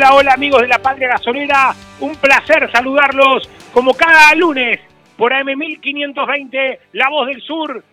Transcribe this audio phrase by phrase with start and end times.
[0.00, 1.74] Hola, hola, amigos de la Patria Gasolera.
[2.00, 4.80] Un placer saludarlos como cada lunes
[5.18, 7.84] por AM1520, La Voz del Sur.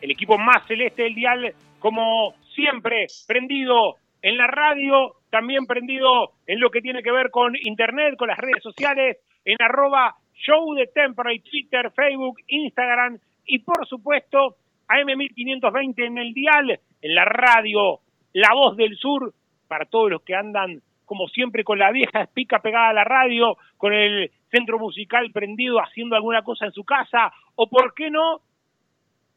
[0.00, 6.58] El equipo más celeste del dial, como siempre, prendido en la radio, también prendido en
[6.58, 10.86] lo que tiene que ver con internet, con las redes sociales, en arroba show de
[10.86, 14.56] Temperley, Twitter, Facebook, Instagram y por supuesto
[14.88, 18.00] AM1520 en el dial, en la radio,
[18.32, 19.34] La Voz del Sur,
[19.68, 23.56] para todos los que andan, como siempre, con la vieja espica pegada a la radio,
[23.78, 28.42] con el centro musical prendido, haciendo alguna cosa en su casa, o por qué no,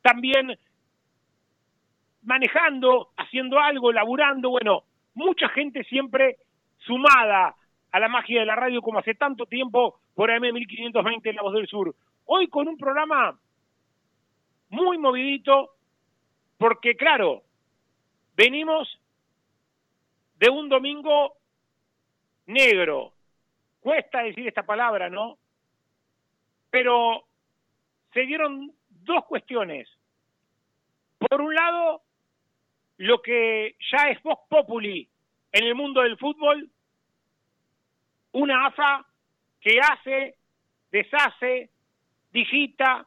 [0.01, 0.57] también
[2.23, 6.37] manejando, haciendo algo, laburando, bueno, mucha gente siempre
[6.79, 7.55] sumada
[7.91, 11.53] a la magia de la radio como hace tanto tiempo por AM1520 en La Voz
[11.53, 11.95] del Sur.
[12.25, 13.39] Hoy con un programa
[14.69, 15.71] muy movidito,
[16.57, 17.43] porque claro,
[18.35, 18.99] venimos
[20.37, 21.38] de un domingo
[22.49, 23.13] negro.
[23.79, 25.37] Cuesta decir esta palabra, ¿no?
[26.69, 27.23] Pero
[28.13, 29.87] se dieron dos cuestiones.
[31.17, 32.01] Por un lado,
[32.97, 35.07] lo que ya es Vox Populi
[35.51, 36.69] en el mundo del fútbol,
[38.31, 39.05] una AFA
[39.61, 40.35] que hace,
[40.91, 41.69] deshace,
[42.31, 43.05] digita,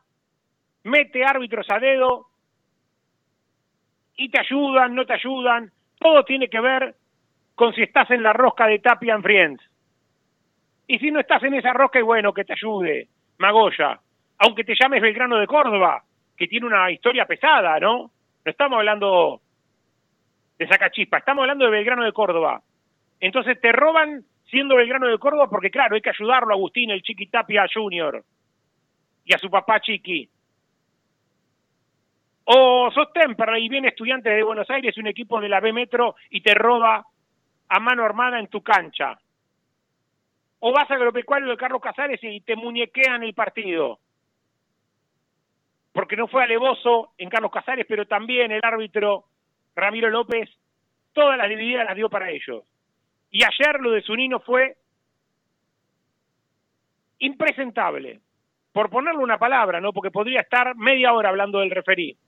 [0.85, 2.29] mete árbitros a dedo
[4.17, 6.97] y te ayudan, no te ayudan, todo tiene que ver
[7.63, 9.63] con si estás en la rosca de Tapia and Friends.
[10.89, 13.07] Y si no estás en esa rosca, y bueno, que te ayude,
[13.39, 14.01] Magoya.
[14.39, 16.03] Aunque te llames Belgrano de Córdoba,
[16.37, 18.11] que tiene una historia pesada, ¿no?
[18.45, 19.41] No estamos hablando
[20.59, 22.61] de Sacachispa, estamos hablando de Belgrano de Córdoba.
[23.21, 27.03] Entonces te roban siendo Belgrano de Córdoba porque, claro, hay que ayudarlo a Agustín, el
[27.03, 28.25] Chiqui Tapia Junior,
[29.25, 30.29] y a su papá Chiqui.
[32.47, 36.17] O sos Temperley y viene estudiante de Buenos Aires, un equipo de la B Metro,
[36.29, 37.07] y te roba
[37.75, 39.19] a mano armada en tu cancha.
[40.61, 43.99] O vas a agropecuario de Carlos Casares y te muñequean el partido.
[45.93, 49.25] Porque no fue alevoso en Carlos Casares, pero también el árbitro
[49.75, 50.51] Ramiro López
[51.15, 52.63] todas las divididas las dio para ellos.
[53.31, 54.77] Y ayer lo de Zunino fue
[57.21, 58.21] impresentable.
[58.73, 59.95] Por ponerle una palabra, ¿no?
[59.95, 62.19] Porque podría estar media hora hablando del referí.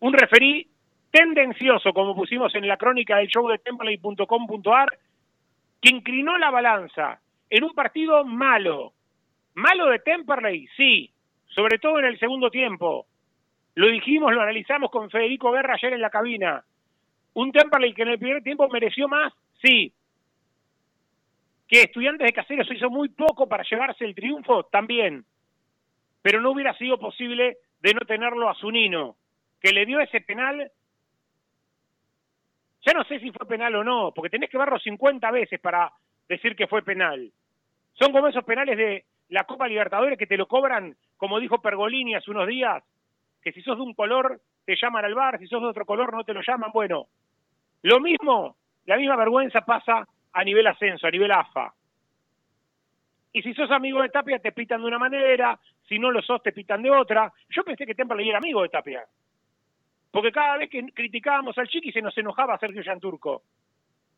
[0.00, 0.70] Un referí
[1.16, 4.88] tendencioso, como pusimos en la crónica del show de temperley.com.ar,
[5.80, 7.18] que inclinó la balanza
[7.48, 8.92] en un partido malo.
[9.54, 10.68] ¿Malo de Temperley?
[10.76, 11.10] Sí,
[11.46, 13.06] sobre todo en el segundo tiempo.
[13.76, 16.62] Lo dijimos, lo analizamos con Federico Guerra ayer en la cabina.
[17.32, 19.94] Un Temperley que en el primer tiempo mereció más, sí.
[21.66, 25.24] Que Estudiantes de Caseros hizo muy poco para llevarse el triunfo, también.
[26.20, 29.16] Pero no hubiera sido posible de no tenerlo a Zunino,
[29.62, 30.70] que le dio ese penal
[32.86, 35.92] ya no sé si fue penal o no, porque tenés que verlo 50 veces para
[36.28, 37.32] decir que fue penal.
[37.94, 42.14] Son como esos penales de la Copa Libertadores que te lo cobran, como dijo Pergolini
[42.14, 42.84] hace unos días,
[43.42, 46.14] que si sos de un color te llaman al bar, si sos de otro color
[46.14, 46.70] no te lo llaman.
[46.72, 47.06] Bueno,
[47.82, 51.74] lo mismo, la misma vergüenza pasa a nivel ascenso, a nivel AFA.
[53.32, 56.40] Y si sos amigo de Tapia te pitan de una manera, si no lo sos
[56.40, 57.32] te pitan de otra.
[57.48, 59.04] Yo pensé que Temperley era amigo de Tapia.
[60.16, 63.42] Porque cada vez que criticábamos al Chiqui se nos enojaba Sergio Yanturco.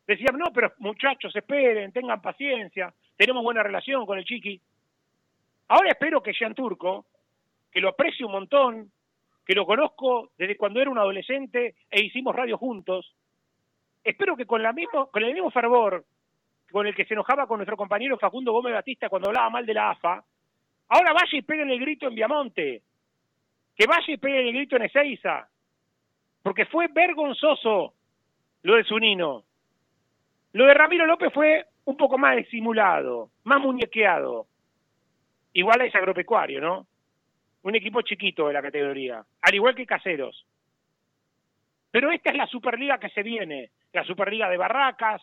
[0.07, 4.61] Decían, no, pero muchachos, esperen, tengan paciencia, tenemos buena relación con el Chiqui.
[5.67, 7.05] Ahora espero que Yanturco,
[7.69, 8.89] que lo aprecio un montón,
[9.45, 13.13] que lo conozco desde cuando era un adolescente e hicimos radio juntos,
[14.01, 16.05] espero que con, la mismo, con el mismo fervor
[16.71, 19.73] con el que se enojaba con nuestro compañero Facundo Gómez Batista cuando hablaba mal de
[19.73, 20.23] la AFA,
[20.87, 22.83] ahora vaya y peguen el grito en Viamonte,
[23.75, 25.49] que vaya y peguen el grito en Ezeiza,
[26.41, 27.93] porque fue vergonzoso
[28.63, 29.43] lo de Zunino.
[30.53, 34.47] Lo de Ramiro López fue un poco más disimulado, más muñequeado.
[35.53, 36.87] Igual es agropecuario, ¿no?
[37.63, 40.45] Un equipo chiquito de la categoría, al igual que Caseros.
[41.91, 45.21] Pero esta es la Superliga que se viene, la Superliga de Barracas,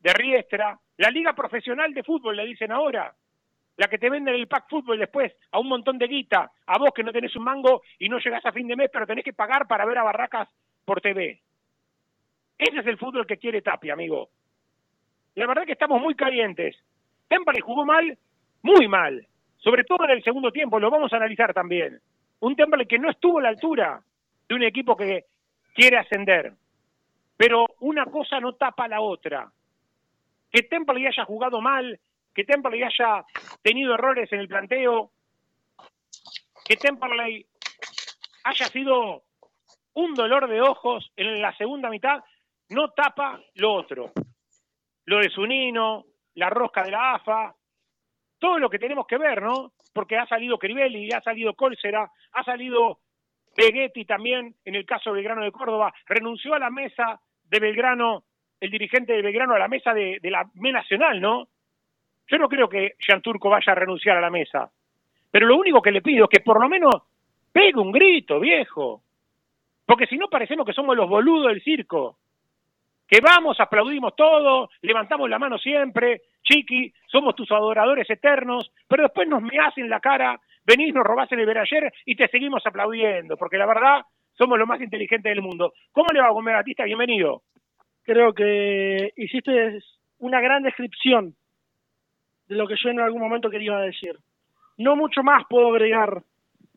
[0.00, 3.12] de Riestra, la Liga Profesional de Fútbol, le dicen ahora,
[3.76, 6.90] la que te venden el pack fútbol después a un montón de guita, a vos
[6.94, 9.32] que no tenés un mango y no llegás a fin de mes, pero tenés que
[9.32, 10.48] pagar para ver a Barracas
[10.84, 11.40] por TV.
[12.56, 14.28] Ese es el fútbol que quiere Tapia, amigo.
[15.34, 16.76] La verdad que estamos muy calientes.
[17.28, 18.16] Temple jugó mal,
[18.62, 19.26] muy mal,
[19.58, 21.98] sobre todo en el segundo tiempo, lo vamos a analizar también.
[22.40, 24.00] Un Temple que no estuvo a la altura
[24.48, 25.24] de un equipo que
[25.74, 26.52] quiere ascender.
[27.36, 29.50] Pero una cosa no tapa la otra.
[30.52, 31.98] Que Temple haya jugado mal,
[32.34, 33.24] que Temperley haya
[33.62, 35.10] tenido errores en el planteo,
[36.64, 37.46] que Temperley
[38.44, 39.22] haya sido
[39.94, 42.22] un dolor de ojos en la segunda mitad,
[42.70, 44.12] no tapa lo otro.
[45.06, 46.04] Lo de Zunino,
[46.34, 47.54] la rosca de la AFA,
[48.38, 49.72] todo lo que tenemos que ver, ¿no?
[49.92, 53.00] Porque ha salido Crivelli, ha salido Colsera, ha salido
[53.56, 58.24] Begetti también, en el caso de Belgrano de Córdoba, renunció a la mesa de Belgrano,
[58.60, 61.48] el dirigente de Belgrano a la mesa de, la M Nacional, ¿no?
[62.26, 64.70] Yo no creo que Jean Turco vaya a renunciar a la mesa.
[65.30, 66.94] Pero lo único que le pido es que por lo menos
[67.52, 69.02] pegue un grito, viejo.
[69.84, 72.18] Porque si no parecemos que somos los boludos del circo.
[73.06, 79.28] Que vamos, aplaudimos todo, levantamos la mano siempre, chiqui, somos tus adoradores eternos, pero después
[79.28, 83.58] nos me hacen la cara, venís, nos robás el ayer y te seguimos aplaudiendo, porque
[83.58, 85.74] la verdad somos los más inteligentes del mundo.
[85.92, 86.84] ¿Cómo le va, Gómez Batista?
[86.84, 87.42] Bienvenido.
[88.04, 89.78] Creo que hiciste
[90.18, 91.34] una gran descripción
[92.48, 94.18] de lo que yo en algún momento quería decir.
[94.76, 96.22] No mucho más puedo agregar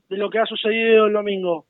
[0.09, 1.65] de lo que ha sucedido el domingo.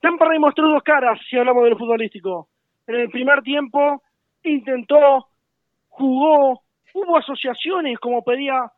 [0.00, 2.48] Temperley mostró dos caras si hablamos de lo futbolístico.
[2.86, 4.02] En el primer tiempo
[4.42, 5.28] intentó,
[5.88, 6.62] jugó,
[6.92, 8.70] hubo asociaciones como pedía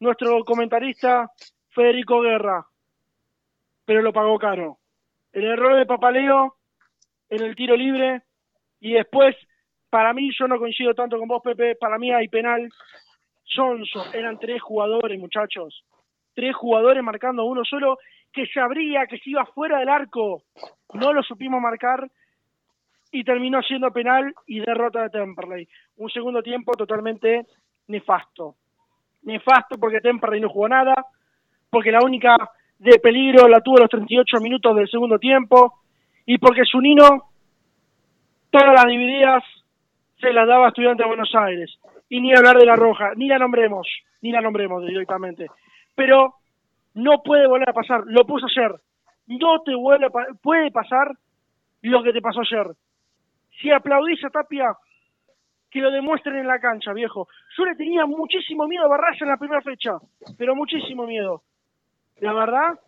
[0.00, 1.30] nuestro comentarista
[1.70, 2.64] Federico Guerra,
[3.84, 4.78] pero lo pagó caro.
[5.32, 6.54] El error de Papaleo
[7.28, 8.22] en el tiro libre
[8.80, 9.36] y después,
[9.90, 12.68] para mí, yo no coincido tanto con vos, Pepe, para mí hay penal
[13.54, 15.84] Johnson, eran tres jugadores, muchachos.
[16.34, 17.98] Tres jugadores marcando uno solo
[18.32, 20.42] que sabría que se iba fuera del arco.
[20.94, 22.08] No lo supimos marcar
[23.10, 25.68] y terminó siendo penal y derrota de Temperley.
[25.96, 27.46] Un segundo tiempo totalmente
[27.88, 28.54] nefasto.
[29.22, 30.94] Nefasto porque Temperley no jugó nada,
[31.70, 32.36] porque la única
[32.78, 35.80] de peligro la tuvo los 38 minutos del segundo tiempo
[36.26, 37.30] y porque Zunino
[38.50, 39.42] todas las divididas
[40.20, 41.78] se las daba a Estudiantes de Buenos Aires
[42.08, 43.86] y ni hablar de la roja, ni la nombremos,
[44.22, 45.46] ni la nombremos directamente.
[45.94, 46.34] Pero
[46.94, 48.74] no puede volver a pasar, lo puso ayer.
[49.26, 50.08] No te vuelve
[50.42, 51.12] puede pasar
[51.82, 52.74] lo que te pasó ayer.
[53.60, 54.74] Si aplaudís a Tapia,
[55.70, 57.28] que lo demuestren en la cancha, viejo.
[57.56, 59.98] Yo le tenía muchísimo miedo a Barraza en la primera fecha,
[60.38, 61.42] pero muchísimo miedo.
[62.20, 62.78] La verdad,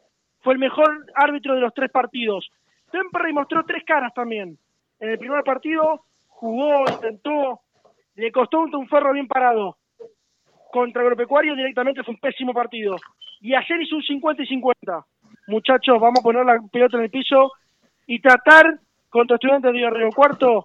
[0.41, 2.51] fue el mejor árbitro de los tres partidos.
[2.91, 4.59] Temperley mostró tres caras también.
[4.99, 7.61] En el primer partido jugó, intentó,
[8.15, 9.79] le costó un ferro bien parado.
[10.71, 12.97] Contra Agropecuario directamente fue un pésimo partido.
[13.41, 15.05] Y ayer hizo un 50 y 50.
[15.49, 17.53] Muchachos, vamos a poner la pelota en el piso
[18.07, 20.65] y tratar contra estudiantes de Río Cuarto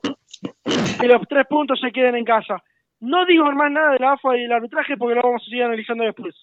[1.00, 2.64] que los tres puntos se queden en casa.
[3.00, 5.64] No digo más nada de la AFA y del arbitraje porque lo vamos a seguir
[5.64, 6.36] analizando después.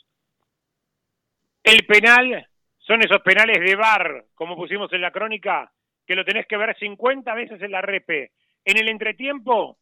[1.62, 2.46] El penal
[2.78, 5.70] son esos penales de bar, como pusimos en la crónica,
[6.06, 8.32] que lo tenés que ver 50 veces en la repe.
[8.64, 9.78] En el entretiempo,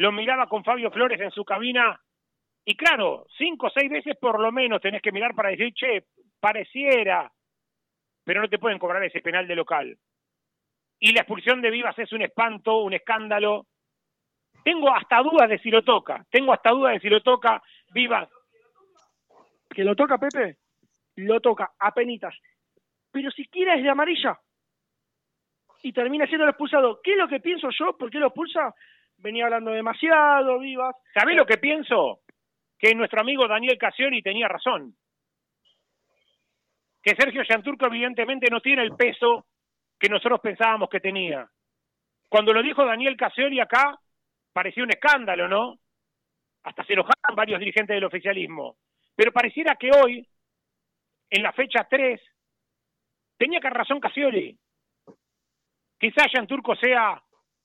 [0.00, 2.00] lo miraba con Fabio Flores en su cabina
[2.64, 6.06] y claro, cinco o seis veces por lo menos tenés que mirar para decir, che,
[6.40, 7.30] pareciera,
[8.24, 9.98] pero no te pueden cobrar ese penal de local.
[11.00, 13.66] Y la expulsión de Vivas es un espanto, un escándalo.
[14.64, 18.30] Tengo hasta dudas de si lo toca, tengo hasta dudas de si lo toca Vivas.
[19.68, 20.56] ¿Que lo toca Pepe?
[21.16, 22.34] Lo toca, a penitas.
[23.10, 24.40] pero siquiera es de amarilla.
[25.82, 27.00] Y termina siendo expulsado.
[27.02, 27.98] ¿Qué es lo que pienso yo?
[27.98, 28.74] ¿Por qué lo expulsa?
[29.20, 30.96] Venía hablando demasiado, Vivas.
[31.12, 32.20] ¿Sabés lo que pienso?
[32.78, 34.96] Que nuestro amigo Daniel Casioni tenía razón.
[37.02, 39.46] Que Sergio Yanturco evidentemente no tiene el peso
[39.98, 41.46] que nosotros pensábamos que tenía.
[42.28, 43.98] Cuando lo dijo Daniel Casioni acá,
[44.52, 45.78] parecía un escándalo, ¿no?
[46.62, 48.76] Hasta se enojaron varios dirigentes del oficialismo.
[49.14, 50.26] Pero pareciera que hoy,
[51.28, 52.20] en la fecha 3,
[53.36, 54.58] tenía que razón Casioli.
[55.98, 57.22] Quizás Turco sea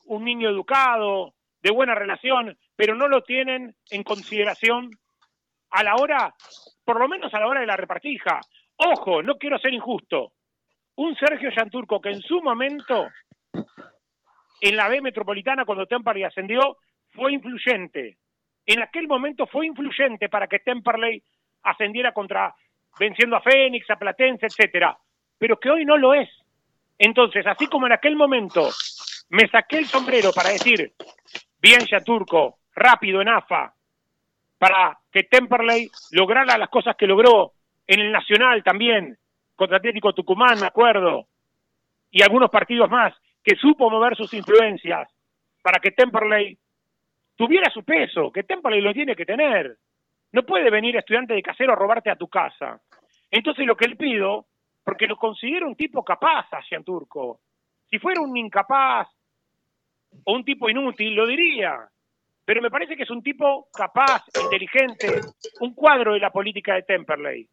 [0.07, 1.33] un niño educado,
[1.65, 4.91] de buena relación, pero no lo tienen en consideración
[5.71, 6.31] a la hora,
[6.83, 8.39] por lo menos a la hora de la repartija.
[8.75, 10.33] Ojo, no quiero ser injusto.
[10.97, 13.07] Un Sergio Yanturco que en su momento,
[14.61, 16.77] en la B metropolitana, cuando Temperley ascendió,
[17.15, 18.19] fue influyente.
[18.67, 21.23] En aquel momento fue influyente para que Temperley
[21.63, 22.53] ascendiera contra,
[22.99, 24.95] venciendo a Fénix, a Platense, etcétera,
[25.39, 26.29] pero que hoy no lo es.
[26.99, 28.69] Entonces, así como en aquel momento
[29.29, 30.93] me saqué el sombrero para decir,
[31.65, 33.73] bien Yaturco, rápido en AFA,
[34.59, 37.53] para que Temperley lograra las cosas que logró
[37.87, 39.17] en el Nacional también,
[39.55, 41.25] contra Atlético Tucumán, me acuerdo,
[42.11, 45.09] y algunos partidos más, que supo mover sus influencias
[45.63, 46.55] para que Temperley
[47.35, 49.75] tuviera su peso, que Temperley lo tiene que tener.
[50.33, 52.79] No puede venir estudiante de casero a robarte a tu casa.
[53.31, 54.45] Entonces lo que le pido,
[54.83, 57.39] porque lo considero un tipo capaz, Asian Turco.
[57.89, 59.07] Si fuera un incapaz
[60.23, 61.89] o un tipo inútil, lo diría.
[62.45, 65.21] Pero me parece que es un tipo capaz, inteligente,
[65.61, 67.49] un cuadro de la política de Temperley.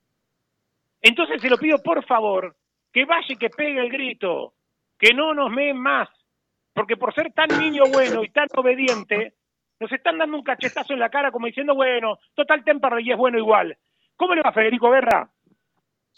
[1.00, 2.54] Entonces se lo pido por favor,
[2.92, 4.54] que vaya y que pegue el grito,
[4.99, 6.09] que no nos meen más,
[6.75, 9.35] porque por ser tan niño bueno y tan obediente,
[9.81, 13.38] nos están dando un cachetazo en la cara como diciendo, bueno, total Temperley es bueno
[13.38, 13.76] igual.
[14.14, 15.28] ¿Cómo le va Federico Guerra?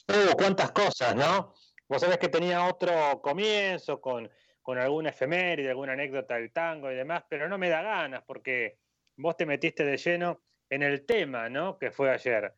[0.09, 1.55] Oh, cuántas cosas, ¿no?
[1.89, 4.29] Vos sabés que tenía otro comienzo con,
[4.65, 8.79] con alguna efeméride, alguna anécdota del tango y demás, pero no me da ganas porque
[9.19, 10.41] vos te metiste de lleno
[10.71, 11.79] en el tema, ¿no?
[11.79, 12.55] Que fue ayer.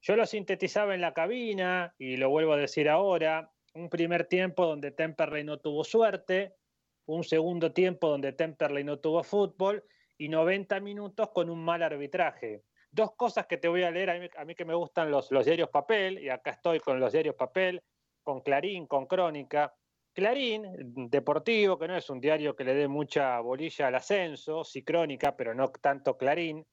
[0.00, 3.52] Yo lo sintetizaba en la cabina y lo vuelvo a decir ahora.
[3.74, 6.56] Un primer tiempo donde Temperley no tuvo suerte,
[7.04, 9.84] un segundo tiempo donde Temperley no tuvo fútbol
[10.16, 12.64] y 90 minutos con un mal arbitraje.
[12.90, 15.68] Dos cosas que te voy a leer, a mí, que me gustan los, los diarios
[15.68, 17.82] papel, y acá estoy con los diarios papel,
[18.22, 19.74] con Clarín, con Crónica.
[20.12, 24.82] Clarín, deportivo, que no es un diario que le dé mucha bolilla al ascenso, sí
[24.82, 26.66] Crónica, pero no tanto Clarín,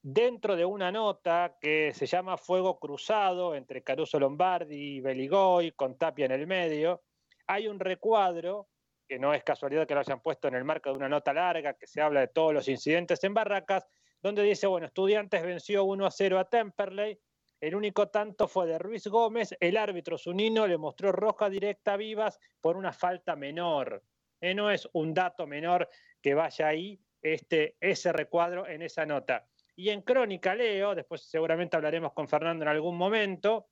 [0.00, 5.96] dentro de una nota que se llama Fuego Cruzado entre Caruso Lombardi y Beligoy, con
[5.96, 7.02] Tapia en el medio,
[7.46, 8.68] hay un recuadro
[9.08, 11.74] que no es casualidad que lo hayan puesto en el marco de una nota larga
[11.74, 13.86] que se habla de todos los incidentes en Barracas,
[14.22, 17.18] donde dice, bueno, Estudiantes venció 1 a 0 a Temperley,
[17.64, 21.96] el único tanto fue de Ruiz Gómez, el árbitro Zunino le mostró roja directa a
[21.96, 24.02] Vivas por una falta menor.
[24.38, 25.88] Eh, no es un dato menor
[26.20, 29.48] que vaya ahí este, ese recuadro en esa nota.
[29.76, 33.68] Y en Crónica leo, después seguramente hablaremos con Fernando en algún momento,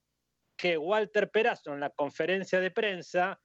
[0.56, 3.42] que Walter Perazo en la conferencia de prensa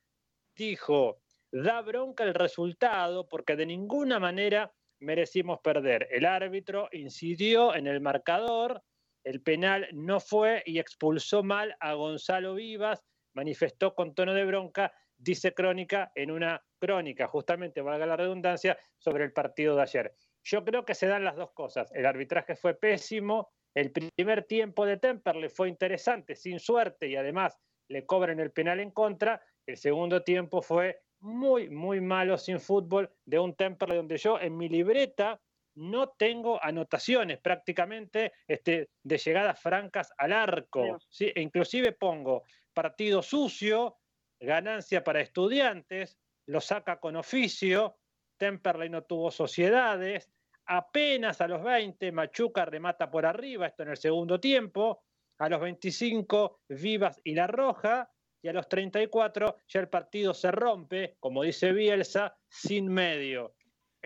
[0.55, 1.19] dijo,
[1.51, 6.07] da bronca el resultado porque de ninguna manera merecimos perder.
[6.09, 8.81] El árbitro incidió en el marcador,
[9.27, 13.03] el penal no fue y expulsó mal a Gonzalo Vivas,
[13.33, 19.25] manifestó con tono de bronca, dice Crónica en una crónica, justamente, valga la redundancia, sobre
[19.25, 20.15] el partido de ayer.
[20.45, 21.91] Yo creo que se dan las dos cosas.
[21.93, 27.59] El arbitraje fue pésimo, el primer tiempo de Temperley fue interesante, sin suerte, y además
[27.89, 29.41] le cobran el penal en contra.
[29.65, 34.55] El segundo tiempo fue muy, muy malo sin fútbol de un Temperley donde yo en
[34.55, 35.41] mi libreta
[35.77, 40.97] no tengo anotaciones prácticamente este, de llegadas francas al arco.
[41.09, 41.31] ¿sí?
[41.35, 42.43] E inclusive pongo
[42.73, 43.97] partido sucio,
[44.39, 46.17] ganancia para estudiantes,
[46.47, 47.97] lo saca con oficio,
[48.37, 50.31] Temperley no tuvo sociedades,
[50.65, 55.03] apenas a los 20 Machuca remata por arriba, esto en el segundo tiempo,
[55.39, 60.51] a los 25 Vivas y La Roja, y a los 34 ya el partido se
[60.51, 63.56] rompe, como dice Bielsa, sin medio.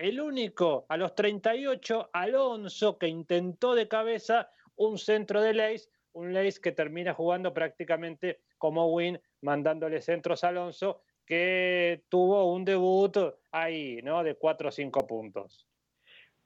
[0.02, 6.32] El único a los 38, Alonso, que intentó de cabeza un centro de Leis, un
[6.32, 13.16] Leis que termina jugando prácticamente como win, mandándole centros a Alonso, que tuvo un debut
[13.52, 14.24] ahí, ¿no?
[14.24, 15.68] De 4 o 5 puntos.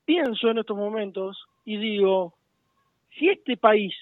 [0.04, 2.34] Pienso en estos momentos y digo,
[3.18, 3.94] si este país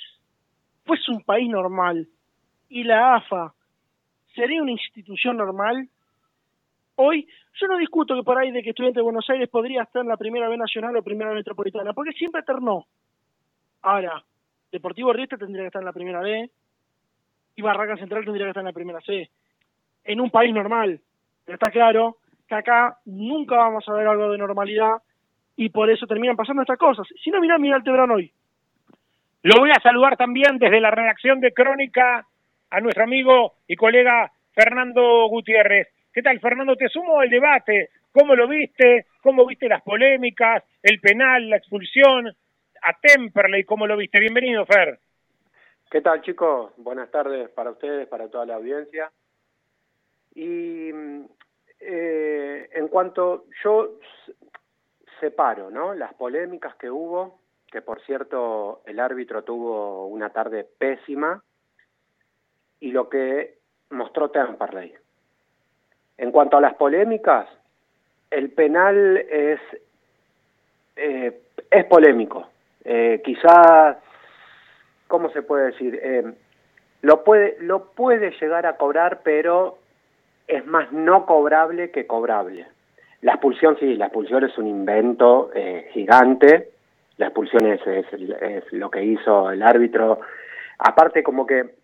[0.85, 2.09] fuese un país normal
[2.69, 3.55] y la AFA
[4.35, 5.89] sería una institución normal.
[6.97, 7.27] Hoy,
[7.61, 10.09] yo no discuto que por ahí de que Estudiante de Buenos Aires podría estar en
[10.09, 12.87] la primera B nacional o primera B metropolitana, porque siempre ternó.
[13.83, 14.23] Ahora,
[14.71, 16.51] Deportivo Riestra tendría que estar en la primera B,
[17.57, 19.31] y Barraca Central tendría que estar en la primera C.
[20.05, 21.01] En un país normal.
[21.45, 24.97] Pero está claro que acá nunca vamos a ver algo de normalidad
[25.57, 27.07] y por eso terminan pasando estas cosas.
[27.23, 28.31] Si no, mirá Miguel Tebrán hoy.
[29.43, 32.27] Lo voy a saludar también desde la redacción de Crónica
[32.71, 35.89] a nuestro amigo y colega Fernando Gutiérrez.
[36.15, 36.77] ¿Qué tal, Fernando?
[36.77, 37.91] Te sumo al debate.
[38.13, 39.07] ¿Cómo lo viste?
[39.21, 42.29] ¿Cómo viste las polémicas, el penal, la expulsión?
[42.83, 44.21] A Temperley, ¿cómo lo viste?
[44.21, 45.01] Bienvenido, Fer.
[45.91, 46.71] ¿Qué tal, chicos?
[46.77, 49.11] Buenas tardes para ustedes, para toda la audiencia.
[50.37, 50.91] Y
[51.81, 53.99] eh, en cuanto yo
[55.19, 55.95] separo, ¿no?
[55.95, 57.41] Las polémicas que hubo,
[57.73, 61.43] que por cierto el árbitro tuvo una tarde pésima,
[62.79, 63.59] y lo que
[63.91, 64.95] mostró Temperley.
[66.19, 67.47] En cuanto a las polémicas,
[68.31, 69.61] el penal es,
[70.97, 71.41] eh,
[71.71, 72.49] es polémico.
[72.85, 73.97] Eh, quizás,
[75.09, 75.99] ¿cómo se puede decir?
[76.03, 76.33] Eh,
[77.03, 79.79] lo, puede, lo puede llegar a cobrar, pero
[80.47, 82.67] es más no cobrable que cobrable.
[83.23, 86.71] La expulsión, sí, la expulsión es un invento eh, gigante.
[87.17, 90.21] La expulsión es, es, es lo que hizo el árbitro.
[90.79, 91.77] Aparte, como que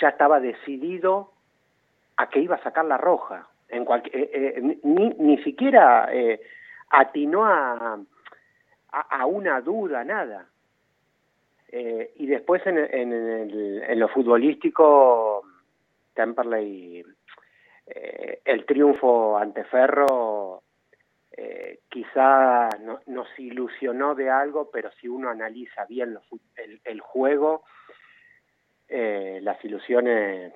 [0.00, 1.30] ya estaba decidido
[2.16, 3.46] a que iba a sacar la roja.
[3.68, 6.40] En eh, eh, ni, ni siquiera eh,
[6.90, 7.98] atinó a,
[8.90, 10.46] a, una duda, nada.
[11.68, 15.42] Eh, y después en, en, el, en, lo futbolístico,
[16.14, 17.04] Temperley,
[18.44, 20.62] el triunfo ante Ferro
[21.36, 26.22] eh, quizá no, nos ilusionó de algo, pero si uno analiza bien lo,
[26.56, 27.64] el, el, juego,
[28.88, 30.54] eh, las ilusiones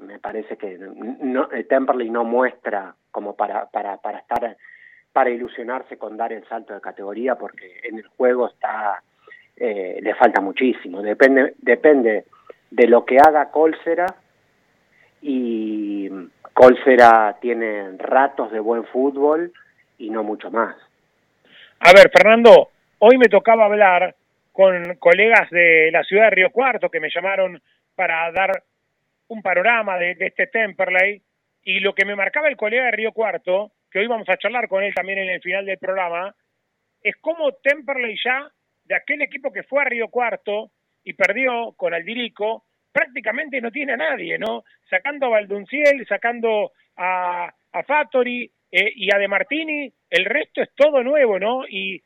[0.00, 4.56] me parece que no, Temperley no muestra como para, para, para estar
[5.12, 9.02] para ilusionarse con dar el salto de categoría porque en el juego está
[9.56, 11.02] eh, le falta muchísimo.
[11.02, 12.24] Depende depende
[12.70, 14.06] de lo que haga Colsera
[15.20, 16.08] y
[16.54, 19.52] Colsera tiene ratos de buen fútbol
[19.98, 20.74] y no mucho más.
[21.80, 24.14] A ver Fernando hoy me tocaba hablar
[24.52, 27.60] con colegas de la ciudad de Río Cuarto que me llamaron
[27.94, 28.62] para dar
[29.32, 31.22] un panorama de, de, este Temperley
[31.64, 34.68] y lo que me marcaba el colega de Río Cuarto, que hoy vamos a charlar
[34.68, 36.34] con él también en el final del programa,
[37.02, 38.50] es cómo Temperley ya,
[38.84, 40.70] de aquel equipo que fue a Río Cuarto
[41.04, 44.64] y perdió con Aldirico, prácticamente no tiene a nadie, ¿no?
[44.90, 50.70] Sacando a Valdunciel, sacando a, a Fattori eh, y a De Martini, el resto es
[50.74, 51.66] todo nuevo, ¿no?
[51.66, 52.02] Y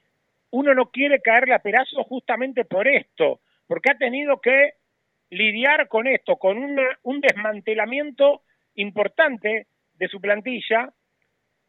[0.50, 4.74] uno no quiere caerle a pedazos justamente por esto, porque ha tenido que
[5.30, 8.42] lidiar con esto, con una, un desmantelamiento
[8.74, 10.92] importante de su plantilla,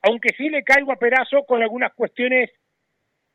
[0.01, 2.51] aunque sí le caigo a perazo con algunas cuestiones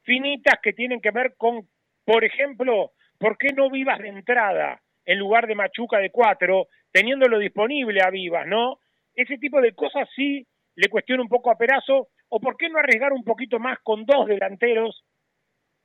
[0.02, 1.68] finitas que tienen que ver con,
[2.04, 7.38] por ejemplo, ¿por qué no Vivas de entrada en lugar de Machuca de cuatro, teniéndolo
[7.38, 8.78] disponible a Vivas, ¿no?
[9.14, 12.78] Ese tipo de cosas sí le cuestiono un poco a Perazo, o por qué no
[12.78, 15.04] arriesgar un poquito más con dos delanteros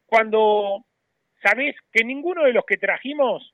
[0.06, 0.86] cuando
[1.44, 3.54] sabés que ninguno de los que trajimos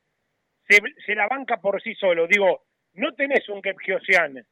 [0.67, 2.27] se, la banca por sí solo.
[2.27, 4.45] Digo, no tenés un Kepgiosian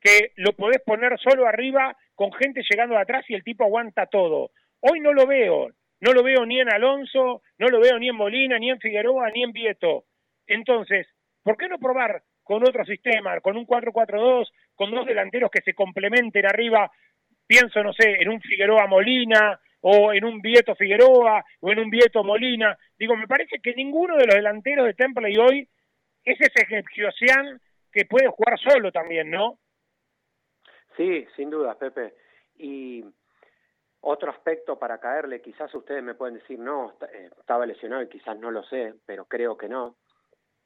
[0.00, 4.06] que lo podés poner solo arriba con gente llegando de atrás y el tipo aguanta
[4.06, 4.50] todo.
[4.80, 5.68] Hoy no lo veo,
[6.00, 9.30] no lo veo ni en Alonso, no lo veo ni en Molina, ni en Figueroa,
[9.30, 10.04] ni en Vieto.
[10.46, 11.06] Entonces,
[11.42, 15.74] ¿por qué no probar con otro sistema, con un 4-4-2, con dos delanteros que se
[15.74, 16.90] complementen arriba?
[17.46, 21.88] Pienso, no sé, en un Figueroa Molina, o en un Vieto Figueroa, o en un
[21.88, 22.76] Vieto Molina.
[22.98, 25.68] Digo, me parece que ninguno de los delanteros de Temple y hoy
[26.24, 27.60] es ese Geosian
[27.92, 29.60] que puede jugar solo también, ¿no?
[30.96, 32.14] Sí, sin duda, Pepe.
[32.56, 33.04] Y
[34.00, 38.36] otro aspecto para caerle, quizás ustedes me pueden decir, no, eh, estaba lesionado y quizás
[38.40, 39.98] no lo sé, pero creo que no.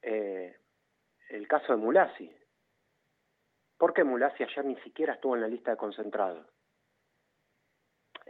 [0.01, 0.57] Eh,
[1.29, 2.35] el caso de Mulasi.
[3.77, 6.47] ¿Por qué Mulasi ayer ni siquiera estuvo en la lista de concentrados?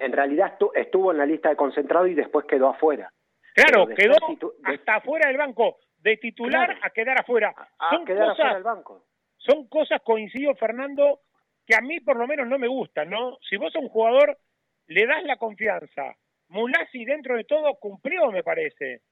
[0.00, 3.12] En realidad estuvo en la lista de concentrados y después quedó afuera.
[3.54, 4.16] Claro, quedó
[4.64, 6.80] hasta afuera del banco, de titular claro.
[6.82, 7.54] a quedar afuera.
[7.78, 9.04] A, son quedar cosas, afuera del banco.
[9.36, 11.20] Son cosas, coincido, Fernando,
[11.66, 13.38] que a mí por lo menos no me gustan, ¿no?
[13.48, 14.38] Si vos a un jugador
[14.86, 16.16] le das la confianza,
[16.48, 19.02] Mulasi dentro de todo cumplió, me parece.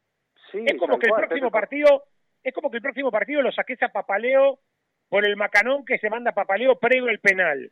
[0.50, 2.04] Sí, es como que el próximo partido,
[2.42, 4.58] es como que el próximo partido lo saques a Papaleo
[5.08, 7.70] por el macanón que se manda Papaleo previo al penal.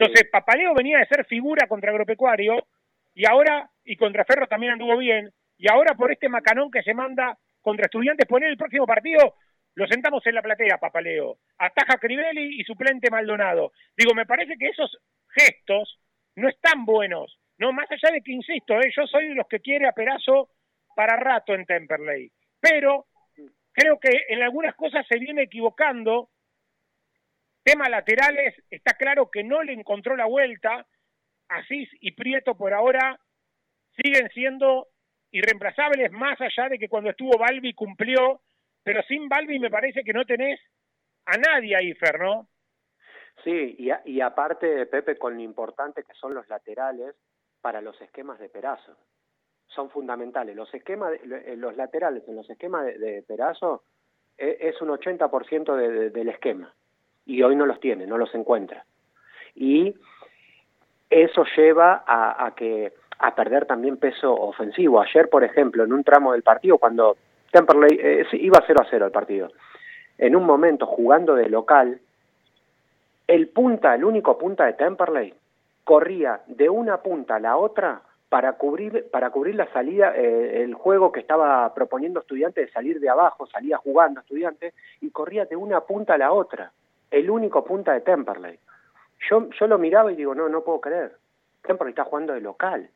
[0.00, 0.30] Entonces.
[0.30, 2.66] Papaleo venía de ser figura contra Agropecuario
[3.14, 6.94] y ahora, y contra Ferro también anduvo bien, y ahora por este macanón que se
[6.94, 9.34] manda contra Estudiantes, poner el próximo partido,
[9.74, 11.38] lo sentamos en la platea, Papaleo.
[11.58, 13.72] Ataja Crivelli y suplente Maldonado.
[13.96, 15.98] Digo, me parece que esos gestos
[16.36, 17.38] no están buenos.
[17.58, 20.48] No, más allá de que, insisto, eh, yo soy de los que quiere a Perazo
[20.96, 22.32] para rato en Temperley.
[22.58, 23.06] Pero
[23.72, 26.30] creo que en algunas cosas se viene equivocando.
[27.78, 30.86] Laterales, está claro que no le encontró la vuelta.
[31.48, 33.18] Asís y Prieto por ahora
[33.96, 34.88] siguen siendo
[35.32, 38.40] irreemplazables, más allá de que cuando estuvo Balbi cumplió,
[38.82, 40.60] pero sin Balbi me parece que no tenés
[41.26, 42.48] a nadie ahí, Fer, ¿no?
[43.44, 47.14] Sí, y, y aparte, Pepe, con lo importante que son los laterales
[47.60, 48.96] para los esquemas de Perazo.
[49.68, 50.56] Son fundamentales.
[50.56, 53.84] Los esquemas, de, los laterales en los esquemas de, de Perazo
[54.36, 56.74] es, es un 80% de, de, del esquema.
[57.30, 58.84] Y hoy no los tiene, no los encuentra.
[59.54, 59.94] Y
[61.08, 65.00] eso lleva a, a que a perder también peso ofensivo.
[65.00, 67.16] Ayer, por ejemplo, en un tramo del partido, cuando
[67.52, 69.52] Temperley eh, iba 0 a 0 el partido,
[70.18, 72.00] en un momento jugando de local,
[73.28, 75.32] el punta, el único punta de Temperley,
[75.84, 80.74] corría de una punta a la otra para cubrir, para cubrir la salida, eh, el
[80.74, 85.56] juego que estaba proponiendo estudiante de salir de abajo, salía jugando estudiante, y corría de
[85.56, 86.72] una punta a la otra,
[87.10, 88.58] el único punta de Temperley.
[89.28, 91.16] Yo, yo lo miraba y digo, no, no puedo creer.
[91.62, 92.90] Temperley está jugando de local.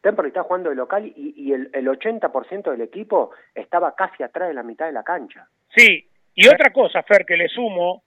[0.00, 4.48] Temperley está jugando de local y, y el, el 80% del equipo estaba casi atrás
[4.48, 5.48] de la mitad de la cancha.
[5.74, 8.04] Sí, y otra cosa, Fer, que le sumo,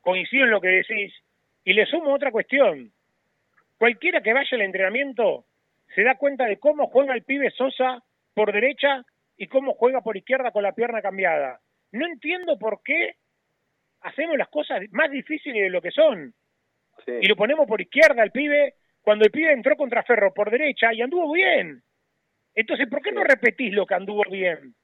[0.00, 1.14] coincido en lo que decís,
[1.64, 2.90] y le sumo otra cuestión.
[3.78, 5.44] Cualquiera que vaya al entrenamiento
[5.94, 8.02] se da cuenta de cómo juega el pibe Sosa
[8.34, 9.04] por derecha
[9.36, 11.60] y cómo juega por izquierda con la pierna cambiada.
[11.92, 13.16] No entiendo por qué
[14.02, 16.34] hacemos las cosas más difíciles de lo que son.
[17.04, 17.12] Sí.
[17.22, 20.92] Y lo ponemos por izquierda al pibe cuando el pibe entró contra Ferro por derecha
[20.92, 21.82] y anduvo bien.
[22.54, 24.74] Entonces, ¿por qué no repetís lo que anduvo bien?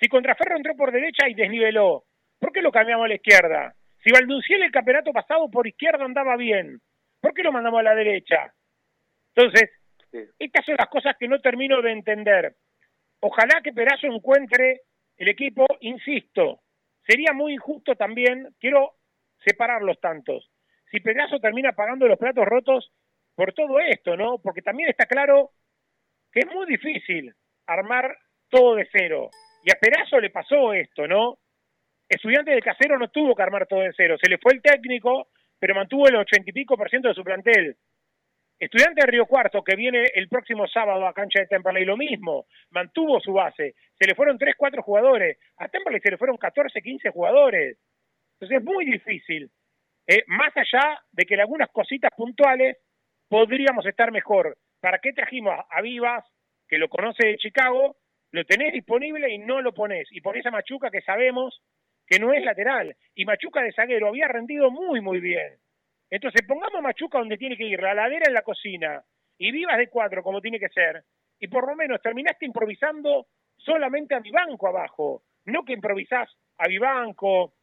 [0.00, 2.04] Si contra Ferro entró por derecha y desniveló,
[2.38, 3.74] ¿por qué lo cambiamos a la izquierda?
[4.02, 6.80] Si Valdunciel el campeonato pasado por izquierda andaba bien,
[7.20, 8.52] ¿por qué lo mandamos a la derecha?
[9.34, 9.70] Entonces,
[10.10, 10.18] sí.
[10.38, 12.54] estas son las cosas que no termino de entender.
[13.20, 14.82] Ojalá que Perazo encuentre
[15.16, 16.60] el equipo, insisto,
[17.06, 18.94] sería muy injusto también, quiero
[19.44, 20.50] separar los tantos.
[20.90, 22.92] Si Perazo termina pagando los platos rotos
[23.34, 24.38] por todo esto, ¿no?
[24.38, 25.50] Porque también está claro
[26.32, 27.34] que es muy difícil
[27.66, 28.16] armar
[28.48, 29.30] todo de cero.
[29.64, 31.38] Y a Perazo le pasó esto, ¿no?
[32.08, 34.16] Estudiante de Casero no tuvo que armar todo de cero.
[34.22, 37.24] Se le fue el técnico, pero mantuvo el ochenta y pico por ciento de su
[37.24, 37.76] plantel.
[38.58, 42.46] Estudiante de Río Cuarto, que viene el próximo sábado a cancha de Temperley, lo mismo,
[42.70, 43.74] mantuvo su base.
[43.98, 45.38] Se le fueron 3, 4 jugadores.
[45.58, 47.78] A Temperley se le fueron 14, 15 jugadores.
[48.34, 49.50] Entonces es muy difícil.
[50.06, 52.76] Eh, más allá de que en algunas cositas puntuales
[53.28, 54.56] podríamos estar mejor.
[54.80, 56.24] ¿Para qué trajimos a Vivas,
[56.68, 57.96] que lo conoce de Chicago,
[58.30, 60.06] lo tenés disponible y no lo ponés?
[60.12, 61.60] Y ponés a Machuca, que sabemos
[62.06, 62.94] que no es lateral.
[63.14, 65.58] Y Machuca de zaguero había rendido muy, muy bien.
[66.10, 69.02] Entonces pongamos Machuca donde tiene que ir, la ladera en la cocina,
[69.38, 71.02] y Vivas de cuatro como tiene que ser.
[71.40, 76.68] Y por lo menos terminaste improvisando solamente a mi banco abajo, no que improvisás a
[76.68, 77.54] Vivanco,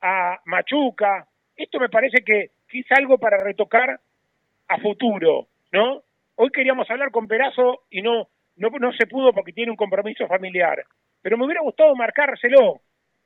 [0.00, 1.26] a Machuca.
[1.54, 4.00] Esto me parece que, que es algo para retocar
[4.68, 6.02] a futuro, ¿no?
[6.36, 10.26] Hoy queríamos hablar con Perazo y no, no, no se pudo porque tiene un compromiso
[10.26, 10.84] familiar.
[11.22, 12.80] Pero me hubiera gustado marcárselo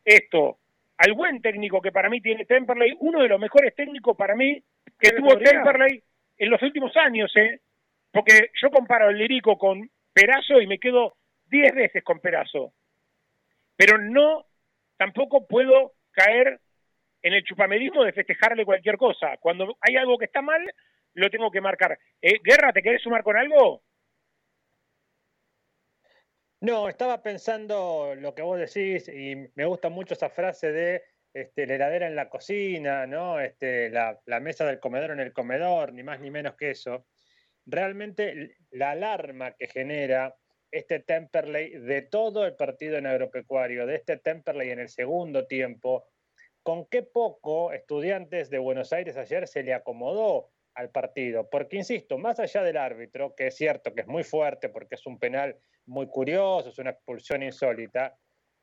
[0.05, 0.60] esto
[1.01, 4.63] al buen técnico que para mí tiene Temperley, uno de los mejores técnicos para mí
[4.99, 6.03] que tuvo Temperley
[6.37, 7.61] en los últimos años, ¿eh?
[8.13, 11.15] Porque yo comparo el Lirico con Perazo y me quedo
[11.47, 12.75] diez veces con Perazo.
[13.77, 14.45] Pero no,
[14.99, 16.61] tampoco puedo caer
[17.23, 19.39] en el chupamedismo de festejarle cualquier cosa.
[19.39, 20.63] Cuando hay algo que está mal,
[21.15, 21.99] lo tengo que marcar.
[22.21, 23.81] Eh, Guerra, ¿te querés sumar con algo?
[26.61, 31.67] No, estaba pensando lo que vos decís y me gusta mucho esa frase de este,
[31.67, 33.41] la heladera en la cocina, ¿no?
[33.41, 37.07] Este, la, la, mesa del comedor en el comedor, ni más ni menos que eso.
[37.65, 40.37] Realmente la alarma que genera
[40.71, 46.09] este Temperley de todo el partido en agropecuario, de este Temperley en el segundo tiempo,
[46.63, 51.49] con qué poco estudiantes de Buenos Aires ayer se le acomodó al partido.
[51.49, 55.07] Porque, insisto, más allá del árbitro, que es cierto que es muy fuerte porque es
[55.07, 58.17] un penal muy curioso, es una expulsión insólita,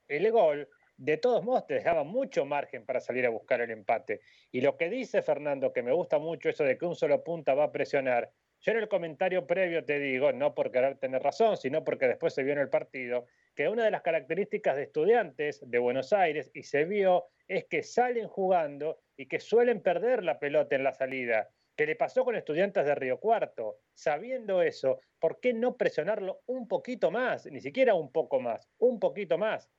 [0.08, 4.22] el gol de todos modos te dejaba mucho margen para salir a buscar el empate.
[4.52, 7.54] Y lo que dice Fernando, que me gusta mucho eso de que un solo punta
[7.54, 11.58] va a presionar, yo en el comentario previo te digo, no por querer tener razón,
[11.58, 15.62] sino porque después se vio en el partido, que una de las características de estudiantes
[15.64, 20.40] de Buenos Aires, y se vio, es que salen jugando y que suelen perder la
[20.40, 23.82] pelota en la salida que le pasó con estudiantes de Río Cuarto.
[23.94, 27.46] Sabiendo eso, ¿por qué no presionarlo un poquito más?
[27.46, 29.70] Ni siquiera un poco más, un poquito más.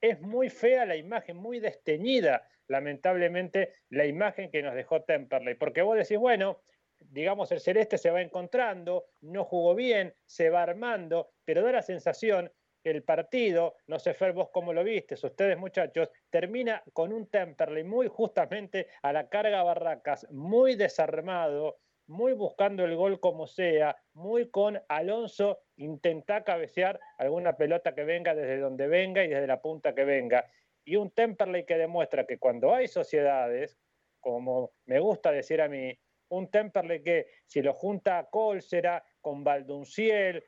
[0.00, 5.54] Es muy fea la imagen, muy desteñida, lamentablemente, la imagen que nos dejó Temperley.
[5.54, 6.62] Porque vos decís, bueno,
[6.98, 11.82] digamos, el celeste se va encontrando, no jugó bien, se va armando, pero da la
[11.82, 12.50] sensación
[12.90, 17.84] el partido, no sé Fer, vos cómo lo viste, ustedes muchachos, termina con un Temperley
[17.84, 24.50] muy justamente a la carga Barracas, muy desarmado, muy buscando el gol como sea, muy
[24.50, 29.94] con Alonso intenta cabecear alguna pelota que venga desde donde venga y desde la punta
[29.94, 30.44] que venga.
[30.84, 33.78] Y un Temperley que demuestra que cuando hay sociedades,
[34.20, 35.96] como me gusta decir a mí,
[36.28, 40.44] un Temperley que si lo junta a Colsera, con Valdunciel,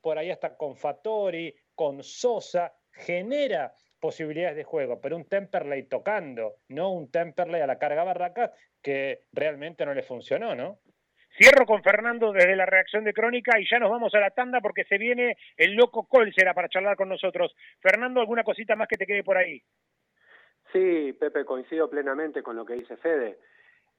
[0.00, 6.56] por ahí hasta con Fattori, con Sosa, genera posibilidades de juego, pero un Temperley tocando,
[6.68, 10.78] no un Temperley a la carga barraca que realmente no le funcionó, ¿no?
[11.36, 14.60] Cierro con Fernando desde la reacción de Crónica y ya nos vamos a la tanda
[14.60, 17.56] porque se viene el loco Colsera para charlar con nosotros.
[17.80, 19.60] Fernando, ¿alguna cosita más que te quede por ahí?
[20.72, 23.38] Sí, Pepe, coincido plenamente con lo que dice Fede.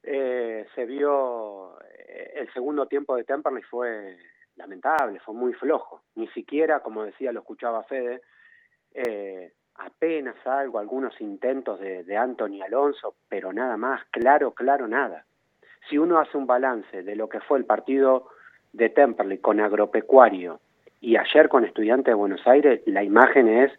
[0.02, 4.16] Eh, se vio eh, el segundo tiempo de Temperley fue
[4.56, 6.02] lamentable, fue muy flojo.
[6.14, 8.22] Ni siquiera, como decía, lo escuchaba Fede,
[8.94, 15.24] eh, apenas algo, algunos intentos de, de Anthony Alonso, pero nada más, claro, claro, nada.
[15.88, 18.28] Si uno hace un balance de lo que fue el partido
[18.72, 20.60] de Temperley con Agropecuario
[21.00, 23.72] y ayer con Estudiantes de Buenos Aires, la imagen es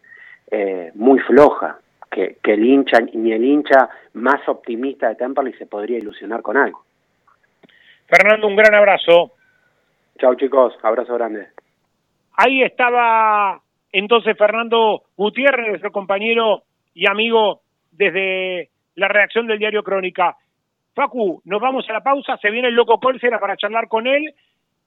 [0.52, 5.66] eh, muy floja, que, que el hincha, ni el hincha más optimista de Temperley se
[5.66, 6.84] podría ilusionar con algo.
[8.08, 9.34] Fernando, un gran abrazo.
[10.20, 11.48] Chao chicos, abrazo grande.
[12.34, 20.36] Ahí estaba entonces Fernando Gutiérrez, nuestro compañero y amigo desde la reacción del diario Crónica.
[20.96, 24.34] Facu, nos vamos a la pausa, se viene el loco Colsera para charlar con él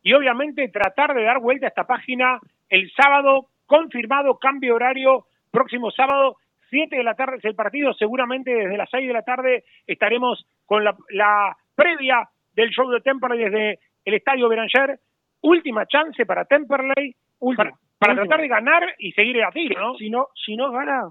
[0.03, 5.90] y obviamente tratar de dar vuelta a esta página el sábado, confirmado cambio horario, próximo
[5.90, 6.37] sábado,
[6.71, 10.47] 7 de la tarde es el partido, seguramente desde las 6 de la tarde estaremos
[10.66, 14.99] con la, la previa del show de Temperley desde el Estadio Beranger,
[15.42, 17.14] última chance para Temperley,
[17.57, 19.94] para, para tratar de ganar y seguir a tiro, ¿no?
[19.96, 21.11] Si no, si no gana,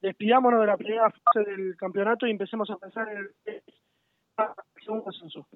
[0.00, 3.62] despidámonos de la primera fase del campeonato y empecemos a pensar en el
[4.84, 5.46] segundo ascenso.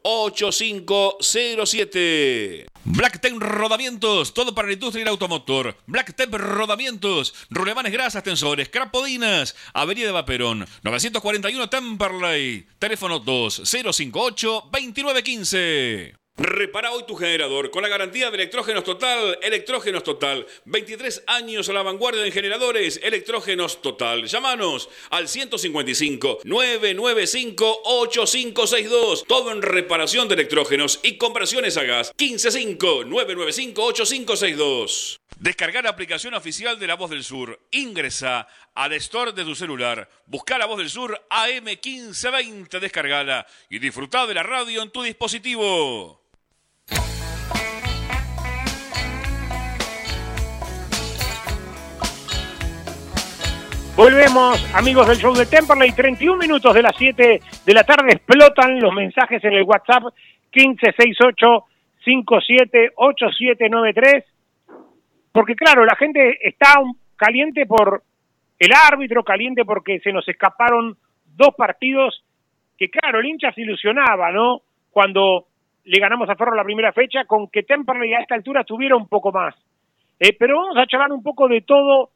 [0.03, 2.65] 4298-8507.
[2.83, 5.77] Blacktep Rodamientos, todo para la industria y el automotor.
[5.87, 16.20] Blacktep Rodamientos, rulemanes grasas, tensores, crapodinas, Avenida de Vaperón, 941 Temperley, teléfono 2058-2915.
[16.37, 19.37] Repara hoy tu generador con la garantía de Electrógenos Total.
[19.41, 20.47] Electrógenos Total.
[20.65, 22.99] 23 años a la vanguardia en generadores.
[23.03, 24.25] Electrógenos Total.
[24.25, 29.25] Llámanos al 155 995 8562.
[29.27, 32.13] Todo en reparación de electrógenos y conversiones a gas.
[32.17, 35.21] 155 995 8562.
[35.37, 37.59] Descargar la aplicación oficial de La Voz del Sur.
[37.71, 40.09] Ingresa al store de tu celular.
[40.25, 46.20] Busca La Voz del Sur AM1520, descargala y disfruta de la radio en tu dispositivo.
[53.95, 55.91] Volvemos, amigos del show de Temperley.
[55.91, 60.03] 31 minutos de las 7 de la tarde explotan los mensajes en el WhatsApp
[60.53, 61.65] 1568
[62.03, 64.25] 578793
[65.31, 66.81] porque claro, la gente está
[67.15, 68.03] caliente por
[68.59, 72.23] el árbitro, caliente porque se nos escaparon dos partidos
[72.77, 74.61] que claro, el hincha se ilusionaba, ¿no?
[74.89, 75.47] Cuando
[75.83, 79.07] le ganamos a Ferro la primera fecha, con que Temperley a esta altura tuviera un
[79.07, 79.55] poco más.
[80.19, 82.11] Eh, pero vamos a charlar un poco de todo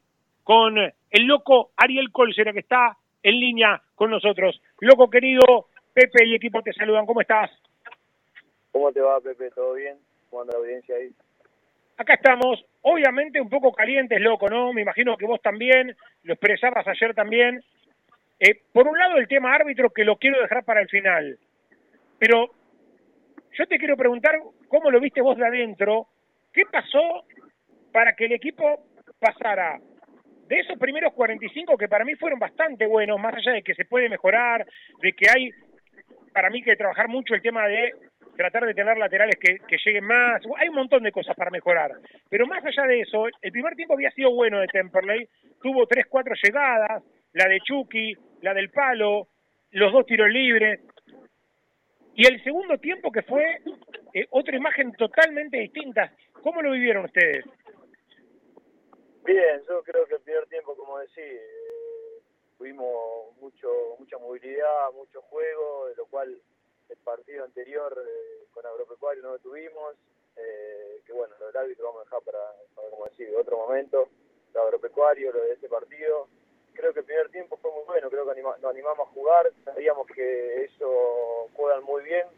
[0.46, 4.62] con el loco Ariel Colsera, que está en línea con nosotros.
[4.78, 7.50] Loco querido, Pepe y equipo te saludan, ¿cómo estás?
[8.70, 9.50] ¿Cómo te va, Pepe?
[9.50, 9.96] ¿Todo bien?
[10.30, 11.10] ¿Cómo anda la audiencia ahí?
[11.96, 14.72] Acá estamos, obviamente un poco calientes, loco, ¿no?
[14.72, 17.64] Me imagino que vos también, lo expresabas ayer también.
[18.38, 21.40] Eh, por un lado el tema árbitro que lo quiero dejar para el final,
[22.20, 22.50] pero
[23.58, 26.06] yo te quiero preguntar cómo lo viste vos de adentro,
[26.52, 27.24] ¿qué pasó
[27.90, 28.84] para que el equipo
[29.18, 29.80] pasara
[30.48, 33.84] de esos primeros 45 que para mí fueron bastante buenos, más allá de que se
[33.84, 34.66] puede mejorar,
[35.02, 35.50] de que hay
[36.32, 37.92] para mí que trabajar mucho el tema de
[38.36, 40.42] tratar de tener laterales que, lleguen más.
[40.58, 41.92] Hay un montón de cosas para mejorar.
[42.28, 45.26] Pero más allá de eso, el primer tiempo había sido bueno de Temperley.
[45.62, 49.28] Tuvo tres, cuatro llegadas, la de Chucky, la del palo,
[49.72, 50.80] los dos tiros libres.
[52.14, 53.58] Y el segundo tiempo que fue
[54.12, 56.12] eh, otra imagen totalmente distinta.
[56.42, 57.44] ¿Cómo lo vivieron ustedes?
[59.26, 62.20] Bien, yo creo que el primer tiempo, como decís, eh,
[62.56, 66.40] tuvimos mucho, mucha movilidad, mucho juego, de lo cual
[66.88, 69.96] el partido anterior eh, con Agropecuario no lo tuvimos,
[70.36, 72.38] eh, que bueno, lo del árbitro vamos a dejar para,
[72.88, 74.08] como decir, otro momento,
[74.54, 76.28] lo Agropecuario, lo de este partido.
[76.74, 80.06] Creo que el primer tiempo fue muy bueno, creo que nos animamos a jugar, sabíamos
[80.06, 82.28] que eso juegan muy bien,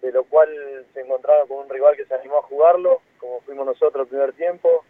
[0.00, 3.66] de lo cual se encontraba con un rival que se animó a jugarlo, como fuimos
[3.66, 4.84] nosotros el primer tiempo,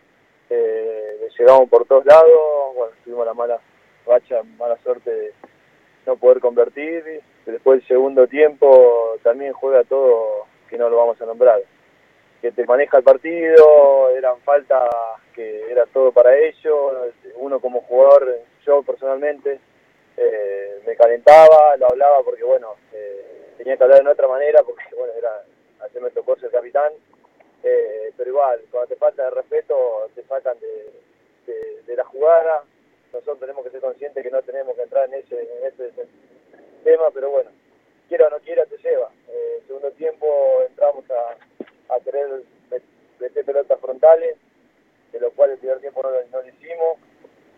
[0.50, 2.30] eh, llegamos por todos lados,
[2.74, 3.60] bueno, tuvimos la mala
[4.06, 5.32] racha, mala suerte de
[6.06, 11.26] no poder convertir, después del segundo tiempo también juega todo que no lo vamos a
[11.26, 11.60] nombrar.
[12.40, 14.90] Que te maneja el partido, eran faltas
[15.34, 16.92] que era todo para ellos,
[17.36, 19.60] uno como jugador, yo personalmente,
[20.16, 24.84] eh, me calentaba, lo hablaba porque bueno, eh, tenía que hablar de otra manera porque
[24.96, 25.42] bueno, era,
[25.80, 26.92] ayer me tocó ser capitán,
[27.64, 32.64] eh, pero igual, cuando te falta de respeto te sacan de, de, la jugada,
[33.12, 35.90] nosotros tenemos que ser conscientes que no tenemos que entrar en ese, en ese
[36.82, 37.50] tema, pero bueno,
[38.08, 39.10] quiera o no quiera te lleva.
[39.28, 40.26] Eh, segundo tiempo
[40.68, 42.42] entramos a, a querer
[43.20, 44.36] meter pelotas frontales,
[45.12, 46.98] de lo cual el primer tiempo no, lo hicimos,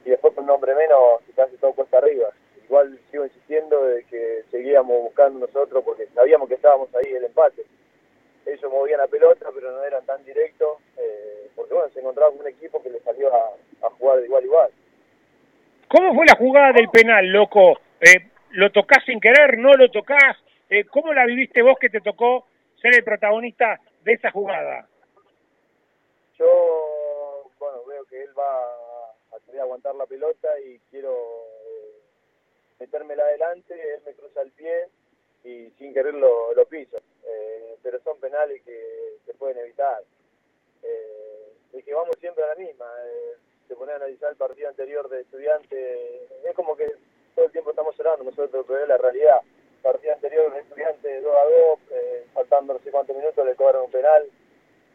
[0.04, 2.28] y después con un nombre menos casi todo cuesta arriba.
[2.64, 7.64] Igual sigo insistiendo de que seguíamos buscando nosotros porque sabíamos que estábamos ahí el empate.
[8.46, 12.40] Ellos movían la pelota, pero no eran tan directos, eh, porque bueno, se encontraba con
[12.40, 14.70] un equipo que le salió a, a jugar de igual a igual.
[15.88, 17.80] ¿Cómo fue la jugada del penal, loco?
[18.00, 19.58] Eh, ¿Lo tocás sin querer?
[19.58, 20.36] ¿No lo tocás?
[20.70, 22.46] Eh, ¿Cómo la viviste vos que te tocó
[22.80, 24.88] ser el protagonista de esa jugada?
[26.38, 28.62] Yo, bueno, veo que él va
[29.32, 32.00] a querer aguantar la pelota y quiero eh,
[32.78, 34.88] metérmela adelante, él me cruza el pie
[35.46, 36.96] y sin querer lo, lo piso.
[37.24, 40.02] Eh, pero son penales que se pueden evitar.
[40.82, 42.86] Eh, es que vamos siempre a la misma.
[43.06, 43.36] Eh,
[43.68, 46.86] se pone a analizar el partido anterior de estudiante, es como que
[47.34, 49.40] todo el tiempo estamos llorando nosotros, pero es la realidad.
[49.82, 53.84] Partido anterior, un estudiante 2 a 2, eh, faltando no sé cuántos minutos, le cobraron
[53.84, 54.28] un penal.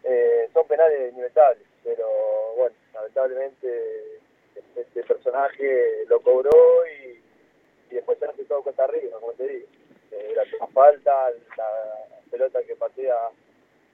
[0.04, 2.08] Eh, son penales inevitables, pero
[2.58, 4.20] bueno, lamentablemente
[4.76, 7.22] este personaje lo cobró y,
[7.92, 9.68] y después se hace todo cuesta arriba, como te digo.
[10.12, 11.70] Eh, la falta, la
[12.30, 13.30] pelota que patea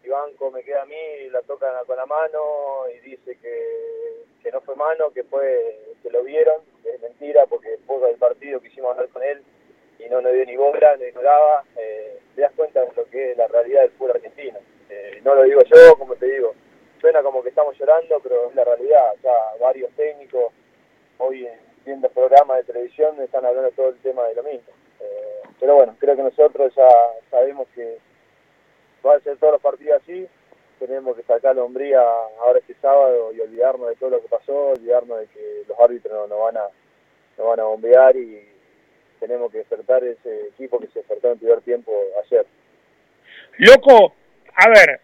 [0.03, 4.61] Ivanco me queda a mí, la toca con la mano y dice que, que no
[4.61, 9.09] fue mano, que fue que lo vieron, es mentira porque después del partido quisimos hablar
[9.09, 9.43] con él
[9.99, 13.31] y no nos dio ni bola, no ignoraba, eh, te das cuenta de lo que
[13.31, 14.59] es la realidad del fútbol argentino.
[14.89, 16.53] Eh, no lo digo yo, como te digo,
[17.01, 20.53] suena como que estamos llorando, pero es la realidad, ya varios técnicos
[21.17, 21.47] hoy
[21.85, 24.76] viendo programas de televisión están hablando todo el tema de lo mismo.
[25.59, 26.87] Pero bueno, creo que nosotros ya
[27.29, 27.97] sabemos que
[29.05, 30.27] va a ser todos los partidos así,
[30.79, 32.01] tenemos que sacar la hombría
[32.39, 36.29] ahora este sábado y olvidarnos de todo lo que pasó, olvidarnos de que los árbitros
[36.29, 36.67] no, van a
[37.37, 38.47] no van a bombear y
[39.19, 41.91] tenemos que despertar ese equipo que se despertó en primer tiempo
[42.23, 42.45] ayer.
[43.57, 44.13] Loco,
[44.55, 44.99] a ver,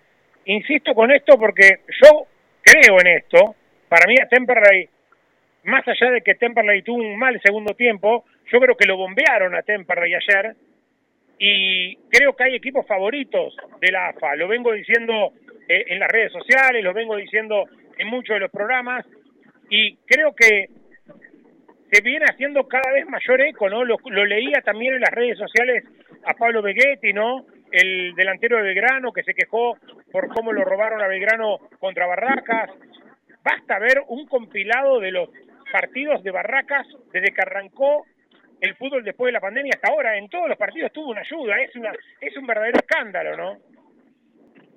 [0.46, 2.28] insisto con esto porque yo
[2.62, 3.56] creo en esto,
[3.90, 4.90] para mí a Temperley,
[5.64, 9.56] más allá de que Temperley tuvo un mal segundo tiempo, yo creo que lo bombearon
[9.56, 10.56] a Temperley ayer
[11.40, 14.36] y creo que hay equipos favoritos de la AFA.
[14.36, 15.34] Lo vengo diciendo
[15.68, 17.66] eh, en las redes sociales, lo vengo diciendo
[17.98, 19.06] en muchos de los programas
[19.70, 20.68] y creo que
[21.92, 23.84] se viene haciendo cada vez mayor eco, ¿no?
[23.84, 25.84] Lo, leía también en las redes sociales
[26.26, 27.46] a Pablo Beguetti, ¿no?
[27.72, 29.78] El delantero de Belgrano que se quejó
[30.12, 32.72] por cómo lo robaron a Belgrano contra Barracas.
[33.44, 35.30] Basta ver un compilado de los
[35.74, 38.06] partidos de Barracas desde que arrancó
[38.62, 40.16] el fútbol después de la pandemia hasta ahora.
[40.16, 41.60] En todos los partidos tuvo una ayuda.
[41.64, 43.58] Es una es un verdadero escándalo, ¿no?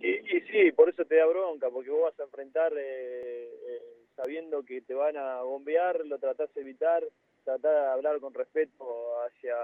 [0.00, 3.82] Y, sí, por eso te da bronca, porque vos vas a enfrentar eh, eh,
[4.14, 7.02] sabiendo que te van a bombear, lo tratás de evitar,
[7.44, 9.56] tratás de hablar con respeto hacia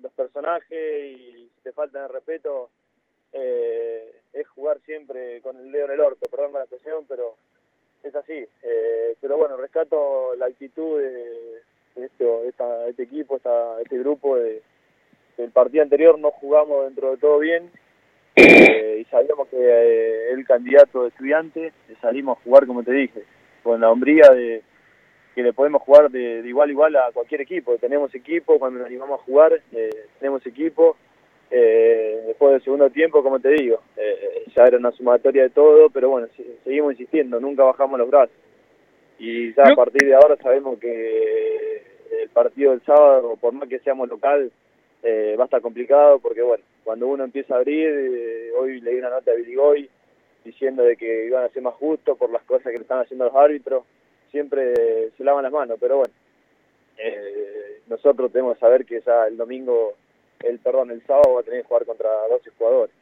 [0.00, 2.70] los personajes y si te falta el respeto,
[3.32, 7.36] eh, es jugar siempre con el dedo en el orto, perdón la expresión, pero
[8.04, 8.46] es así.
[9.20, 11.60] pero bueno, rescato la actitud de,
[11.96, 14.36] este equipo, este grupo.
[14.36, 14.62] De,
[15.38, 17.70] el partido anterior no jugamos dentro de todo bien
[18.36, 23.24] eh, y sabíamos que eh, el candidato de estudiante, salimos a jugar como te dije,
[23.62, 24.62] con la hombría de
[25.34, 27.76] que le podemos jugar de, igual a igual a cualquier equipo.
[27.78, 30.96] Tenemos equipo, cuando nos animamos a jugar, eh, tenemos equipo.
[31.50, 33.80] Después del segundo tiempo, como te digo,
[34.54, 36.28] ya era una sumatoria de todo, pero bueno,
[36.64, 38.36] seguimos insistiendo, nunca bajamos los brazos.
[39.18, 41.82] Y ya a partir de ahora sabemos que
[42.22, 44.50] el partido del sábado, por más que seamos local,
[45.04, 49.10] va a estar complicado porque bueno, cuando uno empieza a abrir, eh, hoy leí una
[49.10, 49.88] nota de Biligoy
[50.44, 53.26] diciendo de que iban a ser más justos por las cosas que le están haciendo
[53.26, 53.84] los árbitros,
[54.30, 56.12] siempre se lavan las manos, pero bueno,
[56.98, 59.94] eh, nosotros tenemos que saber que ya el domingo,
[60.44, 62.94] el perdón, el sábado va a tener que jugar contra 12 jugadores.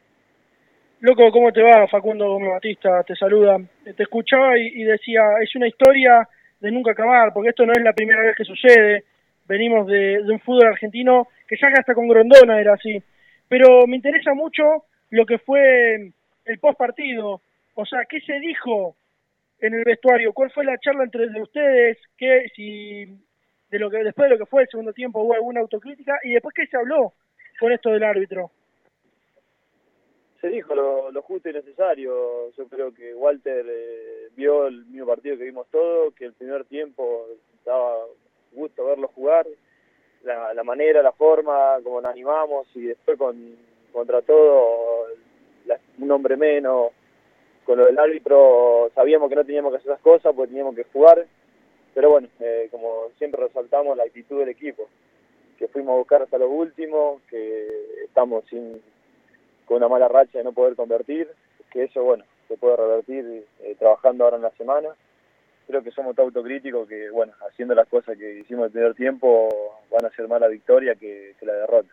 [1.01, 1.87] Loco, ¿cómo te va?
[1.87, 3.57] Facundo Gómez Batista te saluda.
[3.83, 6.27] Te escuchaba y, decía, es una historia
[6.59, 9.05] de nunca acabar, porque esto no es la primera vez que sucede.
[9.47, 13.01] Venimos de, un fútbol argentino que ya hasta con Grondona era así
[13.49, 16.13] pero me interesa mucho lo que fue
[16.45, 17.41] el post partido.
[17.73, 18.95] O sea, ¿qué se dijo
[19.59, 20.31] en el vestuario?
[20.31, 21.97] ¿Cuál fue la charla entre ustedes?
[22.15, 23.05] ¿Qué, si
[23.69, 26.33] de lo que después de lo que fue el segundo tiempo hubo alguna autocrítica y
[26.33, 27.13] después qué se habló
[27.59, 28.51] con esto del árbitro?
[30.41, 32.51] Se dijo lo, justo y necesario.
[32.51, 36.63] Yo creo que Walter eh, vio el mismo partido que vimos todos, que el primer
[36.65, 37.27] tiempo
[37.65, 37.97] daba
[38.53, 39.45] gusto verlo jugar,
[40.23, 45.07] la, la manera, la forma, como nos animamos y después con contra todo
[45.99, 46.91] un hombre menos,
[47.65, 50.85] con lo del árbitro sabíamos que no teníamos que hacer esas cosas porque teníamos que
[50.85, 51.25] jugar,
[51.93, 54.87] pero bueno, eh, como siempre resaltamos la actitud del equipo,
[55.59, 57.67] que fuimos a buscar hasta lo último, que
[58.05, 58.81] estamos sin
[59.65, 61.29] con una mala racha de no poder convertir,
[61.69, 64.89] que eso bueno, se puede revertir eh, trabajando ahora en la semana
[65.69, 69.77] creo que somos tan autocríticos que, bueno, haciendo las cosas que hicimos el primer tiempo,
[69.91, 71.89] van a ser más la victoria que, la derrota.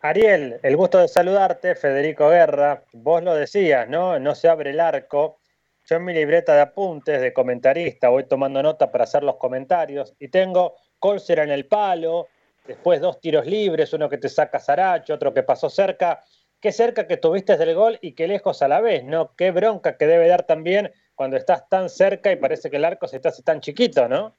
[0.00, 2.84] Ariel, el gusto de saludarte, Federico Guerra.
[2.94, 4.18] Vos lo decías, ¿no?
[4.18, 5.40] No se abre el arco.
[5.84, 10.14] Yo en mi libreta de apuntes de comentarista voy tomando nota para hacer los comentarios
[10.18, 12.28] y tengo Colser en el palo,
[12.66, 16.20] después dos tiros libres, uno que te saca Saracho, otro que pasó cerca.
[16.60, 19.34] Qué cerca que tuviste del gol y qué lejos a la vez, ¿no?
[19.34, 23.08] Qué bronca que debe dar también cuando estás tan cerca y parece que el arco
[23.08, 24.36] se te hace tan chiquito, ¿no?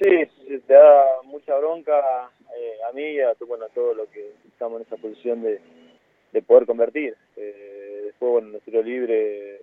[0.00, 0.26] Sí,
[0.66, 4.86] te da mucha bronca eh, a mí y a, bueno, todo lo que estamos en
[4.86, 7.16] esa posición de, poder convertir.
[7.36, 9.60] Eh, después, bueno, los tiro libre, eh,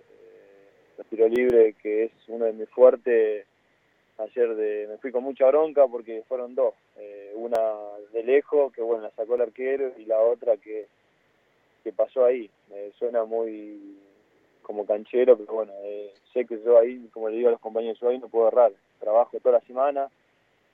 [0.98, 3.46] los tiro libre que es uno de mis fuertes,
[4.22, 6.74] ayer de, me fui con mucha bronca porque fueron dos.
[6.96, 7.58] Eh, una
[8.12, 10.86] de lejos, que bueno, la sacó el arquero, y la otra que,
[11.82, 12.50] que pasó ahí.
[12.70, 13.98] Me suena muy
[14.62, 17.98] como canchero, pero bueno, eh, sé que yo ahí, como le digo a los compañeros,
[18.00, 18.72] yo ahí no puedo errar.
[19.00, 20.08] Trabajo toda la semana,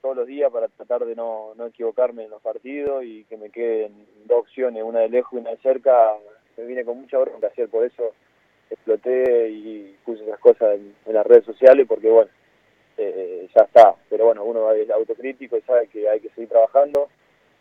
[0.01, 3.49] todos los días para tratar de no, no equivocarme en los partidos y que me
[3.49, 6.15] queden dos opciones, una de lejos y una de cerca.
[6.57, 8.13] Me vine con mucha bronca hacer, por eso
[8.69, 12.29] exploté y puse esas cosas en, las redes sociales porque bueno,
[12.97, 13.95] eh, ya está.
[14.09, 17.09] Pero bueno, uno es autocrítico y sabe que hay que seguir trabajando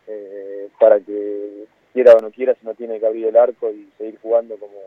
[0.07, 3.89] eh, para que quiera o no quiera, si no tiene que abrir el arco y
[3.99, 4.78] seguir jugando como,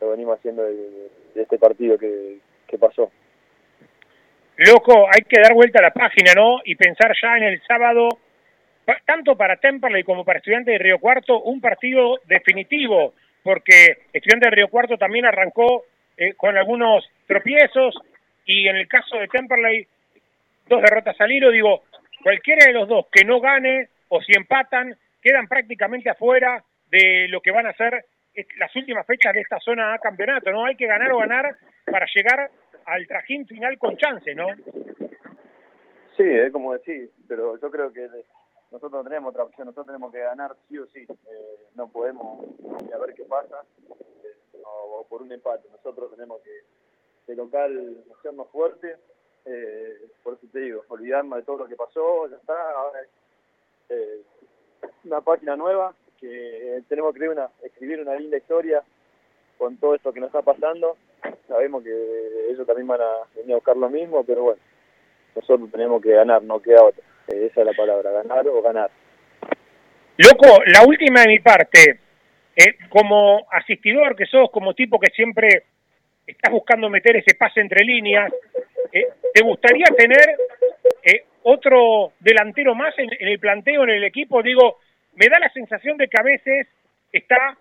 [0.00, 2.38] lo venimos haciendo de, este partido que,
[2.78, 3.10] pasó.
[4.56, 6.58] Loco, hay que dar vuelta a la página, ¿no?
[6.64, 8.08] Y pensar ya en el sábado,
[9.06, 14.56] tanto para Temperley como para Estudiantes de Río Cuarto, un partido definitivo, porque Estudiantes de
[14.56, 15.84] Río Cuarto también arrancó
[16.18, 17.94] eh, con algunos tropiezos
[18.46, 19.86] y en el caso de Temperley,
[20.68, 21.82] dos derrotas al hilo, digo,
[22.22, 27.40] cualquiera de los dos que no gane o si empatan, quedan prácticamente afuera de lo
[27.40, 28.04] que van a ser
[28.58, 30.66] las últimas fechas de esta zona A campeonato, ¿no?
[30.66, 32.50] Hay que ganar o ganar para llegar
[32.84, 34.46] al trajín final con chance, ¿no?
[36.16, 38.08] Sí, es como decir, pero yo creo que
[38.70, 42.44] nosotros no tenemos otra opción, nosotros tenemos que ganar sí o sí, eh, no podemos
[42.94, 46.50] a ver qué pasa, eh, o, por un empate, nosotros tenemos que
[47.26, 48.96] de local hacernos fuerte,
[49.44, 53.00] eh, por eso te digo, olvidarme de todo lo que pasó, ya está, ahora
[53.88, 53.98] es
[55.04, 58.82] una página nueva, que tenemos que escribir una linda historia
[59.58, 60.96] con todo esto que nos está pasando,
[61.48, 64.60] sabemos que ellos también van a venir a buscar lo mismo, pero bueno,
[65.34, 67.02] nosotros tenemos que ganar, no queda otra.
[67.28, 68.90] Eh, esa es la palabra, ganar o ganar.
[70.16, 72.00] Loco, la última de mi parte,
[72.56, 75.64] eh, como asistidor que sos, como tipo que siempre
[76.26, 78.32] estás buscando meter ese pase entre líneas,
[78.92, 80.36] eh, ¿te gustaría tener
[81.48, 84.42] otro delantero más en, el planteo, en el equipo?
[84.42, 84.78] Digo,
[85.14, 86.66] me da la sensación de que a veces
[87.12, 87.56] está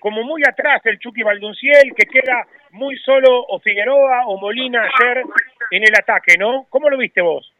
[0.00, 5.22] como muy atrás el Chucky Baldunciel, que queda muy solo o Figueroa o Molina ayer
[5.70, 6.66] en el ataque, ¿no?
[6.68, 7.52] ¿Cómo lo viste vos?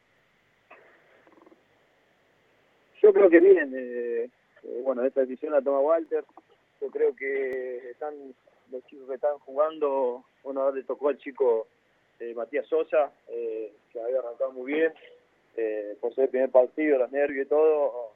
[3.02, 3.72] Yo creo que bien.
[3.74, 4.28] Eh,
[4.62, 6.24] eh, bueno, esta decisión la toma Walter.
[6.80, 8.12] Yo creo que están
[8.70, 10.24] los chicos que están jugando.
[10.42, 11.68] Bueno, ahora le tocó al chico
[12.20, 14.92] eh, Matías Sosa, que había arrancado muy bien.
[16.00, 18.12] por ser el primer partido, los nervios y todo.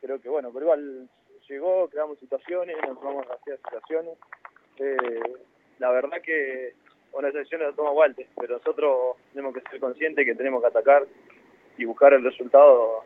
[0.00, 1.08] Creo que bueno, pero igual
[1.48, 4.16] llegó, creamos situaciones, nos vamos a hacer situaciones.
[5.78, 6.74] la verdad que
[7.12, 11.06] una decisión la toma Walter, pero nosotros tenemos que ser conscientes que tenemos que atacar
[11.76, 13.04] y buscar el resultado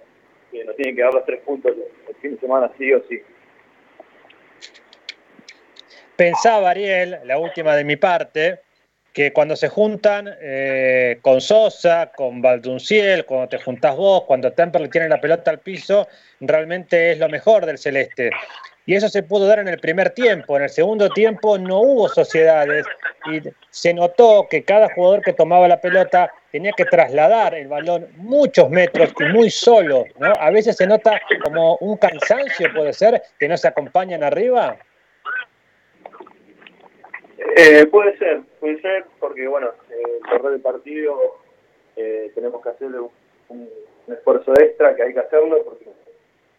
[0.51, 1.73] que nos tienen que dar los tres puntos
[2.09, 3.21] el fin de semana, sí o sí.
[6.17, 8.61] Pensaba, Ariel, la última de mi parte,
[9.13, 14.91] que cuando se juntan eh, con Sosa, con Valdunciel, cuando te juntás vos, cuando Temperley
[14.91, 16.09] tiene la pelota al piso,
[16.41, 18.31] realmente es lo mejor del Celeste.
[18.87, 20.57] Y eso se pudo dar en el primer tiempo.
[20.57, 22.87] En el segundo tiempo no hubo sociedades
[23.33, 23.41] y
[23.71, 28.71] se notó que cada jugador que tomaba la pelota tenía que trasladar el balón muchos
[28.71, 30.05] metros y muy solo.
[30.19, 30.33] ¿no?
[30.39, 34.79] A veces se nota como un cansancio, puede ser, que no se acompañan arriba.
[37.55, 41.19] Eh, puede ser, puede ser, porque bueno, el correr del partido
[41.97, 42.99] eh, tenemos que hacerle
[43.49, 43.69] un,
[44.09, 45.87] esfuerzo extra, que hay que hacerlo, porque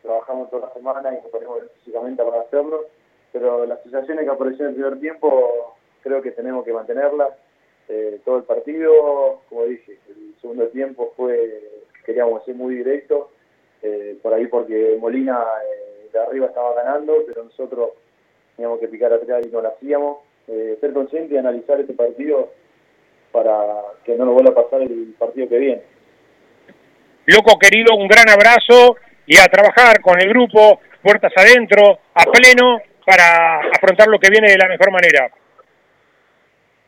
[0.01, 2.85] trabajamos toda la semana y nos ponemos físicamente para hacerlo,
[3.31, 7.33] pero las sensaciones que aparecieron en el primer tiempo creo que tenemos que mantenerlas
[7.89, 13.31] eh, todo el partido, como dije, el segundo tiempo fue, queríamos ser muy directo,
[13.81, 17.91] eh, por ahí porque Molina eh, de arriba estaba ganando, pero nosotros
[18.55, 20.17] teníamos que picar atrás y no lo hacíamos.
[20.47, 22.51] Ser consciente y analizar este partido
[23.31, 25.81] para que no nos vuelva a pasar el partido que viene.
[27.25, 28.95] Loco querido, un gran abrazo
[29.25, 34.51] y a trabajar con el grupo, puertas adentro, a pleno, para afrontar lo que viene
[34.51, 35.29] de la mejor manera.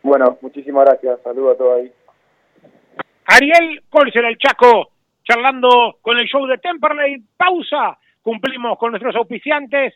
[0.02, 1.20] Bueno, muchísimas gracias.
[1.24, 1.92] Saludos a todos ahí.
[3.26, 4.92] Ariel Colser, el Chaco,
[5.24, 7.22] charlando con el show de Temperley.
[7.38, 7.98] Pausa.
[8.22, 9.94] Cumplimos con nuestros auspiciantes.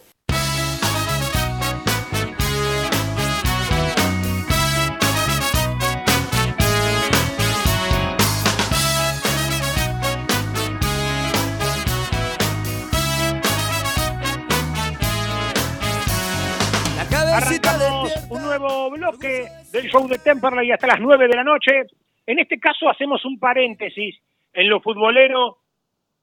[18.29, 21.83] Un nuevo bloque del show de Temperley hasta las 9 de la noche.
[22.25, 24.15] En este caso hacemos un paréntesis
[24.53, 25.57] en lo futbolero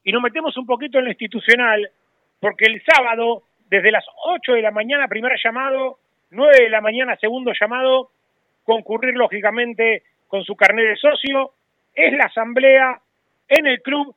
[0.04, 1.90] y nos metemos un poquito en lo institucional,
[2.40, 5.98] porque el sábado, desde las 8 de la mañana, primer llamado,
[6.30, 8.10] 9 de la mañana, segundo llamado,
[8.64, 11.52] concurrir lógicamente con su carnet de socio,
[11.94, 13.00] es la asamblea
[13.48, 14.14] en el club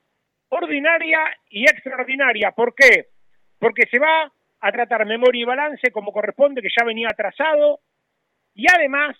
[0.50, 1.20] ordinaria
[1.50, 2.52] y extraordinaria.
[2.52, 3.08] ¿Por qué?
[3.60, 4.32] Porque se va
[4.62, 7.80] a tratar memoria y balance como corresponde, que ya venía atrasado,
[8.54, 9.18] y además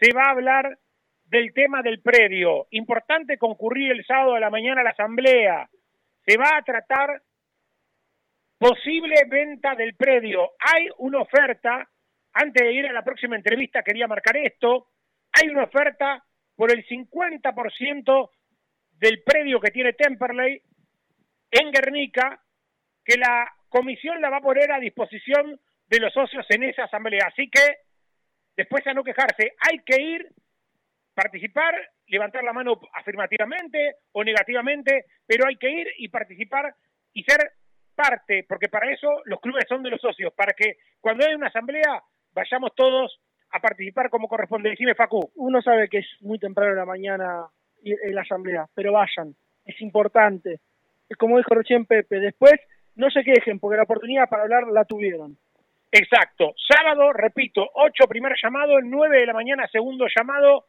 [0.00, 0.78] se va a hablar
[1.24, 2.66] del tema del predio.
[2.70, 5.68] Importante concurrir el sábado a la mañana a la asamblea.
[6.26, 7.22] Se va a tratar
[8.58, 10.50] posible venta del predio.
[10.58, 11.88] Hay una oferta,
[12.32, 14.88] antes de ir a la próxima entrevista quería marcar esto,
[15.32, 16.24] hay una oferta
[16.54, 18.30] por el 50%
[18.92, 20.62] del predio que tiene Temperley
[21.50, 22.40] en Guernica,
[23.04, 25.58] que la comisión la va a poner a disposición
[25.88, 27.26] de los socios en esa asamblea.
[27.26, 27.60] Así que,
[28.56, 30.28] después a no quejarse, hay que ir,
[31.14, 31.74] participar,
[32.06, 36.74] levantar la mano afirmativamente o negativamente, pero hay que ir y participar
[37.14, 37.52] y ser
[37.94, 41.48] parte, porque para eso los clubes son de los socios, para que cuando hay una
[41.48, 42.02] asamblea
[42.32, 43.20] vayamos todos
[43.50, 44.70] a participar como corresponde.
[44.70, 45.30] Decime, Facu.
[45.36, 47.46] Uno sabe que es muy temprano en la mañana
[47.84, 50.60] en la asamblea, pero vayan, es importante.
[51.18, 52.54] Como dijo recién Pepe, después
[52.96, 55.36] no se quejen, porque la oportunidad para hablar la tuvieron.
[55.90, 56.54] Exacto.
[56.56, 60.66] Sábado, repito, 8 primer llamado, 9 de la mañana segundo llamado,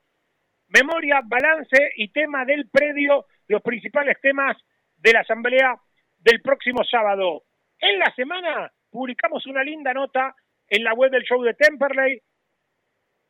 [0.67, 4.57] memoria, balance y tema del predio, los principales temas
[4.97, 5.75] de la asamblea
[6.19, 7.43] del próximo sábado.
[7.79, 10.35] En la semana publicamos una linda nota
[10.69, 12.21] en la web del show de Temperley.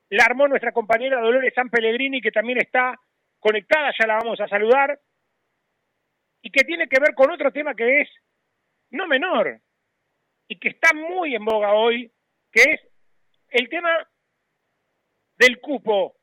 [0.10, 2.96] La armó nuestra compañera Dolores San Pellegrini, que también está
[3.40, 5.00] conectada, ya la vamos a saludar,
[6.42, 8.10] y que tiene que ver con otro tema que es
[8.94, 9.60] no menor,
[10.48, 12.12] y que está muy en boga hoy,
[12.52, 12.82] que es
[13.50, 13.90] el tema
[15.38, 16.16] del cupo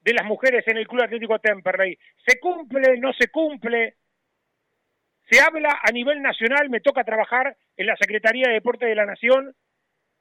[0.00, 1.98] de las mujeres en el Club Atlético Temperley.
[2.26, 2.98] ¿Se cumple?
[2.98, 3.96] ¿No se cumple?
[5.30, 9.04] Se habla a nivel nacional, me toca trabajar en la Secretaría de Deporte de la
[9.04, 9.54] Nación,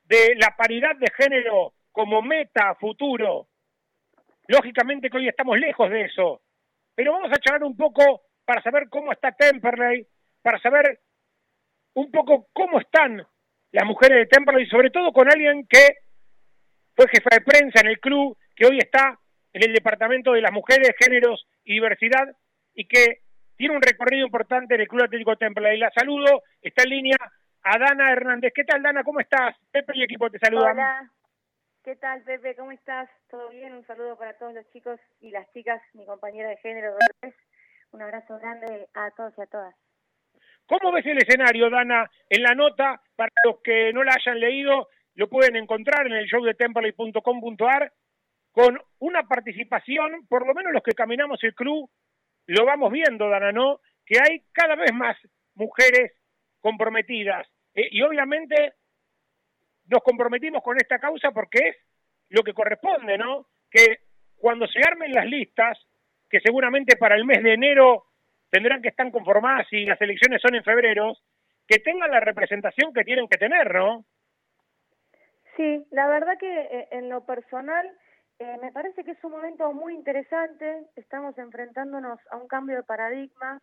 [0.03, 3.47] de la paridad de género como meta futuro.
[4.47, 6.41] Lógicamente que hoy estamos lejos de eso,
[6.95, 10.05] pero vamos a charlar un poco para saber cómo está Temperley,
[10.41, 10.99] para saber
[11.98, 13.26] un poco cómo están
[13.72, 15.98] las mujeres de Temperley sobre todo con alguien que
[16.95, 19.18] fue jefa de prensa en el club, que hoy está
[19.52, 22.28] en el Departamento de las Mujeres, Géneros y Diversidad
[22.76, 23.22] y que
[23.56, 25.80] tiene un recorrido importante en el Club Atlético Temperley.
[25.80, 27.18] La saludo, está en línea
[27.64, 28.54] a Dana Hernández.
[28.54, 29.04] ¿Qué tal, Dana?
[29.04, 29.56] ¿Cómo estás?
[29.72, 30.74] Pepe y equipo te saludan.
[30.74, 31.12] Hola.
[31.84, 32.56] ¿Qué tal, Pepe?
[32.56, 33.10] ¿Cómo estás?
[33.28, 33.74] ¿Todo bien?
[33.74, 36.95] Un saludo para todos los chicos y las chicas, mi compañera de género.
[37.91, 39.86] Un abrazo grande a todos y a todas.
[40.68, 42.09] ¿Cómo ves el escenario, Dana?
[42.30, 46.28] En la nota, para los que no la hayan leído, lo pueden encontrar en el
[46.28, 47.91] show de temperley.com.ar
[48.51, 51.89] con una participación, por lo menos los que caminamos el club,
[52.47, 53.80] lo vamos viendo, Dana, ¿no?
[54.05, 55.15] Que hay cada vez más
[55.55, 56.13] mujeres
[56.59, 57.47] comprometidas.
[57.74, 58.74] Eh, y obviamente
[59.86, 61.78] nos comprometimos con esta causa porque es
[62.30, 63.47] lo que corresponde, ¿no?
[63.70, 63.99] Que
[64.36, 65.78] cuando se armen las listas,
[66.30, 68.07] que seguramente para el mes de enero
[68.50, 71.14] tendrán que estar conformadas si las elecciones son en febrero,
[71.68, 74.06] que tengan la representación que tienen que tener, ¿no?
[75.56, 77.91] Sí, la verdad que eh, en lo personal
[78.39, 80.86] eh, me parece que es un momento muy interesante.
[80.95, 83.60] Estamos enfrentándonos a un cambio de paradigma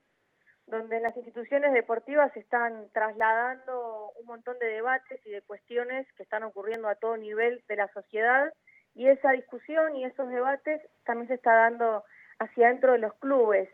[0.67, 6.43] donde las instituciones deportivas están trasladando un montón de debates y de cuestiones que están
[6.43, 8.53] ocurriendo a todo nivel de la sociedad
[8.95, 12.05] y esa discusión y esos debates también se está dando
[12.39, 13.69] hacia dentro de los clubes.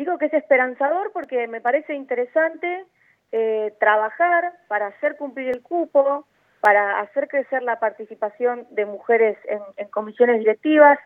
[0.00, 2.86] Digo que es esperanzador porque me parece interesante
[3.32, 6.26] eh, trabajar para hacer cumplir el cupo,
[6.62, 10.98] para hacer crecer la participación de mujeres en, comisiones directivas.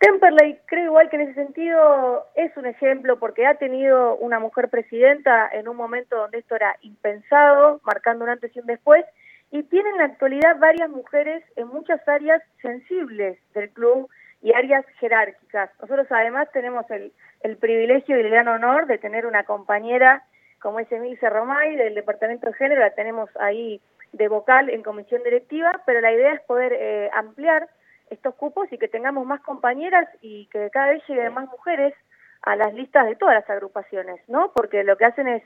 [0.00, 4.70] Temperley creo igual que en ese sentido es un ejemplo porque ha tenido una mujer
[4.70, 9.04] presidenta en un momento donde esto era impensado, marcando un antes y un después,
[9.52, 14.10] y tiene en la actualidad varias mujeres en muchas áreas sensibles del club
[14.42, 15.70] y áreas jerárquicas.
[15.80, 17.12] Nosotros además tenemos el,
[17.42, 20.24] el privilegio y el gran honor de tener una compañera
[20.62, 23.80] como es Emilce Romay del Departamento de Género, la tenemos ahí
[24.12, 27.68] de vocal en comisión directiva, pero la idea es poder eh, ampliar
[28.10, 31.94] estos cupos y que tengamos más compañeras y que cada vez lleguen más mujeres
[32.42, 34.52] a las listas de todas las agrupaciones, ¿no?
[34.54, 35.42] Porque lo que hacen es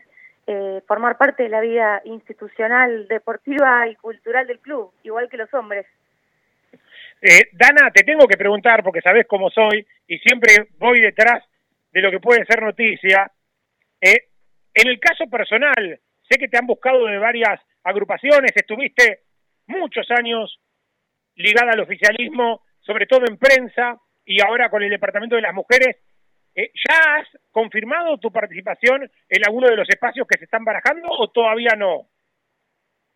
[0.46, 5.52] eh, formar parte de la vida institucional, deportiva y cultural del club, igual que los
[5.54, 5.86] hombres.
[7.20, 11.42] Eh, Dana, te tengo que preguntar, porque sabes cómo soy, y siempre voy detrás
[11.92, 13.30] de lo que puede ser noticia.
[14.00, 14.28] Eh,
[14.74, 15.98] en el caso personal,
[16.28, 19.20] sé que te han buscado de varias agrupaciones, estuviste
[19.66, 20.60] muchos años
[21.36, 25.96] ligada al oficialismo, sobre todo en prensa, y ahora con el Departamento de las Mujeres.
[26.54, 31.08] Eh, ¿Ya has confirmado tu participación en alguno de los espacios que se están barajando
[31.10, 32.08] o todavía no?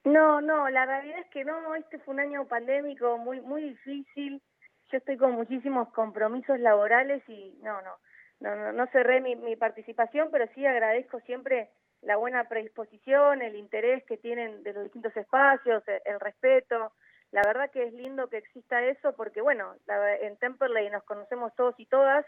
[0.04, 4.42] No, no, la realidad es que no, este fue un año pandémico muy muy difícil.
[4.90, 7.96] Yo estoy con muchísimos compromisos laborales y no, no,
[8.40, 11.68] no, no, cerré mi, mi participación, pero sí agradezco siempre
[12.02, 16.92] la buena predisposición, el interés que tienen de los distintos espacios, el, respeto.
[17.30, 19.74] La verdad que es lindo que exista eso porque, bueno,
[20.22, 22.24] en Temperley nos conocemos todos y todas,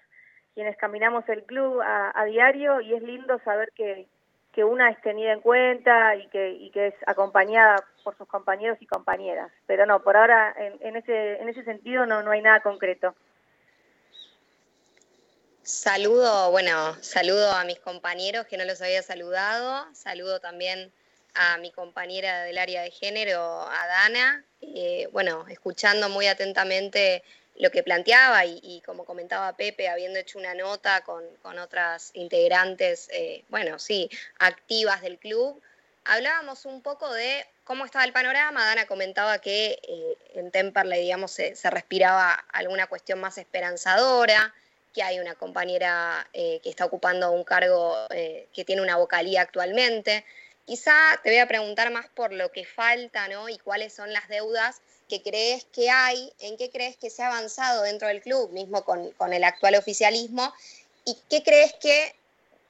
[0.55, 4.07] quienes caminamos el club a, a diario y es lindo saber que,
[4.53, 8.76] que una es tenida en cuenta y que, y que es acompañada por sus compañeros
[8.80, 9.50] y compañeras.
[9.66, 13.14] Pero no, por ahora en, en ese, en ese sentido no, no hay nada concreto.
[15.62, 20.92] Saludo, bueno, saludo a mis compañeros que no los había saludado, saludo también
[21.34, 27.22] a mi compañera del área de género, a Dana, eh, bueno, escuchando muy atentamente
[27.57, 31.24] lo que planteaba y, como comentaba Pepe, habiendo hecho una nota con,
[31.59, 35.61] otras integrantes, eh, bueno, sí, activas del club,
[36.05, 38.64] hablábamos un poco de cómo estaba el panorama.
[38.64, 44.55] Dana comentaba que eh, en Temperley, digamos, se, respiraba alguna cuestión más esperanzadora,
[44.94, 50.24] que hay una compañera eh, que está ocupando un cargo que tiene una vocalía actualmente.
[50.66, 53.48] Quizá te voy a preguntar más por lo que falta, ¿no?
[53.48, 57.28] Y cuáles son las deudas que crees que hay, en qué crees que se ha
[57.28, 60.53] avanzado dentro del club, mismo con, el actual oficialismo,
[61.05, 62.14] y qué crees que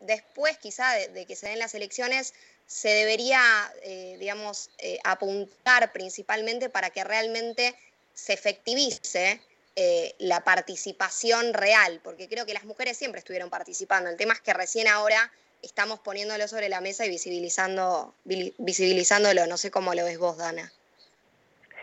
[0.00, 2.34] después quizá de, que se den las elecciones
[2.66, 3.40] se debería,
[3.82, 7.74] eh, digamos, eh, apuntar principalmente para que realmente
[8.14, 9.40] se efectivice
[9.76, 14.10] eh, la participación real, porque creo que las mujeres siempre estuvieron participando.
[14.10, 19.46] El tema es que recién ahora estamos poniéndolo sobre la mesa y visibilizando, visibilizándolo.
[19.46, 20.72] No sé cómo lo ves vos, Dana.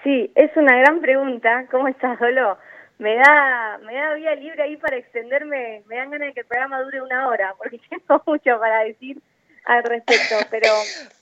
[0.04, 1.66] Sí, es una gran pregunta.
[1.70, 2.58] ¿Cómo estás, Dolo?
[3.00, 6.46] Me da, me da vía libre ahí para extenderme, me dan ganas de que el
[6.46, 9.22] programa dure una hora, porque tengo mucho para decir
[9.66, 10.68] al respecto, pero...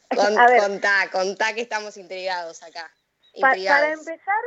[0.39, 2.89] a ver, contá, contá que estamos intrigados acá.
[3.39, 4.41] para empezar,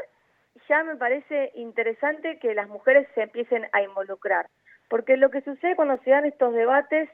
[0.69, 4.49] ya me parece interesante que las mujeres se empiecen a involucrar,
[4.89, 7.09] porque lo que sucede cuando se dan estos debates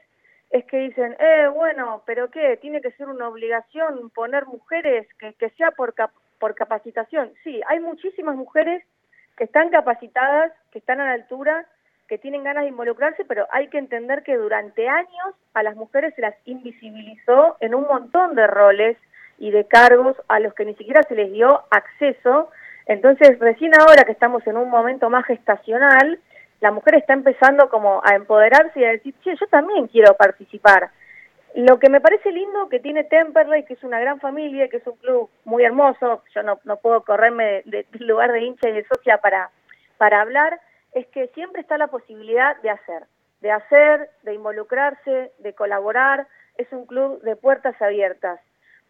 [0.49, 2.57] es que dicen, eh, bueno, pero ¿qué?
[2.57, 5.93] Tiene que ser una obligación poner mujeres, que, que sea por,
[6.39, 7.31] por capacitación.
[7.43, 8.83] Sí, hay muchísimas mujeres
[9.37, 11.65] que están capacitadas, que están a la altura,
[12.07, 16.13] que tienen ganas de involucrarse, pero hay que entender que durante años a las mujeres
[16.15, 18.97] se las invisibilizó en un montón de roles
[19.37, 22.49] y de cargos a los que ni siquiera se les dio acceso.
[22.85, 26.19] Entonces, recién ahora que estamos en un momento más gestacional,
[26.61, 30.89] la mujer está empezando como a empoderarse y a decir, sí, yo también quiero participar.
[31.57, 34.85] Lo que me parece lindo que tiene Temperley, que es una gran familia, que es
[34.85, 38.85] un club muy hermoso, yo no, no puedo correrme del lugar de hincha y de
[38.85, 39.49] socia para,
[39.97, 40.61] para hablar,
[40.93, 43.05] es que siempre está la posibilidad de hacer,
[43.41, 46.27] de hacer, de involucrarse, de colaborar,
[46.57, 48.39] es un club de puertas abiertas.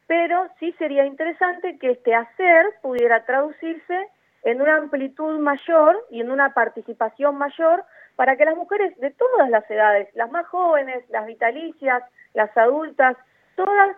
[0.05, 4.09] Pero sí sería interesante que este hacer pudiera traducirse
[4.43, 7.85] en una amplitud mayor y en una participación mayor
[8.17, 12.03] para que las mujeres de todas las edades, las más jóvenes, las vitalicias,
[12.37, 13.17] las adultas,
[13.55, 13.97] todas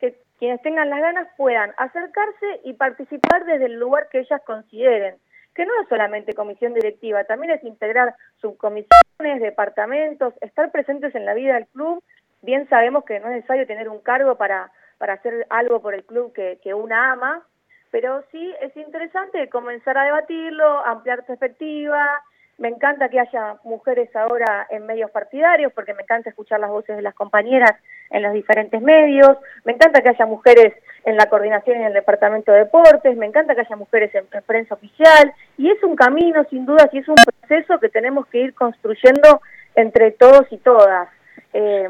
[0.00, 5.14] que quienes tengan las ganas puedan acercarse y participar desde el lugar que ellas consideren,
[5.54, 11.34] que no es solamente comisión directiva, también es integrar subcomisiones, departamentos, estar presentes en la
[11.34, 12.02] vida del club.
[12.42, 16.04] Bien sabemos que no es necesario tener un cargo para, para hacer algo por el
[16.04, 17.46] club que, que una ama,
[17.92, 22.22] pero sí es interesante comenzar a debatirlo, ampliar perspectiva,
[22.58, 26.96] me encanta que haya mujeres ahora en medios partidarios, porque me encanta escuchar las voces
[26.96, 27.72] de las compañeras
[28.10, 29.38] en los diferentes medios.
[29.64, 33.16] Me encanta que haya mujeres en la coordinación y en el departamento de deportes.
[33.16, 35.32] Me encanta que haya mujeres en, prensa oficial.
[35.56, 39.40] Y es un camino, sin duda, y es un proceso que tenemos que ir construyendo
[39.76, 41.08] entre todos y todas.
[41.52, 41.88] Eh,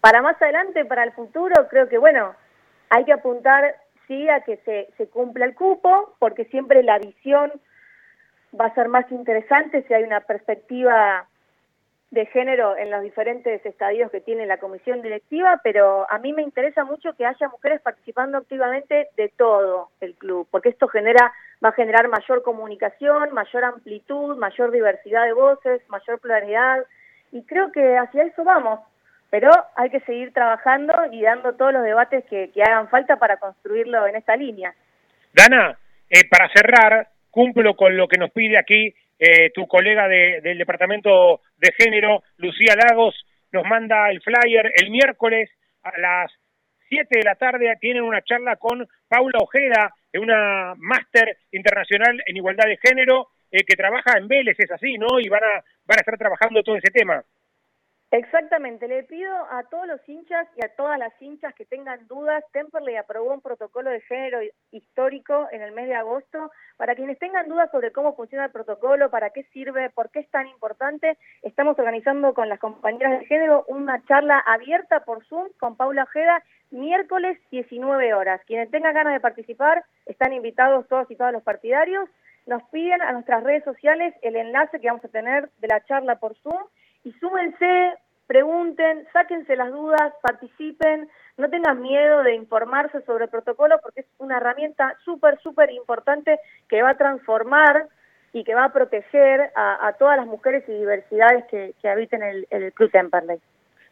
[0.00, 2.34] para más adelante, para el futuro, creo que, bueno,
[2.90, 3.76] hay que apuntar,
[4.08, 7.52] sí, a que se, se cumpla el cupo, porque siempre la visión
[8.58, 11.26] va a ser más interesante si hay una perspectiva
[12.10, 16.42] de género en los diferentes estadios que tiene la comisión directiva, pero a mí me
[16.42, 21.32] interesa mucho que haya mujeres participando activamente de todo el club, porque esto genera
[21.64, 26.84] va a generar mayor comunicación, mayor amplitud, mayor diversidad de voces, mayor pluralidad,
[27.32, 28.80] y creo que hacia eso vamos,
[29.30, 34.06] pero hay que seguir trabajando y dando todos los debates que, hagan falta para construirlo
[34.06, 34.74] en esta línea.
[35.32, 35.76] Dana,
[36.08, 41.42] eh, para cerrar, cumplo con lo que nos pide aquí eh, tu colega del Departamento
[41.58, 43.14] de Género, Lucía Lagos,
[43.52, 45.50] nos manda el flyer el miércoles
[45.82, 46.32] a las
[46.88, 52.68] 7 de la tarde tienen una charla con Paula Ojeda, una máster internacional en igualdad
[52.68, 55.20] de género eh, que trabaja en Vélez, es así, ¿no?
[55.20, 57.22] Y van a, van a estar trabajando todo ese tema.
[58.16, 62.42] Exactamente, le pido a todos los hinchas y a todas las hinchas que tengan dudas,
[62.50, 64.38] Temperley aprobó un protocolo de género
[64.70, 66.50] histórico en el mes de agosto.
[66.78, 70.30] Para quienes tengan dudas sobre cómo funciona el protocolo, para qué sirve, por qué es
[70.30, 75.76] tan importante, estamos organizando con las compañeras de género una charla abierta por Zoom con
[75.76, 78.40] Paula Ojeda miércoles 19 horas.
[78.46, 82.08] Quienes tengan ganas de participar están invitados todos y todas los partidarios.
[82.46, 86.18] Nos piden a nuestras redes sociales el enlace que vamos a tener de la charla
[86.18, 86.62] por Zoom
[87.06, 87.94] y súmense,
[88.26, 94.06] pregunten, sáquense las dudas, participen, no tengan miedo de informarse sobre el protocolo porque es
[94.18, 97.88] una herramienta súper, súper importante que va a transformar
[98.32, 102.72] y que va a proteger a, todas las mujeres y diversidades que, habiten el, el
[102.72, 103.38] Club Temperley.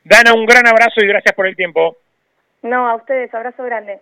[0.05, 1.97] Dana, un gran abrazo y gracias por el tiempo.
[2.63, 4.01] No, a ustedes, abrazo grande.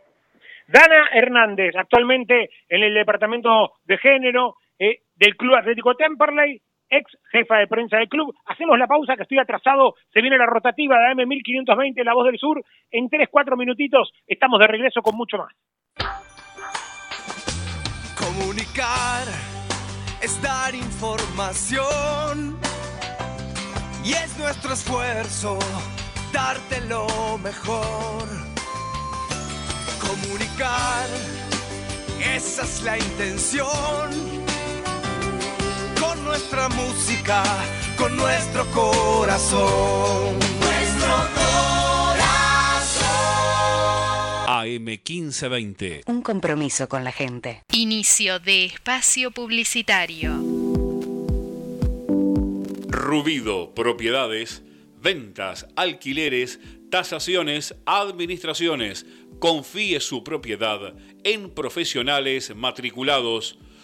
[0.66, 6.60] Dana Hernández, actualmente en el Departamento de Género eh, del Club Atlético Temperley,
[6.92, 8.34] ex jefa de prensa del club.
[8.44, 12.38] Hacemos la pausa que estoy atrasado, se viene la rotativa de AM1520, La Voz del
[12.38, 12.62] Sur.
[12.90, 15.52] En 3-4 minutitos estamos de regreso con mucho más.
[18.16, 19.26] Comunicar
[20.22, 22.58] es dar información
[24.04, 25.58] y es nuestro esfuerzo
[26.32, 28.28] darte lo mejor.
[30.00, 31.08] Comunicar,
[32.34, 34.41] esa es la intención
[36.32, 37.42] nuestra música,
[37.98, 40.38] con nuestro corazón.
[40.60, 42.16] Nuestro corazón.
[44.46, 46.04] AM1520.
[46.06, 47.62] Un compromiso con la gente.
[47.70, 50.32] Inicio de espacio publicitario.
[52.88, 54.62] Rubido, propiedades,
[55.02, 56.60] ventas, alquileres,
[56.90, 59.04] tasaciones, administraciones.
[59.38, 63.58] Confíe su propiedad en profesionales matriculados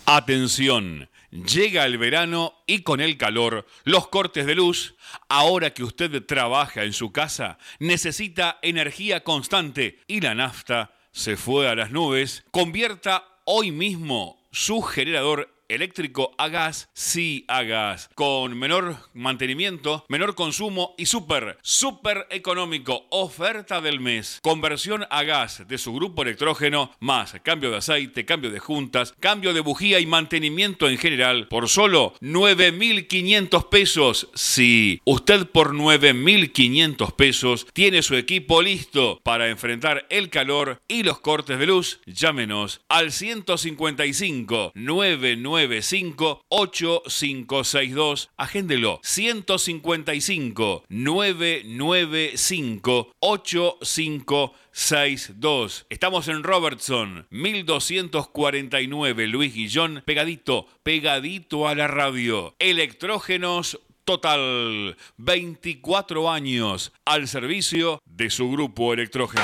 [0.05, 4.95] Atención, llega el verano y con el calor, los cortes de luz.
[5.27, 11.67] Ahora que usted trabaja en su casa, necesita energía constante y la nafta se fue
[11.67, 18.57] a las nubes, convierta hoy mismo su generador eléctrico a gas, sí a gas, con
[18.57, 23.05] menor mantenimiento, menor consumo y súper, súper económico.
[23.11, 24.39] Oferta del mes.
[24.41, 29.53] Conversión a gas de su grupo electrógeno, más cambio de aceite, cambio de juntas, cambio
[29.53, 34.29] de bujía y mantenimiento en general por solo 9.500 pesos.
[34.33, 41.19] Sí, usted por 9.500 pesos tiene su equipo listo para enfrentar el calor y los
[41.19, 41.99] cortes de luz.
[42.05, 45.37] Llámenos al 155 99
[45.67, 48.29] 995 8562.
[48.37, 55.85] Agéndelo 155 995 8562.
[55.89, 62.55] Estamos en Robertson 1249 Luis Guillón, pegadito, pegadito a la radio.
[62.59, 69.43] Electrógenos Total, 24 años al servicio de su grupo electrógeno.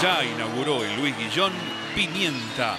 [0.00, 1.52] Ya inauguró en Luis Guillón
[1.94, 2.78] Pimienta,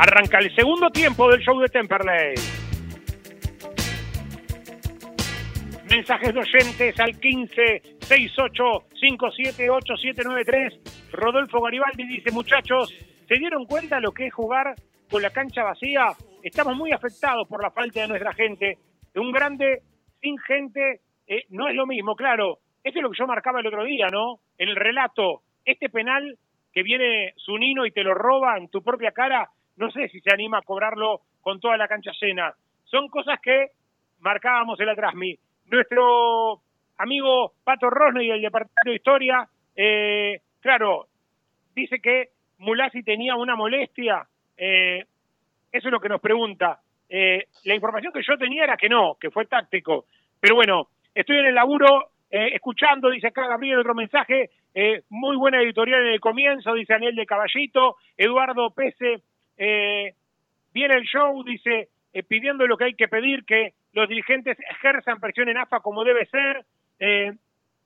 [0.00, 2.32] Arranca el segundo tiempo del show de Temperley.
[5.90, 8.62] Mensajes de oyentes al 15 68
[8.98, 11.12] 57 8793.
[11.12, 12.88] Rodolfo Garibaldi dice, muchachos,
[13.28, 14.74] ¿se dieron cuenta lo que es jugar
[15.10, 16.14] con la cancha vacía?
[16.42, 18.78] Estamos muy afectados por la falta de nuestra gente.
[19.16, 19.82] Un grande
[20.22, 22.60] sin gente eh, no es lo mismo, claro.
[22.82, 24.40] Esto es lo que yo marcaba el otro día, ¿no?
[24.56, 26.38] En el relato, este penal
[26.72, 30.30] que viene Zunino y te lo roba en tu propia cara, no sé si se
[30.30, 32.52] anima a cobrarlo con toda la cancha llena.
[32.84, 33.68] Son cosas que
[34.18, 35.34] marcábamos en la Trasmi.
[35.70, 36.60] Nuestro
[36.98, 41.06] amigo Pato Rosne y el Departamento de Historia, eh, claro,
[41.74, 42.28] dice que
[42.58, 44.28] Mulasi tenía una molestia.
[44.54, 45.02] Eh,
[45.72, 46.80] eso es lo que nos pregunta.
[47.08, 50.04] Eh, la información que yo tenía era que no, que fue táctico.
[50.38, 54.50] Pero bueno, estoy en el laburo escuchando, dice acá Gabriel otro mensaje,
[55.08, 59.24] muy buena editorial en el comienzo, dice Daniel de Caballito, Eduardo Pese,
[60.72, 61.88] viene el show, dice,
[62.28, 66.26] pidiendo lo que hay que pedir, que los dirigentes ejerzan presión en AFA como debe
[66.26, 66.64] ser.
[66.98, 67.32] Eh,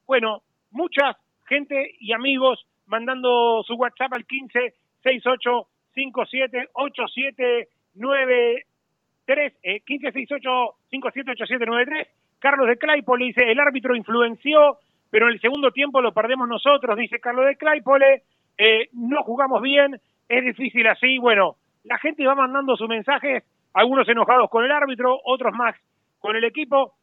[0.07, 1.17] bueno, mucha
[1.47, 11.31] gente y amigos mandando su WhatsApp al 15 68 57 8793 eh, 15 68 57
[11.31, 12.09] 8793
[12.39, 14.79] Carlos de Claypole dice el árbitro influenció
[15.11, 18.25] pero en el segundo tiempo lo perdemos nosotros dice Carlos de Claypole.
[18.59, 19.99] Eh, no jugamos bien
[20.29, 21.19] es difícil así.
[21.19, 25.77] Bueno la gente va mandando sus mensajes algunos enojados con el árbitro otros más
[26.19, 26.95] con el equipo,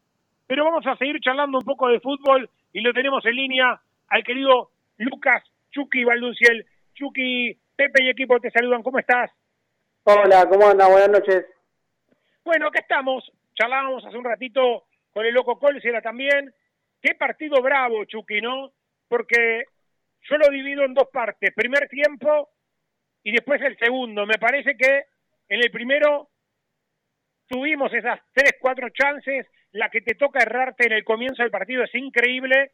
[0.48, 4.24] pero vamos a seguir charlando un poco de fútbol y lo tenemos en línea al
[4.24, 6.66] querido Lucas Chucky Valdunciel.
[6.96, 9.32] Chucky, Pepe y equipo te saludan, ¿cómo estás?
[10.04, 10.88] Hola, ¿cómo anda?
[10.88, 11.46] Buenas noches.
[12.44, 16.52] Bueno, acá estamos, charlábamos hace un ratito con el loco Colsera también.
[17.02, 18.72] Qué partido bravo, Chucky, ¿no?
[19.08, 19.66] Porque
[20.24, 22.50] yo lo divido en dos partes, primer tiempo
[23.24, 24.26] y después el segundo.
[24.26, 25.06] Me parece que
[25.50, 26.30] en el primero
[27.48, 31.84] tuvimos esas tres, cuatro chances, la que te toca errarte en el comienzo del partido
[31.84, 32.72] es increíble,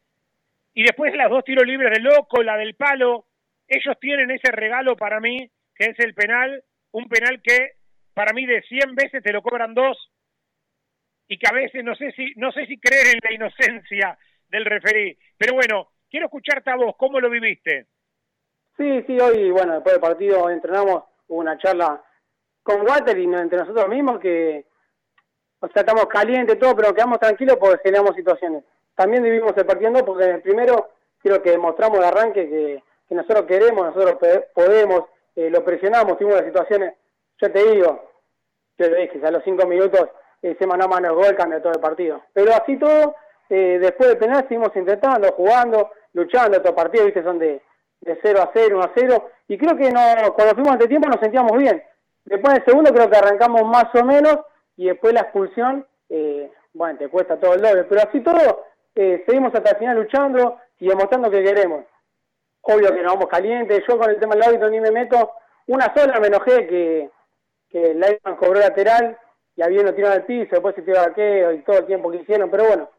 [0.74, 3.26] y después las dos tiros libres de loco, la del palo,
[3.66, 7.72] ellos tienen ese regalo para mí, que es el penal, un penal que
[8.14, 10.12] para mí de 100 veces te lo cobran dos,
[11.28, 14.18] y que a veces no sé si, no sé si creer en la inocencia
[14.48, 17.86] del referí, pero bueno, quiero escucharte a vos, ¿cómo lo viviste?
[18.78, 22.00] Sí, sí, hoy, bueno, después del partido entrenamos, hubo una charla
[22.62, 24.66] con Walter y entre nosotros mismos que,
[25.58, 28.62] o sea, estamos calientes todo, pero quedamos tranquilos porque generamos situaciones.
[28.94, 33.46] También vivimos el partido porque en el primero creo que demostramos de arranque que, nosotros
[33.46, 34.16] queremos, nosotros
[34.54, 35.04] podemos,
[35.34, 36.94] eh, lo presionamos, tuvimos las situaciones,
[37.40, 38.12] yo te digo,
[38.76, 40.08] yo te dije, a los cinco minutos
[40.40, 42.22] ese mano a mano gol cambia todo el partido.
[42.32, 43.16] Pero así todo,
[43.48, 47.62] eh, después de penal seguimos intentando, jugando, luchando, estos partidos, viste, son de,
[48.00, 50.00] de 0 a 0, 1 a 0, y creo que no,
[50.34, 51.82] cuando fuimos ante tiempo nos sentíamos bien.
[52.24, 54.38] Después del segundo creo que arrancamos más o menos
[54.76, 59.24] y después la expulsión, eh, bueno, te cuesta todo el doble, pero así todo, eh,
[59.26, 61.84] seguimos hasta el final luchando y demostrando que queremos.
[62.62, 65.32] Obvio que nos vamos calientes, yo con el tema del árbitro ni me meto,
[65.66, 67.10] una sola me enojé que,
[67.70, 69.16] que el árbitro cobró lateral
[69.56, 72.18] y había uno tirado al piso, después se tiró arqueo y todo el tiempo que
[72.18, 72.90] hicieron, pero bueno,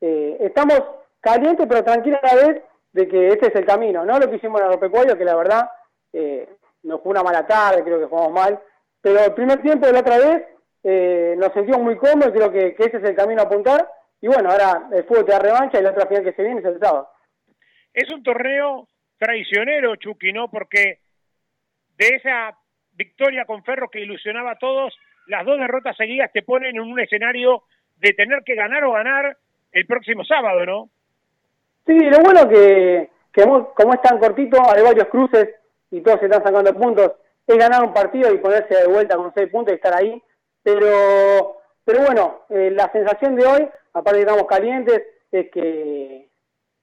[0.00, 0.80] eh, estamos
[1.20, 2.62] calientes pero tranquilos a la vez
[2.94, 5.68] de que este es el camino, no lo que hicimos en Agropecuario, que la verdad
[6.12, 6.48] eh,
[6.84, 8.60] nos fue una mala tarde, creo que jugamos mal,
[9.00, 10.44] pero el primer tiempo de la otra vez
[10.84, 13.88] eh, nos sentimos muy cómodos, creo que, ese es el camino a apuntar,
[14.20, 16.60] y bueno, ahora el fútbol te da revancha y la otra final que se viene
[16.60, 17.08] es el sábado.
[17.92, 18.86] Es un torneo
[19.18, 20.48] traicionero, Chucky, ¿no?
[20.48, 21.00] Porque
[21.96, 22.56] de esa
[22.92, 27.00] victoria con Ferro que ilusionaba a todos, las dos derrotas seguidas te ponen en un
[27.00, 27.64] escenario
[27.96, 29.36] de tener que ganar o ganar
[29.72, 30.90] el próximo sábado, ¿no?
[31.86, 35.50] Sí, lo bueno que, que como es tan cortito, hay varios cruces
[35.90, 37.12] y todos se están sacando puntos,
[37.46, 40.22] es ganar un partido y ponerse de vuelta con seis puntos y estar ahí.
[40.62, 46.30] Pero, pero bueno, eh, la sensación de hoy, aparte que estamos calientes, es que,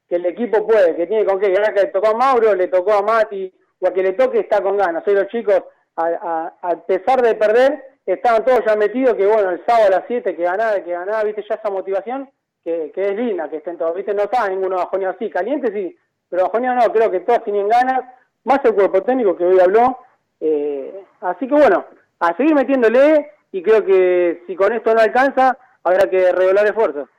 [0.08, 2.68] que el equipo puede, que tiene con qué ganar, que le tocó a Mauro, le
[2.68, 5.06] tocó a Mati, o a que le toque está con ganas.
[5.08, 5.64] Hoy los chicos,
[5.96, 10.04] a, a, pesar de perder, estaban todos ya metidos, que bueno, el sábado a las
[10.08, 12.30] 7 que ganaba, que ganaba, viste, ya esa motivación,
[12.64, 15.98] que, es linda, que estén todos, viste, no estaba ninguno bajoneado así, caliente sí,
[16.30, 18.02] pero bajoneado no, creo que todos tienen ganas,
[18.44, 20.00] más el cuerpo técnico que hoy habló,
[20.40, 21.86] eh, así que bueno,
[22.20, 27.10] a seguir metiéndole y creo que si con esto no alcanza, habrá que regular esfuerzos.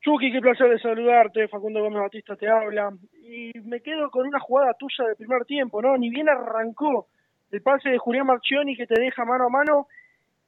[0.00, 2.92] Chucky, qué placer de saludarte, Facundo Gómez Batista te habla.
[3.22, 5.96] Y me quedo con una jugada tuya del primer tiempo, ¿no?
[5.98, 7.08] Ni bien arrancó
[7.50, 9.88] el pase de Julián Marchioni que te deja mano a mano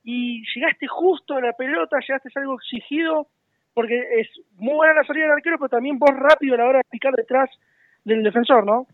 [0.04, 3.26] y llegaste justo a la pelota, llegaste a algo exigido,
[3.74, 6.78] porque es muy buena la salida del arquero, pero también vos rápido a la hora
[6.78, 7.50] de picar detrás
[8.04, 8.86] del defensor, ¿no?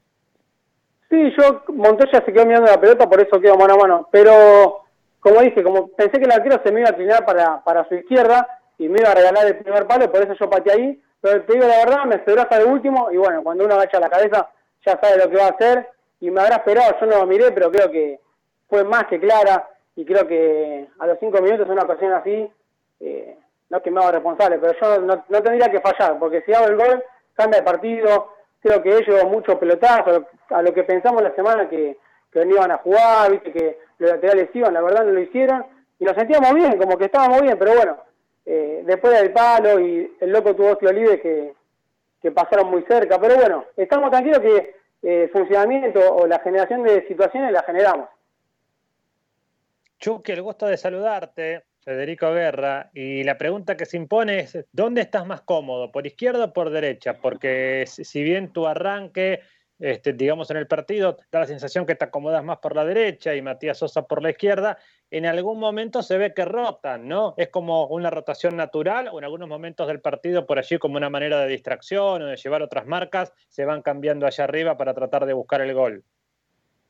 [1.11, 4.09] Sí, yo, Montoya se quedó mirando la pelota, por eso quedó mano a mano.
[4.11, 4.81] Pero,
[5.21, 7.95] como dije, como pensé que el arquero se me iba a inclinar para, para su
[7.95, 8.47] izquierda
[8.79, 11.03] y me iba a regalar el primer palo, por eso yo pateé ahí.
[11.21, 14.01] Pero te digo la verdad, me esperó hasta el último y bueno, cuando uno agacha
[14.01, 14.51] la cabeza
[14.85, 15.89] ya sabe lo que va a hacer
[16.21, 18.21] y me habrá esperado, yo no lo miré, pero creo que
[18.69, 22.51] fue más que clara y creo que a los cinco minutos una ocasión así,
[23.01, 23.39] eh,
[23.71, 26.53] no es que me haga responsable, pero yo no, no tendría que fallar, porque si
[26.53, 27.03] hago el gol,
[27.35, 31.99] cambia el partido, creo que ellos mucho pelotazo, a lo que pensamos la semana que,
[32.33, 35.65] que no iban a jugar, viste que los laterales iban, la verdad no lo hicieron,
[35.99, 37.97] y nos sentíamos bien, como que estábamos bien, pero bueno,
[38.47, 41.55] eh, después del palo y el loco tuvo Oslo Libre que,
[42.21, 47.07] que pasaron muy cerca, pero bueno, estamos tranquilos que eh, funcionamiento o la generación de
[47.07, 48.09] situaciones la generamos.
[49.99, 51.65] Chucky, el gusto de saludarte.
[51.85, 56.47] Federico Guerra, y la pregunta que se impone es, ¿dónde estás más cómodo, por izquierda
[56.47, 57.19] o por derecha?
[57.21, 59.41] Porque si bien tu arranque,
[59.79, 63.35] este, digamos, en el partido da la sensación que te acomodas más por la derecha
[63.35, 64.79] y Matías Sosa por la izquierda,
[65.11, 67.35] en algún momento se ve que rotan, ¿no?
[67.37, 71.11] Es como una rotación natural o en algunos momentos del partido por allí como una
[71.11, 75.27] manera de distracción o de llevar otras marcas, se van cambiando allá arriba para tratar
[75.27, 76.03] de buscar el gol.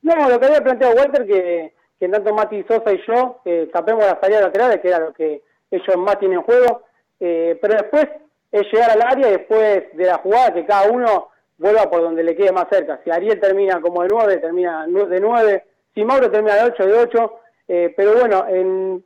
[0.03, 4.05] No, lo que había planteado Walter que que tanto Mati Sosa y yo eh, tapemos
[4.05, 6.82] las salidas laterales, que era lo que ellos más tienen en juego,
[7.20, 8.07] eh, pero después
[8.53, 11.28] es llegar al área y después de la jugada que cada uno
[11.59, 13.01] vuelva por donde le quede más cerca.
[13.05, 15.64] Si Ariel termina como de 9, termina de 9,
[15.95, 19.05] si Mauro termina de 8, de 8, eh, pero bueno, en,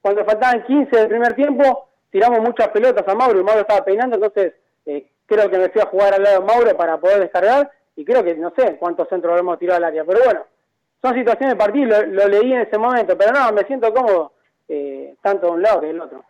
[0.00, 4.16] cuando faltaban 15 del primer tiempo, tiramos muchas pelotas a Mauro y Mauro estaba peinando,
[4.16, 7.70] entonces eh, creo que me fui a jugar al lado de Mauro para poder descargar
[7.96, 10.44] y creo que no sé cuántos centros habremos tirado al área, pero bueno,
[11.06, 14.32] son situaciones de partido, lo, leí en ese momento, pero no, me siento cómodo
[14.68, 16.24] eh, tanto de un lado que del otro.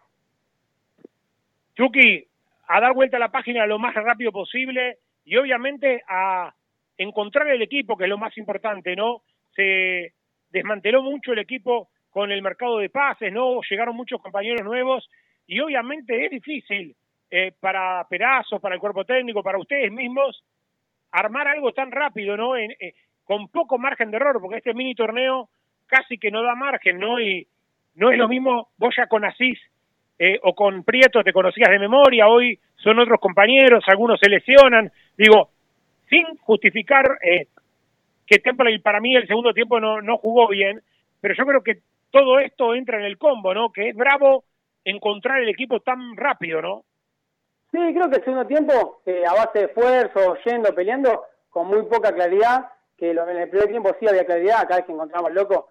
[1.75, 2.27] Chucky,
[2.69, 6.53] a dar vuelta a la página lo más rápido posible y obviamente a
[6.99, 9.23] encontrar el equipo, que es lo más importante, ¿no?
[9.55, 10.13] Se
[10.51, 13.61] desmanteló mucho el equipo con el mercado de pases, ¿no?
[13.69, 15.09] Llegaron muchos compañeros nuevos
[15.47, 16.95] y obviamente es difícil
[17.31, 20.45] eh, para Perazo, para el cuerpo técnico, para ustedes mismos,
[21.13, 22.57] armar algo tan rápido, ¿no?
[22.57, 22.95] En, eh,
[23.27, 25.51] con poco margen de error, porque este mini torneo
[25.87, 27.21] casi que no da margen, ¿no?
[27.21, 27.47] Y
[27.97, 29.59] no es lo mismo vos ya con Asís
[30.19, 34.91] eh, o con Prieto te conocías de memoria, hoy son otros compañeros, algunos se lesionan,
[35.19, 35.51] digo,
[36.09, 37.49] sin justificar eh,
[38.27, 40.81] que Temple para mí el segundo tiempo no, no jugó bien,
[41.21, 41.81] pero yo creo que
[42.11, 43.73] todo esto entra en el combo, ¿no?
[43.73, 44.45] Que es bravo
[44.85, 46.85] encontrar el equipo tan rápido, ¿no?
[47.73, 51.83] Sí, creo que el segundo tiempo, eh, a base de esfuerzo, yendo, peleando, con muy
[51.87, 52.67] poca claridad,
[52.97, 55.69] que en el primer tiempo sí había claridad, cada vez que encontramos loco,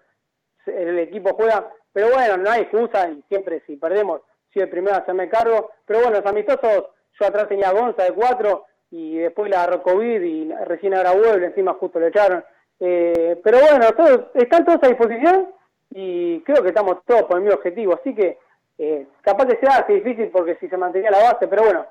[0.66, 4.22] el equipo juega, pero bueno, no hay excusa y siempre si perdemos,
[4.52, 6.86] si el primero a hacerme cargo, pero bueno, los amistosos,
[7.18, 11.46] yo atrás tenía Gonza de cuatro y después la agarró COVID y recién ahora vuelve,
[11.46, 12.44] encima justo lo echaron.
[12.78, 15.48] Eh, pero bueno, todos, están todos a disposición
[15.90, 18.38] y creo que estamos todos por el mismo objetivo, así que
[18.78, 21.86] eh, capaz que sea difícil porque si se mantenía la base, pero bueno,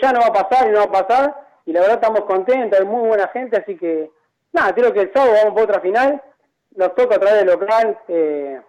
[0.00, 1.34] ya no va a pasar y no va a pasar
[1.66, 4.10] y la verdad estamos contentos, hay muy buena gente, así que
[4.52, 6.22] Nada, creo que el sábado vamos por otra final.
[6.76, 7.98] Nos toca a través del local.
[8.08, 8.60] Eh,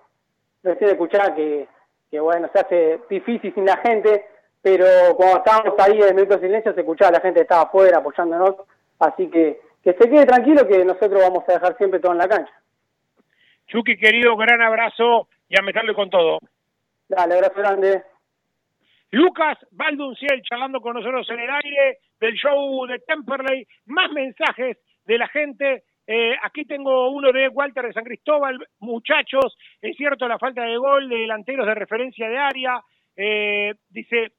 [0.63, 1.67] recién escuchar que,
[2.09, 4.25] que, bueno, se hace difícil sin la gente,
[4.61, 4.85] pero
[5.15, 8.55] cuando estábamos ahí en el minuto de silencio se escuchaba la gente estaba afuera apoyándonos.
[8.99, 12.27] Así que que se quede tranquilo que nosotros vamos a dejar siempre todo en la
[12.27, 12.53] cancha.
[13.67, 16.39] Chucky, querido, gran abrazo y a meterle con todo.
[17.09, 18.03] Dale, abrazo grande.
[19.11, 23.67] Lucas Valdunciel charlando con nosotros en el aire del show de Temperley.
[23.87, 25.83] Más mensajes de la gente.
[26.05, 28.57] Eh, aquí tengo uno de Walter de San Cristóbal.
[28.79, 32.81] Muchachos, es cierto la falta de gol de delanteros de referencia de área.
[33.15, 34.33] Eh, dice,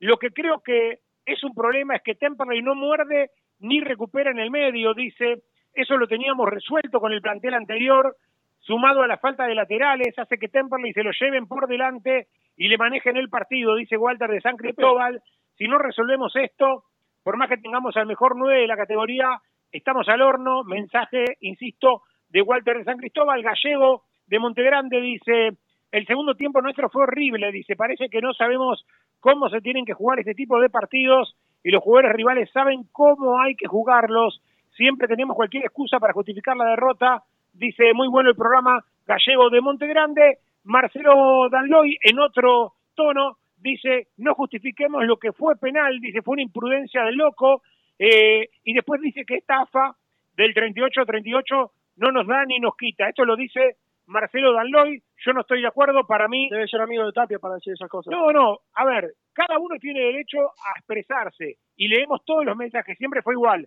[0.00, 4.38] lo que creo que es un problema es que Temperley no muerde ni recupera en
[4.38, 4.94] el medio.
[4.94, 8.16] Dice, eso lo teníamos resuelto con el plantel anterior
[8.60, 12.68] sumado a la falta de laterales, hace que Temperley se lo lleven por delante y
[12.68, 15.20] le manejen el partido, dice Walter de San Cristóbal.
[15.56, 16.84] Si no resolvemos esto,
[17.22, 19.38] por más que tengamos al mejor nueve de la categoría,
[19.76, 20.64] estamos al horno.
[20.64, 25.52] Mensaje, insisto, de Walter de San Cristóbal, gallego de Montegrande, dice,
[25.92, 28.86] el segundo tiempo nuestro fue horrible, dice, parece que no sabemos
[29.20, 33.38] cómo se tienen que jugar este tipo de partidos y los jugadores rivales saben cómo
[33.40, 34.40] hay que jugarlos.
[34.76, 37.22] Siempre tenemos cualquier excusa para justificar la derrota
[37.54, 40.38] dice muy bueno el programa gallego de Montegrande.
[40.64, 46.42] Marcelo Danloy en otro tono dice no justifiquemos lo que fue penal, dice fue una
[46.42, 47.62] imprudencia del loco
[47.98, 49.96] eh, y después dice que esta AFA
[50.36, 53.08] del 38-38 no nos da ni nos quita.
[53.08, 53.76] Esto lo dice
[54.06, 56.48] Marcelo Danloy, yo no estoy de acuerdo, para mí...
[56.50, 58.12] Debe ser amigo de Tapia para decir esas cosas.
[58.12, 62.98] No, no, a ver, cada uno tiene derecho a expresarse y leemos todos los mensajes,
[62.98, 63.66] siempre fue igual.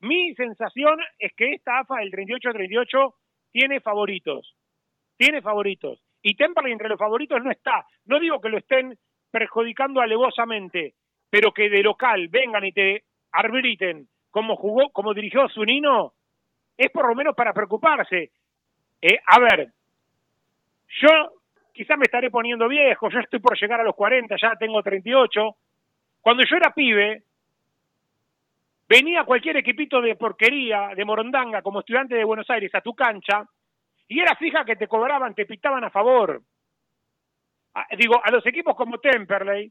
[0.00, 3.14] Mi sensación es que esta AFA del 38-38
[3.52, 4.56] tiene favoritos.
[5.16, 6.02] Tiene favoritos.
[6.22, 7.86] Y Temperley entre los favoritos no está.
[8.06, 8.98] No digo que lo estén
[9.30, 10.94] perjudicando alevosamente,
[11.30, 16.14] pero que de local vengan y te arbriten como jugó, como dirigió Zunino,
[16.76, 18.30] es por lo menos para preocuparse.
[19.00, 19.68] Eh, a ver,
[21.00, 21.42] yo
[21.72, 25.56] quizás me estaré poniendo viejo, yo estoy por llegar a los 40, ya tengo 38.
[26.20, 27.22] Cuando yo era pibe,
[28.88, 33.46] venía cualquier equipito de porquería, de morondanga, como estudiante de Buenos Aires, a tu cancha,
[34.08, 36.42] y era fija que te cobraban, te pitaban a favor.
[37.98, 39.70] digo, a los equipos como Temperley,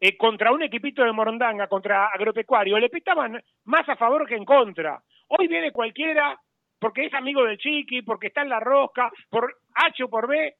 [0.00, 4.44] eh, contra un equipito de morondanga, contra agropecuario, le pitaban más a favor que en
[4.44, 5.00] contra.
[5.28, 6.38] Hoy viene cualquiera
[6.78, 10.54] porque es amigo del chiqui, porque está en la rosca, por H o por B,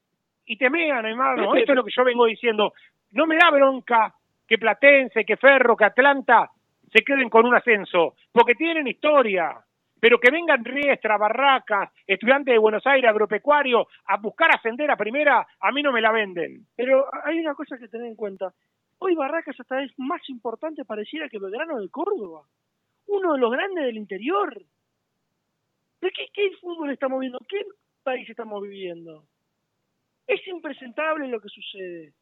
[0.46, 1.54] y te mean, hermano.
[1.54, 2.72] Esto es lo que yo vengo diciendo.
[3.12, 4.12] No me da bronca
[4.46, 6.50] que Platense, que Ferro, que Atlanta
[6.90, 9.54] se queden con un ascenso, porque tienen historia.
[10.00, 15.44] Pero que vengan Riestra, Barracas, estudiantes de Buenos Aires, agropecuario, a buscar ascender a primera,
[15.60, 16.66] a mí no me la venden.
[16.76, 18.52] Pero hay una cosa que tener en cuenta.
[18.98, 22.42] Hoy Barracas hasta es más importante pareciera que Belgrano de Córdoba.
[23.06, 24.54] Uno de los grandes del interior.
[26.00, 27.38] ¿De qué, qué fútbol estamos viendo?
[27.48, 27.60] ¿Qué
[28.02, 29.24] país estamos viviendo?
[30.26, 32.12] Es impresentable lo que sucede.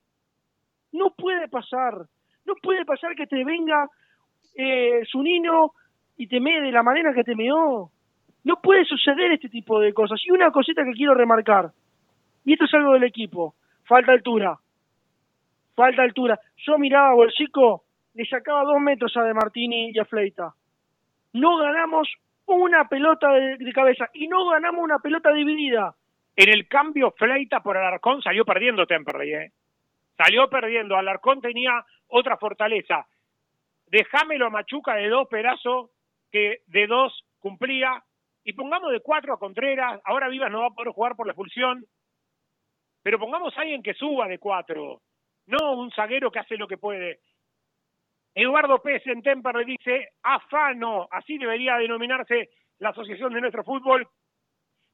[0.93, 2.07] No puede pasar.
[2.45, 3.89] No puede pasar que te venga
[4.55, 5.73] eh, su niño
[6.17, 7.91] y te mee de la manera que te meó.
[8.45, 10.21] No puede suceder este tipo de cosas.
[10.25, 11.73] Y una cosita que quiero remarcar,
[12.45, 14.59] y esto es algo del equipo, falta altura.
[15.77, 16.41] Falta altura.
[16.57, 17.85] Yo miraba a Bolsico,
[18.15, 20.53] le sacaba dos metros a De Martini y a Fleita.
[21.35, 22.13] No ganamos
[22.47, 25.95] una pelota de, cabeza y no ganamos una pelota dividida.
[26.35, 29.53] En el cambio, Fleita por Alarcón salió perdiendo Temperley, ¿eh?
[30.17, 30.97] Salió perdiendo.
[30.97, 33.07] Alarcón tenía otra fortaleza
[33.87, 35.91] dejámelo a Machuca de dos pedazos
[36.31, 38.03] que de dos cumplía
[38.45, 41.33] y pongamos de cuatro a Contreras, ahora Vivas no va a poder jugar por la
[41.33, 41.85] expulsión,
[43.03, 45.01] pero pongamos a alguien que suba de cuatro,
[45.47, 47.21] no un zaguero que hace lo que puede.
[48.35, 54.07] Eduardo Pérez en Temper le dice, afano, así debería denominarse la asociación de nuestro fútbol.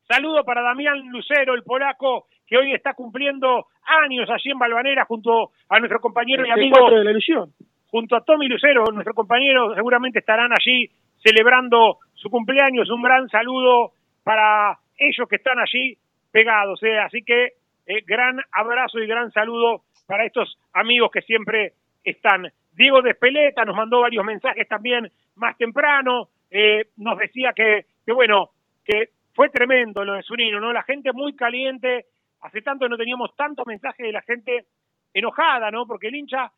[0.06, 5.52] Saludo para Damián Lucero, el polaco, que hoy está cumpliendo años allí en Balvanera junto
[5.68, 7.52] a nuestro compañero y amigo de la ilusión
[7.92, 10.90] junto a Tommy Lucero, nuestro compañero, seguramente estarán allí
[11.22, 12.88] celebrando su cumpleaños.
[12.88, 13.92] Un gran saludo
[14.24, 15.98] para ellos que están allí
[16.30, 16.82] pegados.
[16.82, 16.98] ¿eh?
[16.98, 17.50] Así que
[17.92, 22.50] eh, gran abrazo y gran saludo para estos amigos que siempre están.
[22.72, 26.28] Diego Despeleta nos mandó varios mensajes también más temprano.
[26.50, 28.50] Eh, nos decía que, que, bueno,
[28.84, 30.72] que fue tremendo lo de Zunino, ¿no?
[30.72, 32.06] La gente muy caliente.
[32.40, 34.66] Hace tanto no teníamos tantos mensajes de la gente
[35.12, 35.86] enojada, ¿no?
[35.86, 36.50] Porque el hincha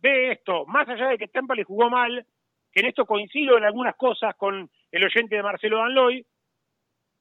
[0.00, 2.24] ve esto, más allá de que le jugó mal,
[2.72, 6.24] que en esto coincido en algunas cosas con el oyente de Marcelo Danloy,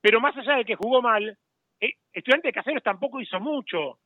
[0.01, 1.37] pero más allá de que jugó mal,
[1.79, 3.99] eh, Estudiante de Caseros tampoco hizo mucho,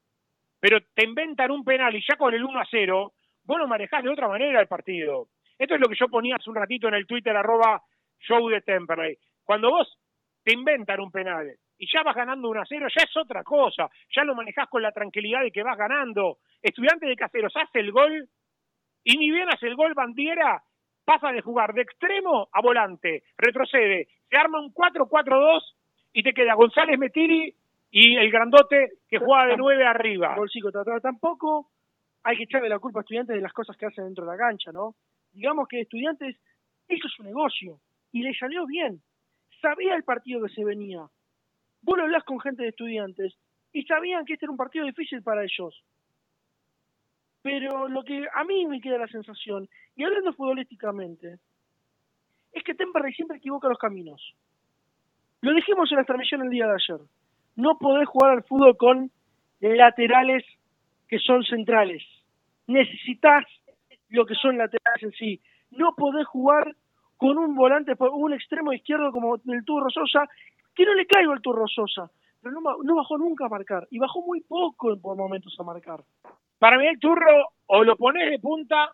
[0.60, 3.14] pero te inventan un penal y ya con el 1 a 0,
[3.44, 5.28] vos lo manejás de otra manera el partido.
[5.58, 7.82] Esto es lo que yo ponía hace un ratito en el Twitter arroba
[8.20, 9.18] show de Temperley.
[9.44, 10.00] Cuando vos
[10.44, 13.90] te inventan un penal y ya vas ganando 1 a 0, ya es otra cosa,
[14.16, 16.38] ya lo manejás con la tranquilidad de que vas ganando.
[16.62, 18.30] Estudiante de Caseros hace el gol
[19.04, 20.64] y ni bien hace el gol Bandiera,
[21.04, 25.62] pasa de jugar de extremo a volante, retrocede, se arma un 4-4-2
[26.14, 27.54] y te queda González Metiri
[27.96, 30.36] y el grandote que juega de nueve arriba.
[30.36, 31.70] Bolsico, tampoco
[32.24, 34.38] hay que echarle la culpa a estudiantes de las cosas que hacen dentro de la
[34.38, 34.96] cancha, ¿no?
[35.32, 36.36] Digamos que estudiantes
[36.90, 37.80] hizo su negocio
[38.12, 39.00] y le salió bien.
[39.62, 41.06] Sabía el partido que se venía.
[41.84, 43.36] Vos lo hablás con gente de estudiantes
[43.72, 45.84] y sabían que este era un partido difícil para ellos.
[47.44, 51.38] Pero lo que a mí me queda la sensación, y hablando futbolísticamente,
[52.52, 54.34] es que Temperley siempre equivoca los caminos.
[55.42, 57.08] Lo dijimos en la transmisión el día de ayer.
[57.56, 59.12] No podés jugar al fútbol con
[59.60, 60.44] laterales
[61.08, 62.04] que son centrales.
[62.68, 63.46] Necesitas
[64.10, 65.42] lo que son laterales en sí.
[65.72, 66.76] No podés jugar
[67.18, 70.28] con un volante, un extremo izquierdo como el Turro Sosa,
[70.76, 72.10] que no le caigo al Turro Sosa,
[72.42, 76.02] pero no, no bajó nunca a marcar, y bajó muy poco por momentos a marcar.
[76.60, 78.92] Para mí el Turro o lo pones de punta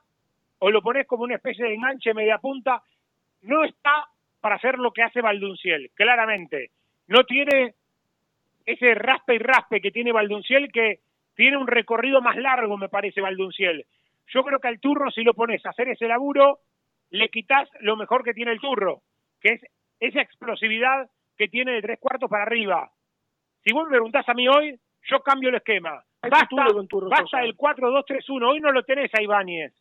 [0.60, 2.84] o lo pones como una especie de enganche media punta,
[3.42, 4.08] no está
[4.42, 6.72] para hacer lo que hace Valdunciel, claramente.
[7.08, 7.76] No tiene
[8.72, 11.00] ese raspe y raspe que tiene Valdunciel, que
[11.36, 13.86] tiene un recorrido más largo, me parece, Valdunciel.
[14.28, 16.60] Yo creo que al turro, si lo pones a hacer ese laburo,
[17.10, 19.02] le quitas lo mejor que tiene el turro,
[19.42, 19.62] que es
[20.00, 22.92] esa explosividad que tiene de tres cuartos para arriba.
[23.64, 26.04] Si vos me preguntás a mí hoy, yo cambio el esquema.
[26.22, 28.52] Basta, el 4-2-3-1.
[28.52, 29.74] Hoy no lo tenés a Ibáñez.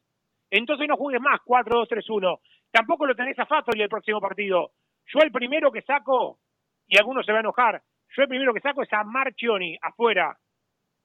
[0.50, 2.38] Entonces no juegues más 4-2-3-1.
[2.70, 4.70] Tampoco lo tenés a Fatoli el próximo partido.
[5.12, 6.38] Yo el primero que saco,
[6.86, 7.82] y algunos se va a enojar,
[8.16, 10.36] yo el primero que saco es a Marchioni, afuera.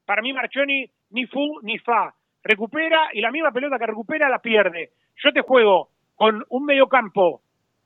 [0.05, 2.13] Para mí Marchioni ni fu ni fa.
[2.43, 4.91] Recupera y la misma pelota que recupera la pierde.
[5.23, 7.41] Yo te juego con un mediocampo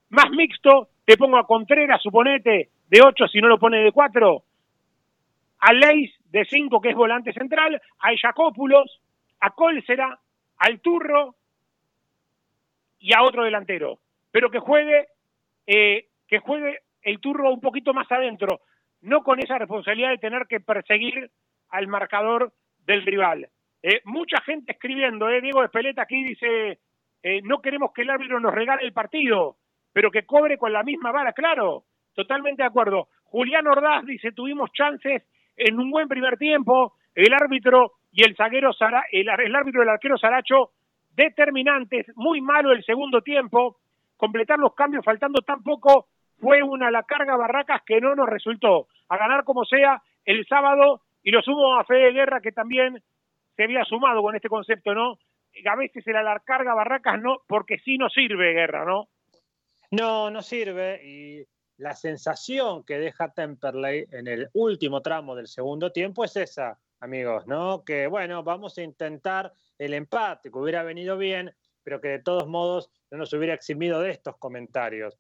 [0.10, 4.44] más mixto, te pongo a Contreras, suponete, de 8 si no lo pone de 4,
[5.60, 9.02] a Leis de 5 que es volante central, a Jacópulos,
[9.40, 10.20] a Cólcera,
[10.58, 11.36] al Turro
[13.00, 14.00] y a otro delantero.
[14.32, 15.08] Pero que juegue,
[15.66, 18.62] eh, que juegue el Turro un poquito más adentro,
[19.02, 21.30] no con esa responsabilidad de tener que perseguir
[21.70, 22.54] al marcador
[22.86, 23.50] del rival.
[23.84, 26.80] Eh, mucha gente escribiendo, eh, Diego Espeleta aquí dice,
[27.24, 29.58] eh, no queremos que el árbitro nos regale el partido,
[29.94, 31.84] pero que cobre con la misma vara, claro,
[32.14, 33.10] totalmente de acuerdo.
[33.26, 35.24] Julián Ordaz dice, tuvimos chances
[35.56, 38.72] en un buen primer tiempo, el árbitro y el zaguero
[39.12, 40.72] el, el árbitro y el arquero Saracho
[41.16, 43.78] determinantes, muy malo el segundo tiempo,
[44.16, 46.08] completar los cambios faltando tan poco
[46.40, 48.88] fue una la carga Barracas que no nos resultó.
[49.10, 53.04] A ganar como sea el sábado y lo sumo a Fede Guerra que también
[53.56, 55.20] se había sumado con este concepto, ¿no?
[55.66, 59.10] A veces el la carga Barracas no, porque sí no sirve Guerra, ¿no?
[59.92, 61.46] No, no sirve y
[61.78, 67.48] la sensación que deja Temperley en el último tramo del segundo tiempo es esa, amigos,
[67.48, 67.84] ¿no?
[67.84, 72.48] Que bueno, vamos a intentar el empate, que hubiera venido bien, pero que de todos
[72.48, 75.18] modos no nos hubiera eximido de estos comentarios.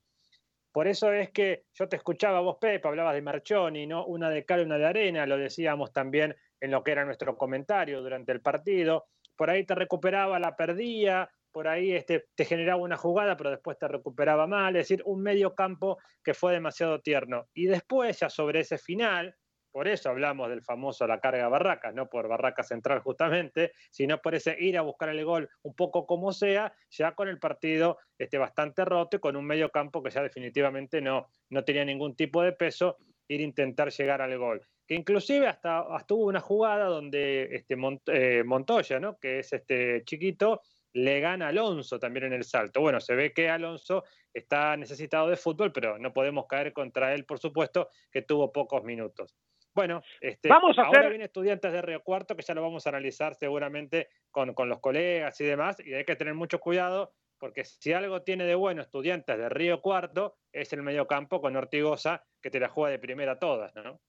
[0.77, 4.05] Por eso es que yo te escuchaba vos, Pepe, hablabas de Marchoni, ¿no?
[4.05, 7.99] Una de cal, una de arena, lo decíamos también en lo que era nuestro comentario
[7.99, 9.07] durante el partido.
[9.35, 13.79] Por ahí te recuperaba, la perdía, por ahí este, te generaba una jugada, pero después
[13.79, 14.75] te recuperaba mal.
[14.75, 17.47] Es decir, un medio campo que fue demasiado tierno.
[17.55, 19.35] Y después, ya sobre ese final,
[19.77, 24.33] por eso hablamos del famoso la carga Barracas, no por Barraca Central justamente, sino por
[24.33, 28.39] ese ir a buscar el gol un poco como sea, ya con el partido este,
[28.39, 32.41] bastante roto y con un medio campo que ya definitivamente no, no tenía ningún tipo
[32.41, 32.97] de peso,
[33.27, 34.63] ir a intentar llegar al gol.
[34.87, 37.77] Que inclusive hasta, hasta hubo una jugada donde este,
[38.07, 39.19] eh, Montoya, ¿no?
[39.19, 40.63] que es este chiquito,
[40.93, 42.81] le gana Alonso también en el salto.
[42.81, 47.25] Bueno, se ve que Alonso está necesitado de fútbol, pero no podemos caer contra él,
[47.25, 49.37] por supuesto, que tuvo pocos minutos.
[49.77, 51.11] Bueno, este, vamos a ahora hacer...
[51.11, 54.79] viene estudiantes de Río Cuarto, que ya lo vamos a analizar seguramente con, con los
[54.79, 58.81] colegas y demás, y hay que tener mucho cuidado, porque si algo tiene de bueno
[58.81, 63.37] estudiantes de Río Cuarto, es el mediocampo con Ortigosa, que te la juega de primera
[63.37, 63.99] todas, ¿no?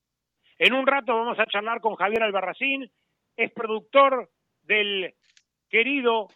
[0.57, 2.91] En un rato vamos a charlar con Javier Albarracín,
[3.37, 4.27] es productor
[4.63, 5.13] del
[5.69, 6.29] querido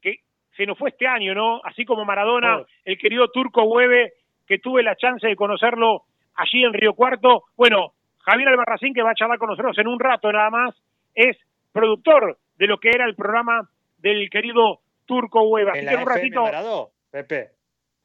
[0.00, 0.18] que
[0.56, 1.60] se nos fue este año, ¿no?
[1.64, 2.66] Así como Maradona, oh.
[2.84, 4.12] el querido Turco Hueve,
[4.46, 6.04] que tuve la chance de conocerlo
[6.36, 7.42] allí en Río Cuarto.
[7.56, 7.94] Bueno,
[8.24, 10.74] Javier Albarracín, que va a charlar con nosotros en un rato nada más,
[11.14, 11.36] es
[11.72, 13.68] productor de lo que era el programa
[13.98, 15.72] del querido Turco Hueva.
[15.74, 16.42] En la FM ratito...
[16.42, 17.52] Maradó, Pepe.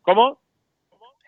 [0.01, 0.39] ¿Cómo?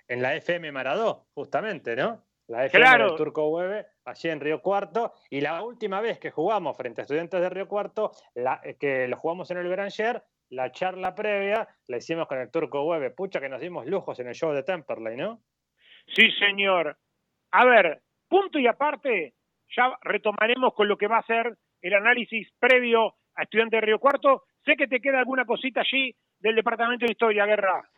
[0.07, 2.23] En la FM Maradó, justamente, ¿no?
[2.47, 3.07] La FM claro.
[3.07, 5.13] del Turco Hueve, allí en Río Cuarto.
[5.29, 9.17] Y la última vez que jugamos frente a estudiantes de Río Cuarto, la, que lo
[9.17, 13.11] jugamos en el Beranger, la charla previa la hicimos con el Turco Hueve.
[13.11, 15.41] Pucha que nos dimos lujos en el show de Temperley, ¿no?
[16.15, 16.97] Sí, señor.
[17.51, 19.33] A ver, punto y aparte,
[19.75, 23.99] ya retomaremos con lo que va a ser el análisis previo a Estudiante de Río
[23.99, 24.43] Cuarto.
[24.65, 27.89] Sé que te queda alguna cosita allí del Departamento de Historia, Guerra.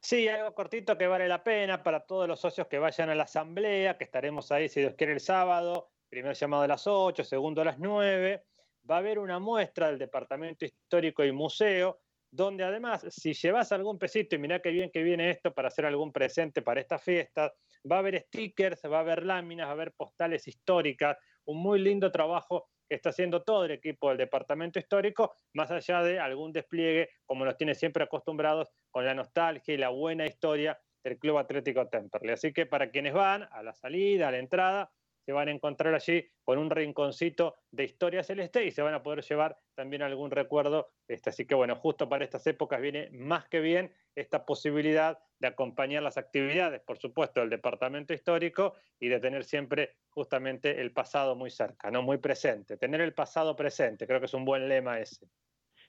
[0.00, 3.24] Sí, algo cortito que vale la pena para todos los socios que vayan a la
[3.24, 7.62] asamblea, que estaremos ahí, si Dios quiere, el sábado, primer llamado a las 8, segundo
[7.62, 8.44] a las 9.
[8.88, 12.00] Va a haber una muestra del Departamento Histórico y Museo,
[12.34, 15.86] donde además, si llevas algún pesito, y mirá qué bien que viene esto para hacer
[15.86, 17.52] algún presente para esta fiesta,
[17.90, 21.78] va a haber stickers, va a haber láminas, va a haber postales históricas, un muy
[21.78, 26.52] lindo trabajo que está haciendo todo el equipo del departamento histórico, más allá de algún
[26.52, 31.38] despliegue, como los tiene siempre acostumbrados, con la nostalgia y la buena historia del Club
[31.38, 32.32] Atlético Temperley.
[32.32, 34.90] Así que para quienes van a la salida, a la entrada,
[35.24, 39.02] se van a encontrar allí con un rinconcito de historia celeste y se van a
[39.02, 40.90] poder llevar también algún recuerdo.
[41.08, 45.48] Este, así que bueno, justo para estas épocas viene más que bien esta posibilidad de
[45.48, 51.34] acompañar las actividades, por supuesto, del departamento histórico y de tener siempre justamente el pasado
[51.34, 52.76] muy cerca, no muy presente.
[52.76, 55.26] Tener el pasado presente, creo que es un buen lema ese.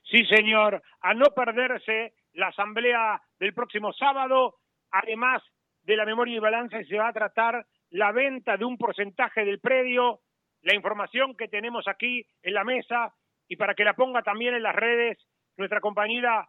[0.02, 4.56] Sí, señor, a no perderse la asamblea del próximo sábado,
[4.90, 5.42] además
[5.82, 9.60] de la memoria y balance, se va a tratar la venta de un porcentaje del
[9.60, 10.20] predio,
[10.62, 13.14] la información que tenemos aquí en la mesa
[13.48, 15.18] y para que la ponga también en las redes
[15.56, 16.48] nuestra compañera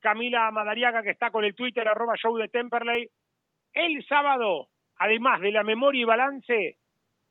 [0.00, 3.08] Camila Madariaga que está con el Twitter arroba show de Temperley.
[3.72, 6.76] El sábado, además de la memoria y balance,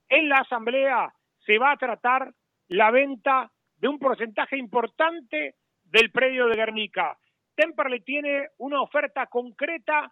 [0.10, 1.14] en la asamblea
[1.45, 2.34] se va a tratar
[2.68, 7.18] la venta de un porcentaje importante del predio de Guernica.
[7.56, 10.12] Temperley tiene una oferta concreta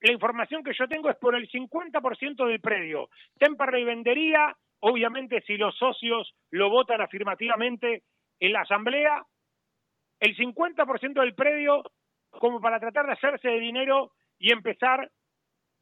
[0.00, 3.10] la información que yo tengo es por el 50% del predio.
[3.38, 8.02] Temperley vendería, obviamente si los socios lo votan afirmativamente
[8.38, 9.22] en la asamblea,
[10.20, 11.82] el 50% del predio
[12.30, 15.10] como para tratar de hacerse de dinero y empezar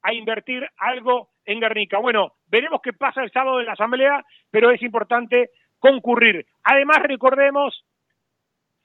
[0.02, 1.98] a invertir algo en Guernica.
[1.98, 6.46] Bueno, veremos qué pasa el sábado en la asamblea, pero es importante concurrir.
[6.64, 7.84] Además, recordemos,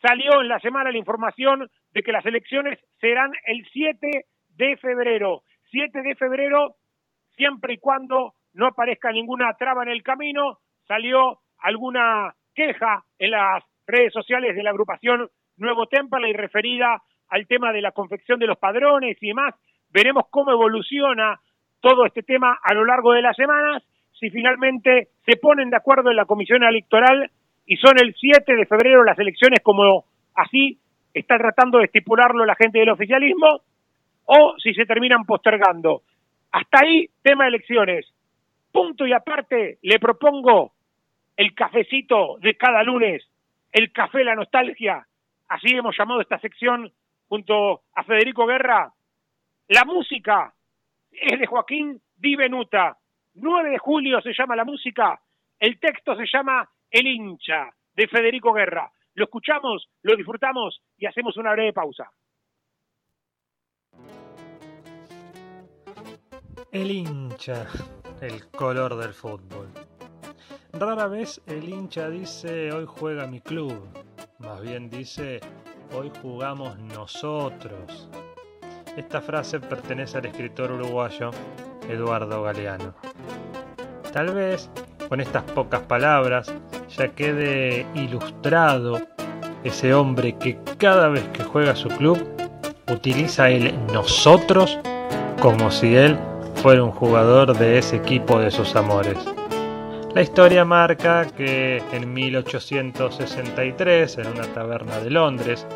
[0.02, 5.44] salió en la semana la información de que las elecciones serán el 7 de febrero.
[5.72, 6.76] 7 de febrero,
[7.36, 13.64] siempre y cuando no aparezca ninguna traba en el camino, salió alguna queja en las
[13.88, 15.88] redes sociales de la agrupación Nuevo
[16.28, 19.54] y referida al tema de la confección de los padrones y demás.
[19.92, 21.40] Veremos cómo evoluciona
[21.80, 23.84] todo este tema a lo largo de las semanas,
[24.20, 27.30] si finalmente se ponen de acuerdo en la comisión electoral
[27.66, 30.80] y son el 7 de febrero las elecciones como así
[31.14, 33.62] está tratando de estipularlo la gente del oficialismo,
[34.26, 36.04] o si se terminan postergando.
[36.52, 38.06] Hasta ahí, tema elecciones.
[38.72, 40.74] Punto y aparte, le propongo
[41.36, 43.24] el cafecito de cada lunes,
[43.72, 45.06] el café La Nostalgia,
[45.48, 46.92] así hemos llamado esta sección
[47.28, 48.92] junto a Federico Guerra.
[49.70, 50.54] La música
[51.12, 52.98] es de Joaquín Di Venuta.
[53.36, 55.20] 9 de julio se llama la música,
[55.60, 58.92] el texto se llama El hincha de Federico Guerra.
[59.16, 62.12] Lo escuchamos, lo disfrutamos y hacemos una breve pausa.
[66.74, 67.68] El hincha,
[68.20, 69.68] el color del fútbol.
[70.72, 73.80] Rara vez el hincha dice hoy juega mi club,
[74.40, 75.40] más bien dice
[75.96, 78.10] hoy jugamos nosotros.
[78.98, 81.30] Esta frase pertenece al escritor uruguayo
[81.88, 82.96] Eduardo Galeano.
[84.12, 84.68] Tal vez
[85.10, 86.52] con estas pocas palabras
[86.98, 89.00] ya quede ilustrado
[89.64, 92.18] ese hombre que cada vez que juega su club
[92.92, 94.80] utiliza el nosotros
[95.40, 96.18] como si él
[96.64, 99.18] fuera un jugador de ese equipo de sus amores.
[100.16, 105.68] La historia marca que en 1863, en una taberna de Londres,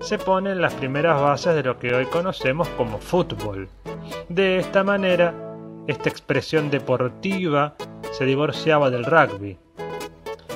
[0.00, 3.68] se ponen las primeras bases de lo que hoy conocemos como fútbol.
[4.28, 5.32] De esta manera,
[5.86, 7.76] esta expresión deportiva
[8.10, 9.56] se divorciaba del rugby.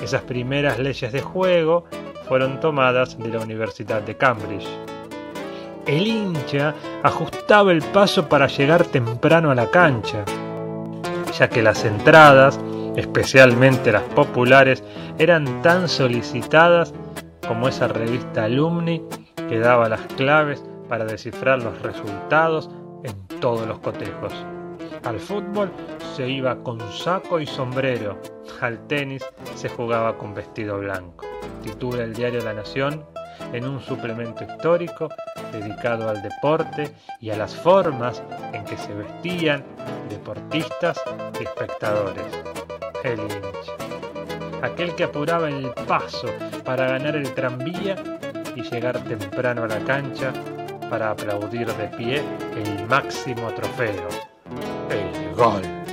[0.03, 1.85] Esas primeras leyes de juego
[2.27, 4.67] fueron tomadas de la Universidad de Cambridge
[5.87, 10.23] el hincha ajustaba el paso para llegar temprano a la cancha,
[11.37, 12.59] ya que las entradas,
[12.95, 14.83] especialmente las populares,
[15.17, 16.93] eran tan solicitadas
[17.47, 19.01] como esa revista Alumni
[19.47, 22.69] que daba las claves para descifrar los resultados
[23.03, 24.33] en todos los cotejos.
[25.03, 25.71] Al fútbol
[26.15, 28.19] se iba con saco y sombrero,
[28.59, 29.23] al tenis
[29.55, 31.25] se jugaba con vestido blanco.
[31.63, 33.05] Titula el diario La Nación
[33.53, 35.09] en un suplemento histórico
[35.51, 38.21] dedicado al deporte y a las formas
[38.53, 39.63] en que se vestían
[40.09, 41.01] deportistas
[41.39, 42.25] y espectadores.
[43.03, 43.73] El hincha.
[44.61, 46.27] Aquel que apuraba el paso
[46.65, 47.95] para ganar el tranvía
[48.55, 50.33] y llegar temprano a la cancha
[50.89, 52.23] para aplaudir de pie
[52.55, 54.07] el máximo trofeo,
[54.89, 55.86] el gol.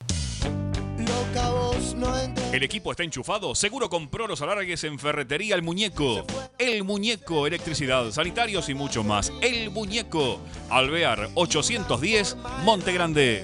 [2.52, 3.54] El equipo está enchufado.
[3.54, 6.26] Seguro compró los alargues en Ferretería El Muñeco.
[6.58, 9.32] El Muñeco, electricidad, sanitarios y mucho más.
[9.42, 10.40] El Muñeco.
[10.70, 13.44] Alvear 810, Monte Grande.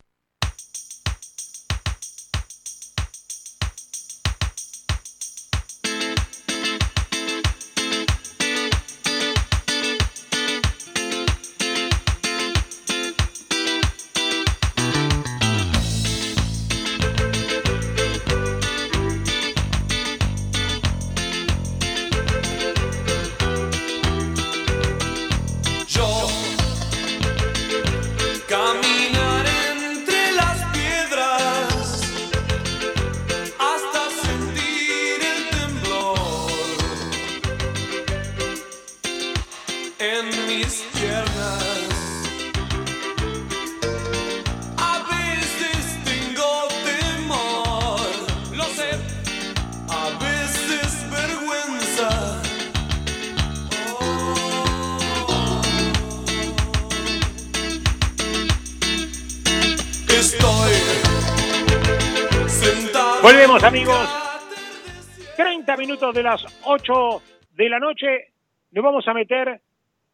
[66.12, 67.22] 30 minutos de las 8
[67.54, 68.34] de la noche.
[68.72, 69.62] Nos vamos a meter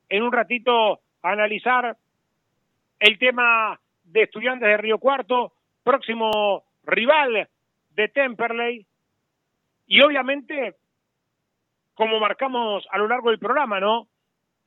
[0.10, 1.96] en un ratito a analizar
[3.00, 5.54] el tema de estudiantes de Río Cuarto,
[5.84, 7.48] próximo rival
[7.92, 8.86] de Temperley.
[9.88, 10.76] Y obviamente,
[11.94, 14.08] como marcamos a lo largo del programa, ¿no?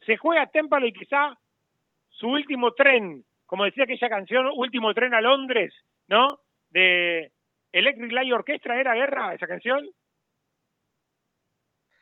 [0.07, 1.37] Se juega Temperley quizá
[2.11, 5.75] su último tren, como decía aquella canción, último tren a Londres,
[6.09, 6.29] ¿no?
[6.71, 7.33] De
[7.73, 9.89] Electric Light Orchestra, ¿era guerra esa canción?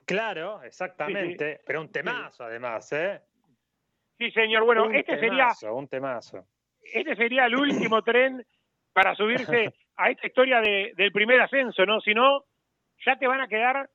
[0.08, 3.20] Claro, exactamente, pero un temazo además, ¿eh?
[4.16, 4.64] Sí, señor.
[4.64, 6.44] Bueno, un este temazo, sería un temazo.
[6.80, 8.42] este sería el último tren
[8.94, 12.00] para subirse a esta historia de, del primer ascenso, ¿no?
[12.00, 12.44] Si no,
[13.04, 13.90] ya te van a quedar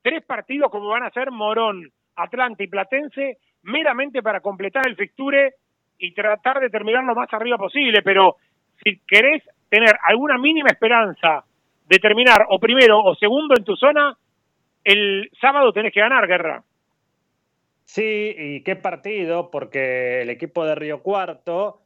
[0.00, 5.54] tres partidos como van a ser Morón, Atlanta y Platense, meramente para completar el fixture
[5.98, 8.00] y tratar de terminar lo más arriba posible.
[8.04, 8.36] Pero
[8.84, 11.44] si querés tener alguna mínima esperanza
[11.84, 14.16] de terminar o primero o segundo en tu zona,
[14.84, 16.64] el sábado tenés que ganar, Guerra.
[17.84, 21.82] Sí, y qué partido, porque el equipo de Río Cuarto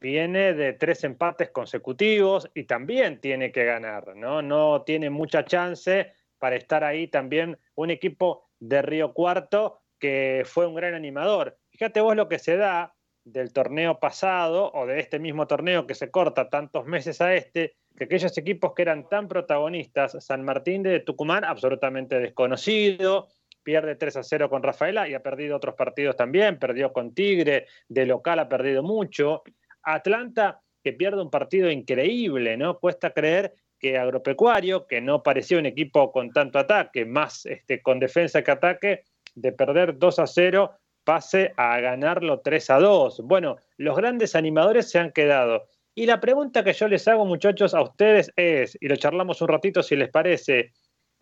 [0.00, 4.42] viene de tres empates consecutivos y también tiene que ganar, ¿no?
[4.42, 10.66] No tiene mucha chance para estar ahí también un equipo de Río Cuarto que fue
[10.66, 11.58] un gran animador.
[11.70, 12.94] Fíjate vos lo que se da
[13.24, 17.76] del torneo pasado o de este mismo torneo que se corta tantos meses a este,
[17.96, 23.28] que aquellos equipos que eran tan protagonistas, San Martín de Tucumán, absolutamente desconocido,
[23.62, 27.66] pierde 3 a 0 con Rafaela y ha perdido otros partidos también, perdió con Tigre,
[27.88, 29.42] de local ha perdido mucho.
[29.82, 32.78] Atlanta, que pierde un partido increíble, ¿no?
[32.78, 37.98] Cuesta creer que Agropecuario, que no parecía un equipo con tanto ataque, más este, con
[37.98, 39.02] defensa que ataque,
[39.34, 40.70] de perder 2 a 0,
[41.04, 43.20] pase a ganarlo 3 a 2.
[43.24, 45.66] Bueno, los grandes animadores se han quedado.
[45.98, 49.48] Y la pregunta que yo les hago, muchachos, a ustedes es, y lo charlamos un
[49.48, 50.72] ratito si les parece,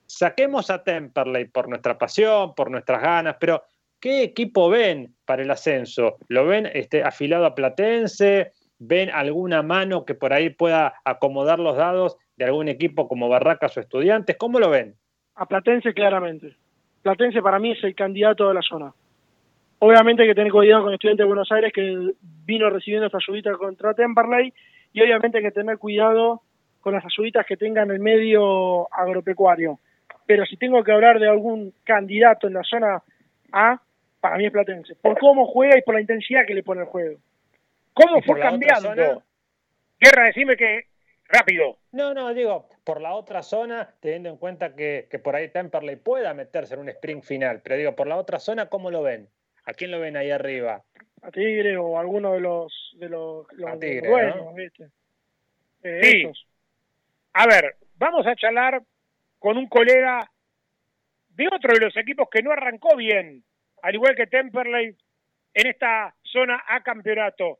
[0.04, 3.62] saquemos a Temperley por nuestra pasión, por nuestras ganas, pero
[4.00, 6.16] ¿qué equipo ven para el ascenso?
[6.26, 8.50] ¿Lo ven este, afilado a Platense?
[8.80, 13.76] ¿Ven alguna mano que por ahí pueda acomodar los dados de algún equipo como Barracas
[13.76, 14.36] o Estudiantes?
[14.36, 14.96] ¿Cómo lo ven?
[15.36, 16.56] A Platense claramente.
[17.02, 18.92] Platense para mí es el candidato de la zona.
[19.78, 22.12] Obviamente hay que tener cuidado con Estudiantes de Buenos Aires que
[22.44, 24.52] vino recibiendo esta ayudita contra Temperley
[24.92, 26.42] y obviamente hay que tener cuidado
[26.80, 29.78] con las ayuditas que tengan el medio agropecuario.
[30.26, 33.02] Pero si tengo que hablar de algún candidato en la zona
[33.52, 33.80] A,
[34.20, 34.94] para mí es Platense.
[34.96, 37.18] Por cómo juega y por la intensidad que le pone el juego.
[37.92, 38.88] ¿Cómo ¿Y por fue otra cambiando?
[38.88, 39.18] zona?
[40.00, 40.84] Guerra, decime que
[41.28, 41.78] rápido.
[41.92, 45.96] No, no, digo, por la otra zona, teniendo en cuenta que, que por ahí Temperley
[45.96, 49.28] pueda meterse en un sprint final, pero digo, por la otra zona, ¿cómo lo ven?
[49.66, 50.82] ¿A quién lo ven ahí arriba?
[51.22, 54.54] A Tigre o alguno de los de los, los- A Tigre, buenos, ¿no?
[54.54, 54.90] ¿viste?
[55.82, 56.32] Eh, Sí.
[57.32, 58.80] A ver, vamos a charlar
[59.38, 60.20] con un colega
[61.30, 63.42] de otro de los equipos que no arrancó bien,
[63.82, 64.96] al igual que Temperley,
[65.54, 67.58] en esta zona A campeonato,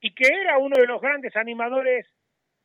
[0.00, 2.06] y que era uno de los grandes animadores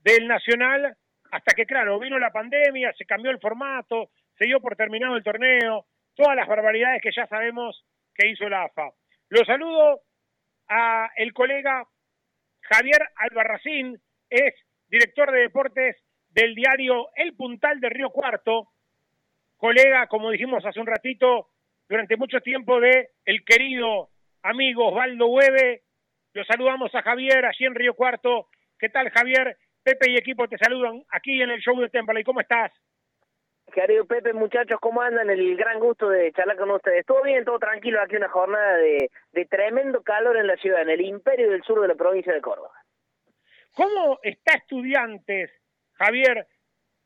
[0.03, 0.95] del Nacional,
[1.31, 5.23] hasta que, claro, vino la pandemia, se cambió el formato, se dio por terminado el
[5.23, 7.84] torneo, todas las barbaridades que ya sabemos
[8.15, 8.91] que hizo la AFA.
[9.29, 10.01] Lo saludo
[10.67, 11.85] a el colega
[12.61, 14.53] Javier Albarracín, es
[14.88, 15.97] director de deportes
[16.29, 18.69] del diario El Puntal de Río Cuarto,
[19.57, 21.49] colega, como dijimos hace un ratito,
[21.88, 24.09] durante mucho tiempo de el querido
[24.43, 25.83] amigo Osvaldo Hueve.
[26.33, 28.47] Lo saludamos a Javier allí en Río Cuarto.
[28.79, 29.57] ¿Qué tal, Javier?
[29.83, 32.23] Pepe y equipo te saludan aquí en el show de Temple.
[32.23, 32.71] ¿Cómo estás?
[33.72, 35.30] Querido Pepe, muchachos, ¿cómo andan?
[35.30, 37.06] El gran gusto de charlar con ustedes.
[37.06, 38.02] Todo bien, todo tranquilo.
[38.02, 39.10] Aquí una jornada de,
[39.49, 42.72] tremendo calor en la ciudad, en el imperio del sur de la provincia de Córdoba.
[43.73, 45.52] ¿Cómo está Estudiantes,
[45.93, 46.48] Javier?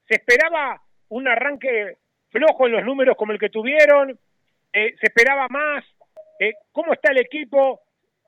[0.08, 1.98] ¿Se esperaba un arranque
[2.30, 4.18] flojo en los números como el que tuvieron?
[4.74, 5.86] Eh, ¿Se esperaba más?
[6.40, 7.82] Eh, ¿Cómo está el equipo?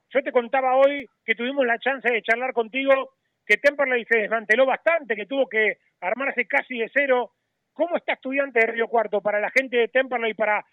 [0.10, 3.16] Yo te contaba hoy que tuvimos la chance de charlar contigo,
[3.46, 7.32] que Temperley se desmanteló bastante, que tuvo que armarse casi de cero.
[7.78, 10.66] ¿Cómo está Estudiantes de Río Cuarto para la gente de Temperley para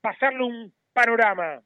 [0.00, 1.62] pasarle un panorama?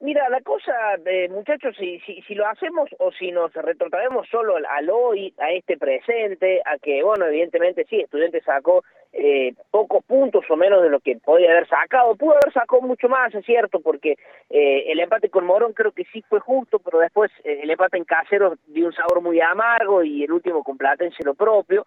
[0.00, 0.72] Mira, la cosa,
[1.06, 5.52] eh, muchachos, si, si, si lo hacemos o si nos retrotraemos solo al, hoy, a
[5.52, 8.84] este presente, a que, bueno, evidentemente sí, Estudiantes sacó
[9.14, 12.16] eh, pocos puntos o menos de lo que podía haber sacado.
[12.16, 14.16] Pudo haber sacado mucho más, es cierto, porque
[14.50, 17.96] eh, el empate con Morón creo que sí fue justo, pero después eh, el empate
[17.96, 21.86] en Casero dio un sabor muy amargo y el último con Platense lo propio.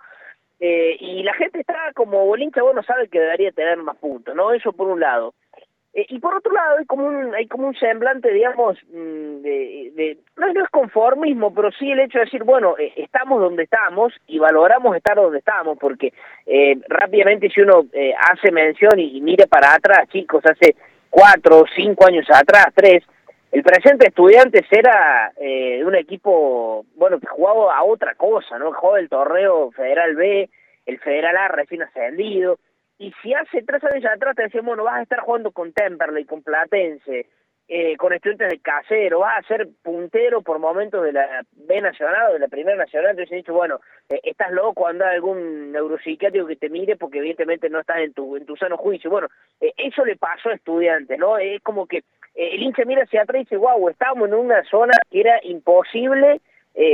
[0.59, 4.53] Eh, y la gente está como bolincha, bueno, sabe que debería tener más puntos, ¿no?
[4.53, 5.33] Eso por un lado.
[5.93, 9.91] Eh, y por otro lado hay como un, hay como un semblante, digamos, mm, de,
[9.95, 13.63] de no, no, es conformismo, pero sí el hecho de decir, bueno, eh, estamos donde
[13.63, 16.13] estamos y valoramos estar donde estamos, porque
[16.45, 20.75] eh, rápidamente si uno eh, hace mención y, y mire para atrás, chicos, hace
[21.09, 23.03] cuatro cinco años atrás, tres,
[23.57, 28.71] el presente estudiantes era eh, un equipo, bueno, que jugaba a otra cosa, ¿no?
[28.71, 30.47] Jugaba el torneo Federal B,
[30.85, 32.59] el Federal A recién ascendido,
[32.99, 36.25] y si hace tres años atrás te decían, bueno, vas a estar jugando con Temperley,
[36.25, 37.25] con Platense,
[37.69, 42.29] eh, con estudiantes de casero, vas a ser puntero por momentos de la B Nacional
[42.29, 43.79] o de la Primera Nacional, entonces he dicho, bueno,
[44.09, 48.37] eh, estás loco, anda algún neuropsiquiátrico que te mire porque evidentemente no estás en tu,
[48.37, 49.09] en tu sano juicio.
[49.09, 49.27] Bueno,
[49.59, 51.37] eh, eso le pasó a estudiantes, ¿no?
[51.37, 52.03] Es como que eh,
[52.53, 56.41] el hincha mira hacia atrás y dice, wow, estamos en una zona que era imposible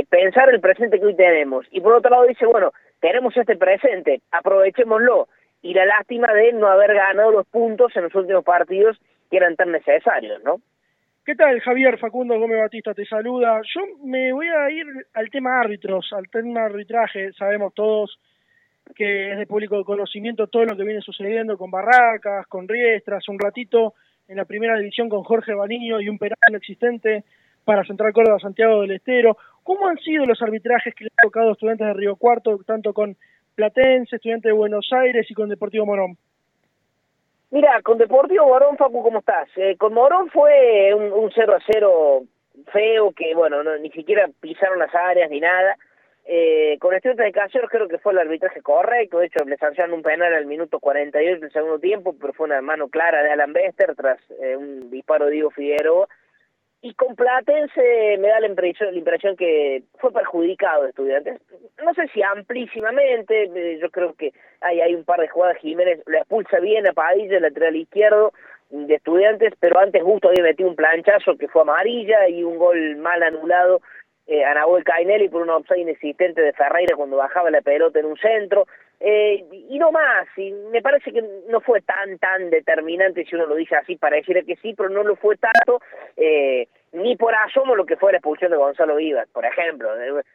[0.08, 1.66] pensar el presente que hoy tenemos.
[1.70, 5.28] Y por otro lado dice, bueno, tenemos este presente, aprovechémoslo
[5.60, 8.98] y la lástima de no haber ganado los puntos en los últimos partidos
[9.30, 10.60] que eran tan necesarios, ¿no?
[11.24, 12.92] ¿Qué tal, Javier Facundo Gómez Batista?
[12.92, 13.60] Te saluda.
[13.74, 17.32] Yo me voy a ir al tema árbitros, al tema arbitraje.
[17.32, 18.18] Sabemos todos
[18.94, 23.38] que es de público conocimiento todo lo que viene sucediendo con Barracas, con Riestras, un
[23.38, 23.94] ratito
[24.28, 27.24] en la primera división con Jorge Baniño y un penal existente
[27.64, 29.38] para Central Córdoba Santiago del Estero.
[29.62, 33.16] ¿Cómo han sido los arbitrajes que le han tocado estudiantes de Río Cuarto, tanto con
[33.54, 36.16] Platense, estudiante de Buenos Aires y con Deportivo Morón.
[37.54, 39.48] Mira, con Deportivo Morón, Facu, ¿cómo estás?
[39.54, 42.24] Eh, con Morón fue un, un 0 a 0
[42.72, 45.76] feo, que bueno, no, ni siquiera pisaron las áreas ni nada.
[46.24, 49.94] Eh, con Estudiantes de Caseros creo que fue el arbitraje correcto, de hecho le sancionaron
[49.94, 53.52] un penal al minuto 48 del segundo tiempo, pero fue una mano clara de Alan
[53.52, 56.08] Bester tras eh, un disparo de Diego Figueroa
[56.84, 61.40] y con Platense me da la impresión, la impresión que fue perjudicado estudiantes.
[61.82, 66.02] No sé si amplísimamente, eh, yo creo que hay, hay un par de jugadas, Jiménez
[66.04, 68.34] la expulsa bien a Padilla, el lateral izquierdo
[68.68, 72.96] de estudiantes, pero antes justo había metido un planchazo que fue amarilla y un gol
[72.96, 73.80] mal anulado
[74.26, 78.04] eh, a Nahuel Cainelli por una offside inexistente de Ferreira cuando bajaba la pelota en
[78.04, 78.66] un centro.
[79.00, 83.46] Eh, y no más, y me parece que no fue tan, tan determinante, si uno
[83.46, 85.80] lo dice así, para decir que sí, pero no lo fue tanto,
[86.16, 89.90] eh, ni por asomo lo que fue la expulsión de Gonzalo Vivas, por ejemplo.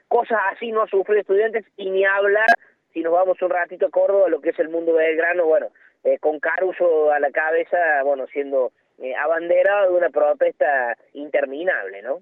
[0.07, 2.47] Cosas así no sufrido estudiantes y ni hablar,
[2.93, 5.69] si nos vamos un ratito a Córdoba, lo que es el mundo Belgrano, bueno,
[6.03, 12.21] eh, con Caruso a la cabeza, bueno, siendo eh, abanderado de una protesta interminable, ¿no?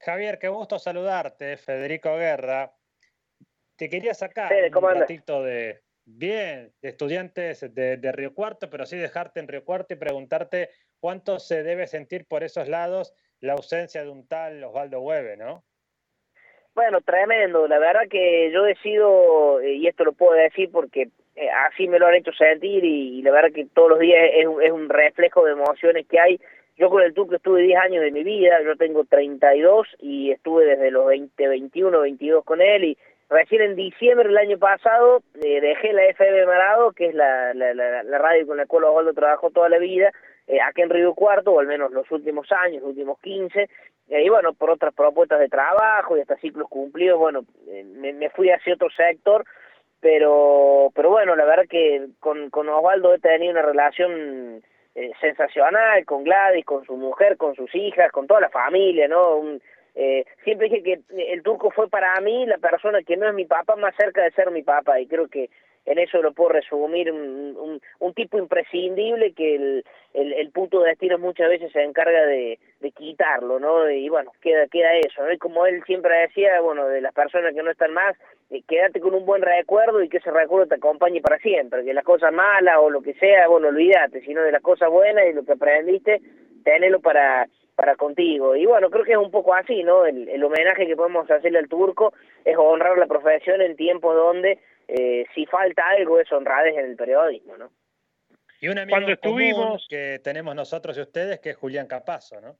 [0.00, 2.72] Javier, qué gusto saludarte, Federico Guerra.
[3.82, 8.70] Te quería sacar Fede, ¿cómo un ratito de, bien, de estudiantes de, de Río Cuarto,
[8.70, 10.68] pero sí dejarte en Río Cuarto y preguntarte
[11.00, 15.64] cuánto se debe sentir por esos lados la ausencia de un tal Osvaldo Hueve, ¿no?
[16.76, 17.66] Bueno, tremendo.
[17.66, 21.98] La verdad que yo decido, eh, y esto lo puedo decir porque eh, así me
[21.98, 24.70] lo han hecho sentir y, y la verdad que todos los días es, un- es
[24.70, 26.40] un reflejo de emociones que hay.
[26.76, 30.66] Yo con el Turco estuve 10 años de mi vida, yo tengo 32 y estuve
[30.66, 32.98] desde los 20, 21, 22 con él y
[33.32, 37.74] recién en diciembre del año pasado eh, dejé la FM Marado, que es la, la,
[37.74, 40.12] la, radio con la cual Osvaldo trabajó toda la vida,
[40.46, 43.68] eh, aquí en Río Cuarto, o al menos los últimos años, los últimos 15,
[44.08, 48.12] eh, y bueno, por otras propuestas de trabajo y hasta ciclos cumplidos, bueno, eh, me,
[48.12, 49.44] me fui hacia otro sector,
[50.00, 54.62] pero pero bueno, la verdad que con, con Osvaldo he tenido una relación
[54.94, 59.36] eh, sensacional con Gladys, con su mujer, con sus hijas, con toda la familia, ¿no?
[59.36, 59.62] Un,
[59.94, 61.00] eh, siempre dije que
[61.32, 64.30] el turco fue para mí la persona que no es mi papá más cerca de
[64.32, 65.50] ser mi papá y creo que
[65.84, 70.80] en eso lo puedo resumir un, un, un tipo imprescindible que el, el, el puto
[70.80, 73.90] destino muchas veces se encarga de, de quitarlo, ¿no?
[73.90, 75.32] Y bueno, queda queda eso, ¿no?
[75.32, 78.16] Y como él siempre decía, bueno, de las personas que no están más,
[78.50, 81.94] eh, quédate con un buen recuerdo y que ese recuerdo te acompañe para siempre, que
[81.94, 85.32] las cosas malas o lo que sea, bueno, olvídate, sino de las cosas buenas y
[85.32, 86.20] lo que aprendiste,
[86.64, 87.48] tenelo para
[87.82, 88.54] para contigo.
[88.54, 90.06] Y bueno, creo que es un poco así, ¿no?
[90.06, 92.12] El, el homenaje que podemos hacerle al turco
[92.44, 96.94] es honrar la profesión en tiempos donde eh, si falta algo es honradez en el
[96.96, 97.70] periodismo, ¿no?
[98.60, 102.40] Y un amigo Cuando común estuvimos- que tenemos nosotros y ustedes, que es Julián Capazo,
[102.40, 102.54] ¿no?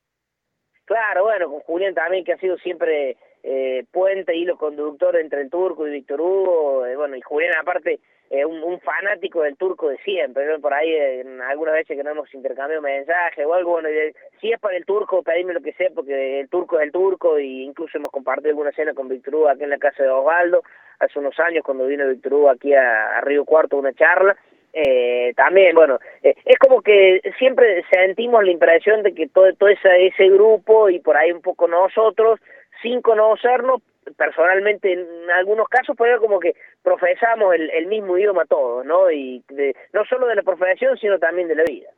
[0.86, 5.50] Claro, bueno, con Julián también, que ha sido siempre eh, puente, hilo conductor entre el
[5.50, 6.84] turco y Víctor Hugo.
[6.84, 8.00] eh, bueno, y Julián, aparte,
[8.32, 10.58] eh, un, fanático del turco de siempre.
[10.58, 14.50] Por ahí, eh, algunas veces que no hemos intercambiado mensajes o algo, bueno, de- si
[14.50, 17.62] es para el turco, pedime lo que sea, porque el turco es el turco, y
[17.62, 20.62] incluso hemos compartido alguna cena con Víctor Hugo aquí en la casa de Osvaldo,
[20.98, 24.34] hace unos años, cuando vino Víctor Hugo aquí a, Río Cuarto una charla.
[24.72, 29.68] Eh, también, bueno, eh, es como que siempre sentimos la impresión de que todo, todo
[29.68, 32.40] ese, ese grupo y por ahí un poco nosotros
[32.82, 33.82] sin conocernos,
[34.16, 39.10] personalmente en algunos casos, pero como que profesamos el, mismo idioma todos, ¿no?
[39.10, 41.90] Y de, no solo de la profesión, sino también de la vida.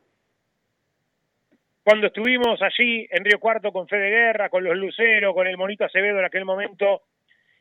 [1.83, 5.85] Cuando estuvimos allí en Río Cuarto con Fede Guerra, con los Luceros, con el Monito
[5.85, 7.03] Acevedo en aquel momento,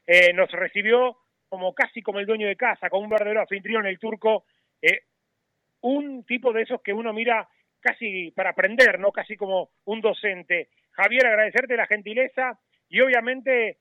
[0.07, 1.17] eh, nos recibió
[1.49, 4.45] como casi como el dueño de casa, como un verdadero anfitrión, el turco,
[4.81, 5.03] eh,
[5.83, 7.49] un tipo de esos que uno mira
[7.81, 9.13] casi para aprender, ¿no?
[9.13, 10.69] Casi como un docente.
[10.93, 12.59] Javier, agradecerte la gentileza
[12.95, 13.79] y obviamente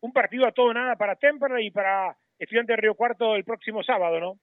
[0.00, 3.82] un partido a todo nada para Temperley y para Estudiante de Río Cuarto el próximo
[3.82, 4.38] sábado, ¿no?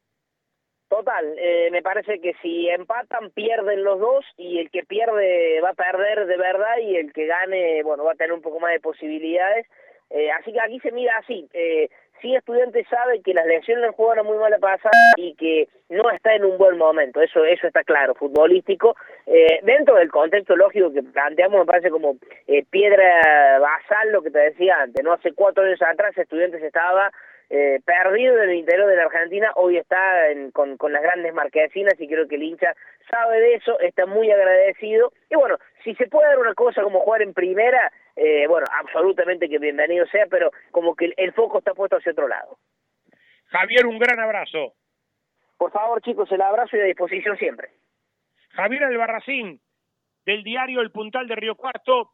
[0.87, 5.69] Total, eh, me parece que si empatan pierden los dos y el que pierde va
[5.69, 8.71] a perder de verdad y el que gane, bueno, va a tener un poco más
[8.71, 9.65] de posibilidades.
[10.11, 11.89] Eh, así que aquí se mira así, eh,
[12.21, 16.35] sí estudiante sabe que las lesiones del eran muy mala pasada y que no está
[16.35, 18.95] en un buen momento, eso eso está claro, futbolístico.
[19.25, 22.15] Eh, dentro del contexto lógico que planteamos me parece como
[22.47, 25.13] eh, piedra basal lo que te decía antes, ¿no?
[25.13, 27.11] Hace cuatro años atrás estudiantes estaba
[27.49, 31.33] eh, perdido en el interior de la Argentina, hoy está en, con, con las grandes
[31.33, 32.73] marquesinas y creo que el hincha
[33.09, 35.11] sabe de eso, está muy agradecido.
[35.29, 39.49] Y bueno, si se puede dar una cosa como jugar en primera, eh, bueno, absolutamente
[39.49, 42.57] que bienvenido sea, pero como que el, el foco está puesto hacia otro lado.
[43.47, 44.73] Javier, un gran abrazo.
[45.57, 47.69] Por favor, chicos, el abrazo y a disposición siempre.
[48.49, 49.61] Javier Albarracín,
[50.25, 52.11] del diario El Puntal de Río Cuarto,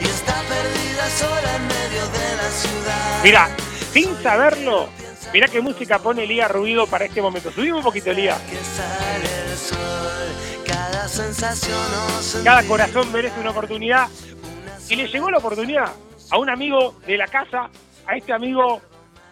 [0.00, 3.22] y está perdida sola en medio de la ciudad.
[3.22, 3.48] Mira,
[3.92, 4.88] sin saberlo,
[5.32, 7.52] mira qué música pone Lía Ruido para este momento.
[7.52, 8.36] Subimos un poquito, Lía.
[8.50, 14.08] Que sale el sol, cada sensación Cada corazón merece una oportunidad.
[14.90, 15.92] Y le llegó la oportunidad
[16.32, 17.70] a un amigo de la casa,
[18.06, 18.82] a este amigo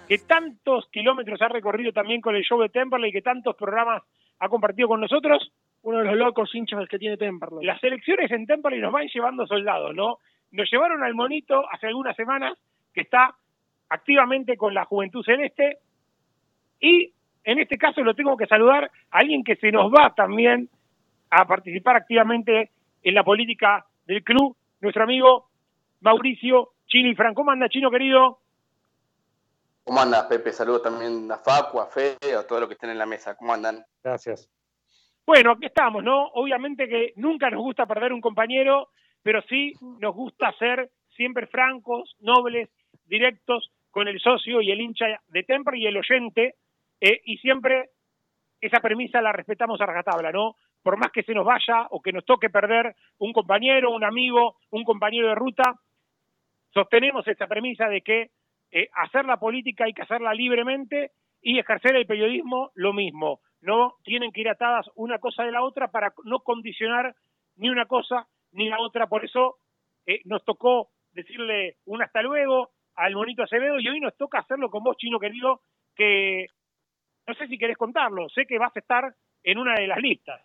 [0.07, 4.05] que tantos kilómetros ha recorrido también con el show de Temperley y que tantos programas
[4.39, 5.51] ha compartido con nosotros.
[5.83, 7.67] Uno de los locos hinchas que tiene Temperley.
[7.67, 10.19] Las elecciones en Temperley nos van llevando soldados, ¿no?
[10.53, 12.57] Nos llevaron al monito hace algunas semanas,
[12.95, 13.35] que está
[13.89, 15.79] activamente con la Juventud Celeste,
[16.81, 17.13] y
[17.45, 20.69] en este caso lo tengo que saludar a alguien que se nos va también
[21.31, 22.71] a participar activamente
[23.03, 25.49] en la política del club, nuestro amigo
[26.01, 27.37] Mauricio Chino y Franco.
[27.37, 28.39] ¿Cómo anda, Chino querido?
[29.85, 30.53] ¿Cómo andas, Pepe?
[30.53, 33.35] Saludos también a Facu, a Fede, a todos los que estén en la mesa.
[33.37, 33.85] ¿Cómo andan?
[34.03, 34.49] Gracias.
[35.25, 36.27] Bueno, aquí estamos, ¿no?
[36.35, 38.89] Obviamente que nunca nos gusta perder un compañero,
[39.23, 42.71] pero sí nos gusta ser siempre francos, nobles,
[43.07, 46.55] directos con el socio y el hincha de Temper y el oyente,
[47.01, 47.91] eh, y siempre
[48.61, 50.57] esa premisa la respetamos a rajatabla, ¿no?
[50.83, 54.57] Por más que se nos vaya o que nos toque perder un compañero, un amigo,
[54.71, 55.75] un compañero de ruta,
[56.75, 58.31] sostenemos esa premisa de que
[58.73, 61.13] eh, hacer la política hay que hacerla libremente
[61.43, 63.41] y ejercer el periodismo lo mismo.
[63.63, 67.17] No tienen que ir atadas una cosa de la otra para no condicionar
[67.57, 69.09] ni una cosa ni la otra.
[69.09, 69.59] Por eso
[70.07, 74.71] eh, nos tocó decirle un hasta luego al monito Acevedo y hoy nos toca hacerlo
[74.71, 75.63] con vos, chino querido,
[75.95, 76.47] que
[77.27, 80.41] no sé si querés contarlo, sé que vas a estar en una de las listas.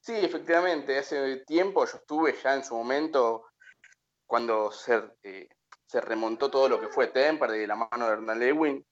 [0.00, 3.44] Sí, efectivamente, hace tiempo yo estuve ya en su momento
[4.26, 5.48] cuando se, eh,
[5.92, 8.84] remontó todo lo que fue Temper de la mano de Hernán Lewin,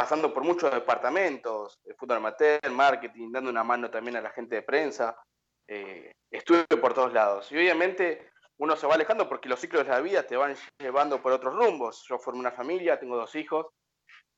[0.00, 4.54] pasando por muchos departamentos, el fútbol amateur, marketing, dando una mano también a la gente
[4.54, 5.14] de prensa.
[5.68, 7.52] Eh, estuve por todos lados.
[7.52, 11.20] Y obviamente uno se va alejando porque los ciclos de la vida te van llevando
[11.20, 12.02] por otros rumbos.
[12.08, 13.66] Yo formé una familia, tengo dos hijos.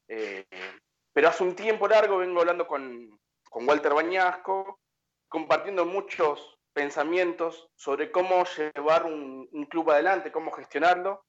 [0.09, 0.45] Eh,
[1.13, 3.17] pero hace un tiempo largo vengo hablando con,
[3.49, 4.81] con Walter Bañasco,
[5.29, 11.25] compartiendo muchos pensamientos sobre cómo llevar un, un club adelante, cómo gestionarlo,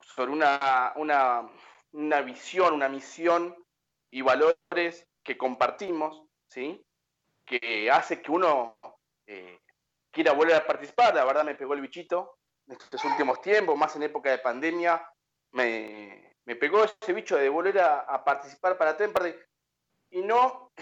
[0.00, 1.50] sobre una, una
[1.92, 3.56] una visión, una misión
[4.10, 6.84] y valores que compartimos, ¿sí?
[7.44, 8.78] que hace que uno
[9.26, 9.60] eh,
[10.10, 11.14] quiera volver a participar.
[11.14, 15.06] La verdad me pegó el bichito en estos últimos tiempos, más en época de pandemia,
[15.52, 19.34] me, pegó ese bicho de volver a, participar para Temperley
[20.10, 20.72] y no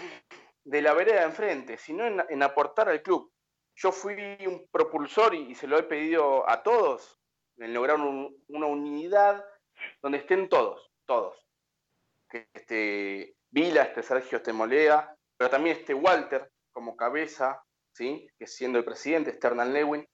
[0.63, 3.31] de la vereda de enfrente, sino en, aportar al club.
[3.75, 4.15] Yo fui
[4.45, 7.19] un propulsor y, se lo he pedido a todos,
[7.57, 9.43] en lograr una unidad
[10.01, 11.45] donde estén todos todos.
[12.53, 17.61] Este Vila, este Sergio este Molea, pero también este Walter como cabeza,
[17.91, 18.29] ¿sí?
[18.39, 20.07] que siendo el presidente, este Hernán Lewin,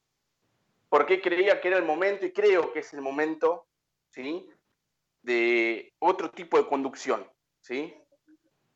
[0.90, 3.68] porque creía que era el momento, y creo que es el momento,
[4.10, 4.50] ¿sí?
[5.22, 7.30] de otro tipo de conducción,
[7.62, 7.94] ¿sí?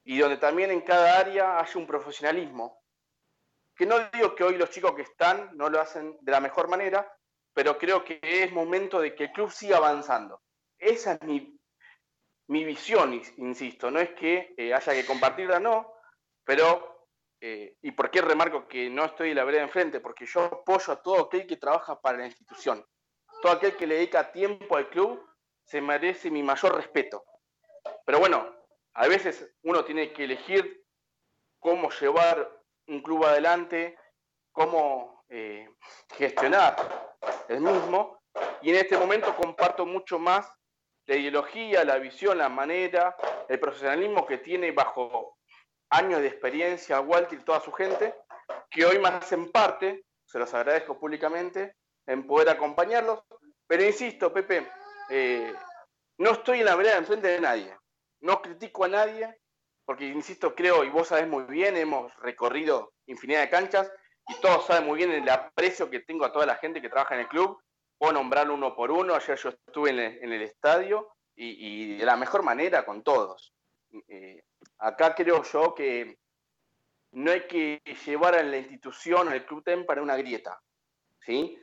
[0.03, 2.83] y donde también en cada área haya un profesionalismo.
[3.75, 6.67] Que no digo que hoy los chicos que están no lo hacen de la mejor
[6.67, 7.11] manera,
[7.55, 10.39] pero creo que es momento de que el club siga avanzando.
[10.77, 11.60] Esa es mi
[12.51, 15.93] mi visión, insisto, no es que eh, haya que compartirla, no,
[16.43, 17.07] pero,
[17.39, 20.01] eh, ¿y por qué remarco que no estoy la vereda enfrente?
[20.01, 22.85] Porque yo apoyo a todo aquel que trabaja para la institución.
[23.41, 25.25] Todo aquel que le dedica tiempo al club
[25.63, 27.23] se merece mi mayor respeto.
[28.05, 28.53] Pero bueno,
[28.95, 30.83] a veces uno tiene que elegir
[31.57, 32.51] cómo llevar
[32.87, 33.97] un club adelante,
[34.51, 35.69] cómo eh,
[36.17, 37.15] gestionar
[37.47, 38.19] el mismo,
[38.61, 40.51] y en este momento comparto mucho más
[41.05, 43.15] la ideología, la visión, la manera,
[43.49, 45.37] el profesionalismo que tiene bajo
[45.89, 48.15] años de experiencia Walter y toda su gente,
[48.69, 51.75] que hoy más en parte, se los agradezco públicamente,
[52.05, 53.21] en poder acompañarlos.
[53.67, 54.67] Pero insisto, Pepe,
[55.09, 55.53] eh,
[56.17, 57.75] no estoy en la vereda enfrente de nadie,
[58.21, 59.37] no critico a nadie,
[59.85, 63.91] porque insisto, creo, y vos sabés muy bien, hemos recorrido infinidad de canchas
[64.27, 67.15] y todos saben muy bien el aprecio que tengo a toda la gente que trabaja
[67.15, 67.59] en el club
[68.01, 69.13] puedo nombrarlo uno por uno.
[69.13, 73.53] Ayer yo estuve en el, estadio y, de la mejor manera con todos.
[74.07, 74.43] Eh,
[74.79, 76.17] acá creo yo que
[77.11, 80.59] no hay que llevar a la institución, al Club TEM para una grieta.
[81.19, 81.55] ¿sí?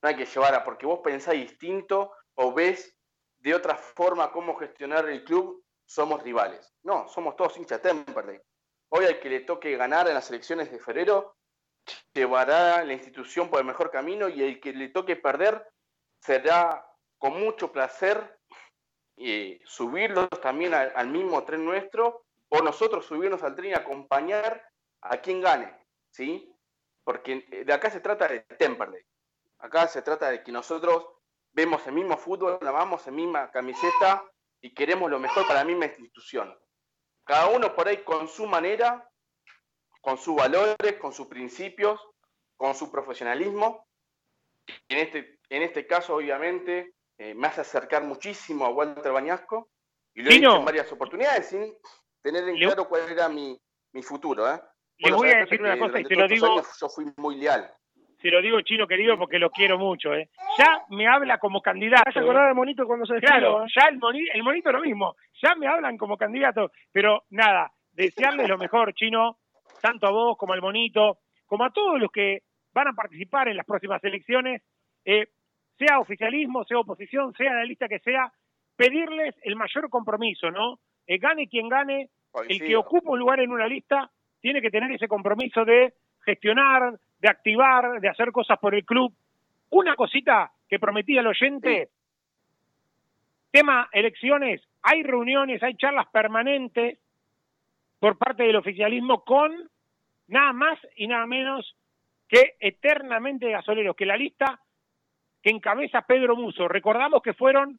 [0.00, 2.96] No hay que llevar a, porque vos pensás distinto o ves
[3.40, 6.72] de otra forma cómo gestionar el club, somos rivales.
[6.84, 8.38] No, somos todos hinchas Temperley.
[8.90, 11.34] Hoy al que le toque ganar en las elecciones de febrero,
[12.14, 15.66] llevará la institución por el mejor camino y el que le toque perder
[16.20, 16.86] será
[17.18, 18.38] con mucho placer
[19.16, 24.66] eh, subirlos también al, mismo tren nuestro o nosotros subirnos al tren y acompañar
[25.02, 25.76] a quien gane,
[26.10, 26.54] ¿sí?
[27.04, 29.02] Porque de acá se trata de Temperley.
[29.58, 31.06] Acá se trata de que nosotros
[31.52, 34.24] vemos el mismo fútbol, lavamos la misma camiseta
[34.60, 36.58] y queremos lo mejor para la misma institución.
[37.24, 39.08] Cada uno por ahí con su manera,
[40.00, 42.00] con sus valores, con sus principios,
[42.56, 43.86] con su profesionalismo.
[44.88, 49.68] En este en este caso, obviamente, eh, me hace acercar muchísimo a Walter Bañasco
[50.14, 51.74] y lo he dicho en varias oportunidades sin
[52.22, 53.60] tener en claro cuál era mi,
[54.02, 54.48] futuro.
[54.48, 54.60] ¿eh?
[54.98, 56.62] Le voy a decir una cosa y te lo digo.
[56.80, 57.70] yo fui muy leal.
[58.22, 60.14] Se lo digo chino querido porque lo quiero mucho.
[60.14, 60.28] ¿eh?
[60.58, 62.10] Ya me habla como candidato.
[62.12, 65.16] ¿Se acordaba del monito cuando se Claro, ya el, monito, el monito lo mismo.
[65.42, 66.70] Ya me hablan como candidato.
[66.92, 69.38] Pero nada, desearles lo mejor, chino,
[69.80, 72.40] tanto a vos como al monito, como a todos los que
[72.72, 74.62] van a participar en las próximas elecciones.
[75.04, 75.26] Eh,
[75.80, 78.30] sea oficialismo, sea oposición, sea la lista que sea,
[78.76, 80.78] pedirles el mayor compromiso, ¿no?
[81.06, 82.10] Eh, gane quien gane,
[82.48, 85.94] el que ocupa un lugar en una lista tiene que tener ese compromiso de
[86.24, 89.12] gestionar, de activar, de hacer cosas por el club.
[89.70, 91.88] Una cosita que prometí al oyente,
[93.50, 96.98] tema elecciones, hay reuniones, hay charlas permanentes
[97.98, 99.52] por parte del oficialismo con
[100.28, 101.74] nada más y nada menos
[102.28, 104.60] que eternamente gasoleros, que la lista
[105.42, 106.68] que encabeza Pedro Muso.
[106.68, 107.78] Recordamos que fueron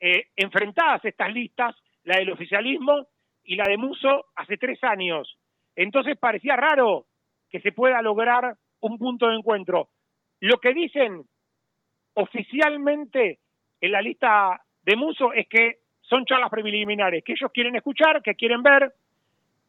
[0.00, 3.06] eh, enfrentadas estas listas, la del oficialismo
[3.44, 5.38] y la de Muso, hace tres años.
[5.76, 7.06] Entonces parecía raro
[7.50, 9.88] que se pueda lograr un punto de encuentro.
[10.40, 11.22] Lo que dicen
[12.14, 13.38] oficialmente
[13.80, 18.34] en la lista de Muso es que son charlas preliminares, que ellos quieren escuchar, que
[18.34, 18.92] quieren ver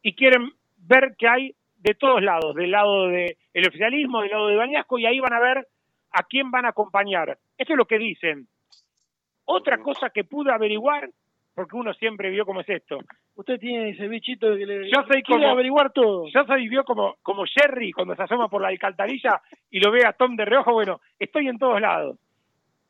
[0.02, 4.56] y quieren ver que hay de todos lados, del lado del oficialismo, del lado de
[4.56, 5.66] Bañasco, y ahí van a ver
[6.14, 7.38] a quién van a acompañar.
[7.58, 8.46] Eso es lo que dicen.
[9.44, 11.10] Otra cosa que pude averiguar,
[11.54, 12.98] porque uno siempre vio cómo es esto.
[13.34, 16.26] Usted tiene ese bichito que le Yo soy quiere como averiguar todo.
[16.28, 20.06] Yo soy vio como como Jerry cuando se asoma por la alcantarilla y lo ve
[20.06, 20.72] a Tom de reojo.
[20.72, 22.16] Bueno, estoy en todos lados.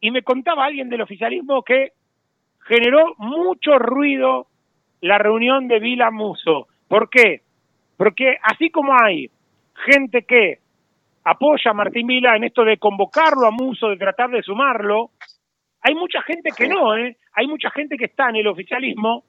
[0.01, 1.93] Y me contaba alguien del oficialismo que
[2.67, 4.49] generó mucho ruido
[5.01, 6.69] la reunión de Vila Muso.
[6.89, 7.41] ¿Por qué?
[7.97, 9.31] Porque así como hay
[9.87, 10.59] gente que
[11.25, 15.11] apoya a Martín Vila en esto de convocarlo a Muso, de tratar de sumarlo,
[15.87, 17.19] hay mucha gente que no, ¿eh?
[17.35, 19.25] Hay mucha gente que está en el oficialismo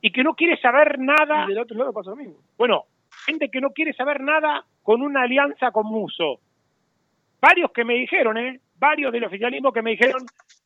[0.00, 1.44] y que no quiere saber nada.
[1.44, 2.36] Y del otro lado pasa lo mismo.
[2.56, 2.84] Bueno,
[3.26, 6.40] gente que no quiere saber nada con una alianza con Muso.
[7.38, 8.60] Varios que me dijeron, ¿eh?
[8.76, 10.22] Varios del oficialismo que me dijeron,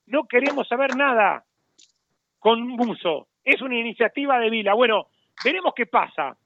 [0.07, 1.43] no queremos saber nada
[2.39, 3.27] con Muso.
[3.45, 4.75] Es una iniciativa de Vila.
[4.75, 5.07] Bueno,
[5.45, 6.37] veremos qué pasa.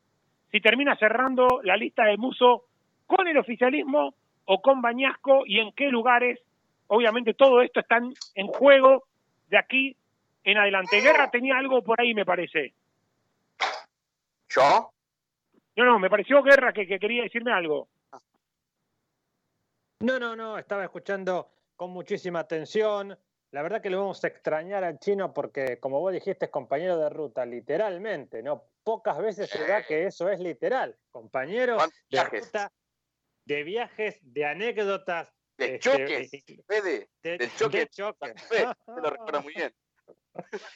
[0.50, 2.64] Si termina cerrando la lista de Muso
[3.06, 4.14] con el oficialismo
[4.44, 6.40] o con Bañasco y en qué lugares.
[6.88, 7.98] Obviamente todo esto está
[8.34, 9.04] en- juego
[9.48, 9.96] de aquí
[10.44, 11.00] en adelante.
[11.00, 12.74] Guerra tenía algo por ahí, me parece.
[14.48, 14.90] ¿Yo?
[15.76, 17.88] No, no, me pareció Guerra que, que quería decirme algo.
[20.00, 23.16] No, no, no, estaba escuchando con muchísima atención.
[23.52, 26.98] La verdad que lo vamos a extrañar al chino porque, como vos dijiste, es compañero
[26.98, 28.64] de ruta, literalmente, ¿no?
[28.82, 30.96] Pocas veces se da que eso es literal.
[31.10, 32.46] Compañero de viajes?
[32.46, 32.72] ruta,
[33.44, 35.28] de viajes, de anécdotas.
[35.56, 36.30] De este, choques,
[36.66, 37.78] Fede, de- choque.
[37.80, 38.42] de choques.
[38.48, 39.72] Fe, te lo recuerdo muy bien.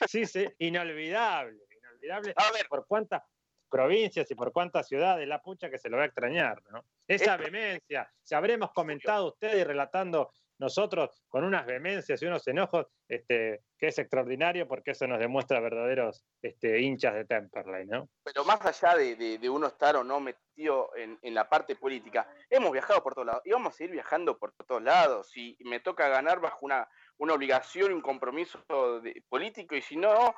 [0.07, 1.57] Sí, sí, inolvidable,
[2.03, 2.33] inolvidable.
[2.69, 3.23] por cuántas
[3.69, 6.85] provincias y por cuántas ciudades, la pucha que se lo va a extrañar, ¿no?
[7.07, 13.61] Esa vehemencia, si habremos comentado ustedes relatando nosotros con unas vehemencias y unos enojos, este,
[13.77, 18.09] que es extraordinario porque eso nos demuestra verdaderos este, hinchas de Temperley, ¿no?
[18.23, 22.27] Pero más allá de, de- uno estar o no metido en, en la parte política,
[22.49, 25.29] hemos viajado por todos lados y vamos a ir viajando por todos lados.
[25.29, 28.59] Si me toca ganar bajo una, una obligación un compromiso
[29.01, 30.33] de- político y si no,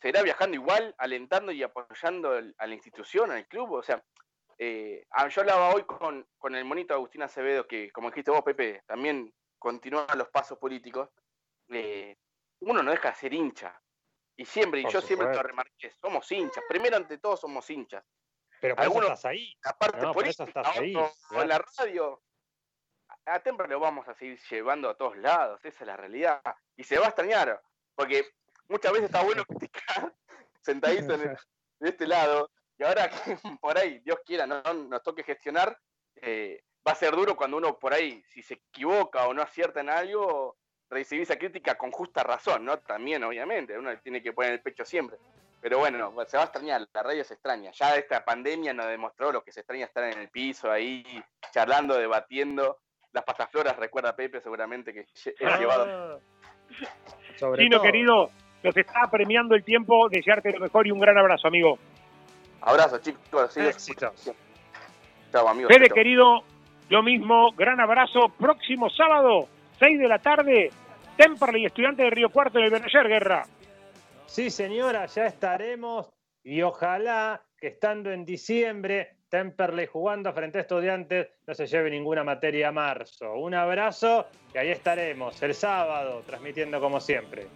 [0.00, 3.72] será viajando igual, alentando y apoyando al- a la institución, al club.
[3.72, 4.02] O sea,
[4.58, 8.42] eh, ah, yo hablaba hoy con, con el monito Agustín Acevedo, que como dijiste vos,
[8.42, 11.10] Pepe, también continúa los pasos políticos.
[11.68, 12.16] Eh,
[12.60, 13.80] uno no deja de ser hincha.
[14.36, 15.42] Y siempre, y yo siempre lo supuesto.
[15.48, 16.62] remarqué, somos hinchas.
[16.68, 18.04] Primero ante todo somos hinchas.
[18.60, 19.54] Pero por eso Algunos- estás ahí.
[19.64, 21.42] La parte No, por eso estás ahí, claro.
[21.42, 22.22] en la radio.
[23.26, 26.40] A a Temper lo vamos a seguir llevando a todos lados, esa es la realidad.
[26.76, 27.60] Y se va a extrañar,
[27.94, 28.24] porque
[28.68, 30.14] muchas veces está bueno criticar
[30.62, 31.38] sentadito en, el-
[31.80, 35.76] de este lado, y ahora que por ahí, Dios quiera, no nos toque gestionar,
[36.16, 39.80] eh, va a ser duro cuando uno por ahí, si se equivoca o no acierta
[39.80, 40.56] en algo,
[40.90, 42.78] recibir esa crítica con justa razón, ¿no?
[42.78, 45.18] También, obviamente, uno tiene que poner el pecho siempre.
[45.60, 47.72] Pero bueno, se va a extrañar, la radio se extraña.
[47.72, 51.04] Ya esta pandemia nos demostró lo que se extraña estar en el piso ahí,
[51.52, 52.78] charlando, debatiendo.
[53.12, 55.00] Las pasafloras, recuerda Pepe, seguramente que
[55.40, 55.58] he Ah.
[55.58, 56.20] llevado.
[57.36, 57.84] Sobre Chino todo.
[57.86, 58.30] querido,
[58.62, 61.78] nos está premiando el tiempo, desearte lo mejor y un gran abrazo, amigo.
[62.60, 63.56] Abrazo, chicos.
[63.56, 64.30] Éxitos.
[65.32, 65.72] Chao, amigos.
[65.72, 66.42] Fede querido,
[66.88, 68.28] lo mismo, gran abrazo.
[68.38, 69.48] Próximo sábado,
[69.78, 70.70] 6 de la tarde,
[71.16, 73.44] Temperley, estudiante de Río Cuarto en el Benayer, Guerra.
[74.26, 76.10] Sí, señora, ya estaremos
[76.42, 82.24] y ojalá que estando en diciembre, Temperley jugando frente a estudiantes no se lleve ninguna
[82.24, 83.34] materia a marzo.
[83.34, 87.46] Un abrazo y ahí estaremos el sábado transmitiendo como siempre.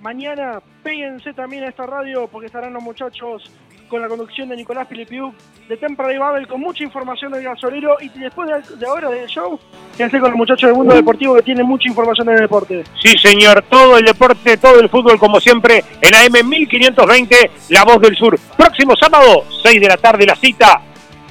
[0.00, 3.50] Mañana péguense también a esta radio porque estarán los muchachos
[3.88, 5.34] con la conducción de Nicolás Filipiuk
[5.68, 9.58] de Temperley Babel con mucha información del gasolero y después de, de ahora del show,
[9.96, 12.84] quédense con los muchachos del mundo deportivo que tienen mucha información en el deporte.
[13.02, 18.00] Sí, señor, todo el deporte, todo el fútbol, como siempre, en AM 1520, La Voz
[18.00, 18.38] del Sur.
[18.56, 20.82] Próximo sábado, 6 de la tarde, la cita.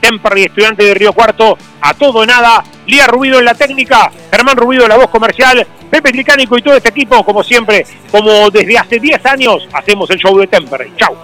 [0.05, 2.63] Temperley, estudiante de Río Cuarto, a todo o nada.
[2.85, 6.89] Lía Rubido en la técnica, Germán Rubido, la voz comercial, Pepe Tricánico y todo este
[6.89, 10.93] equipo, como siempre, como desde hace 10 años, hacemos el show de Temperley.
[10.95, 11.15] Chau.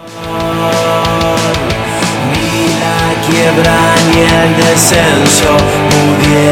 [3.27, 5.55] quiebra ni el descenso
[5.91, 6.51] pudieron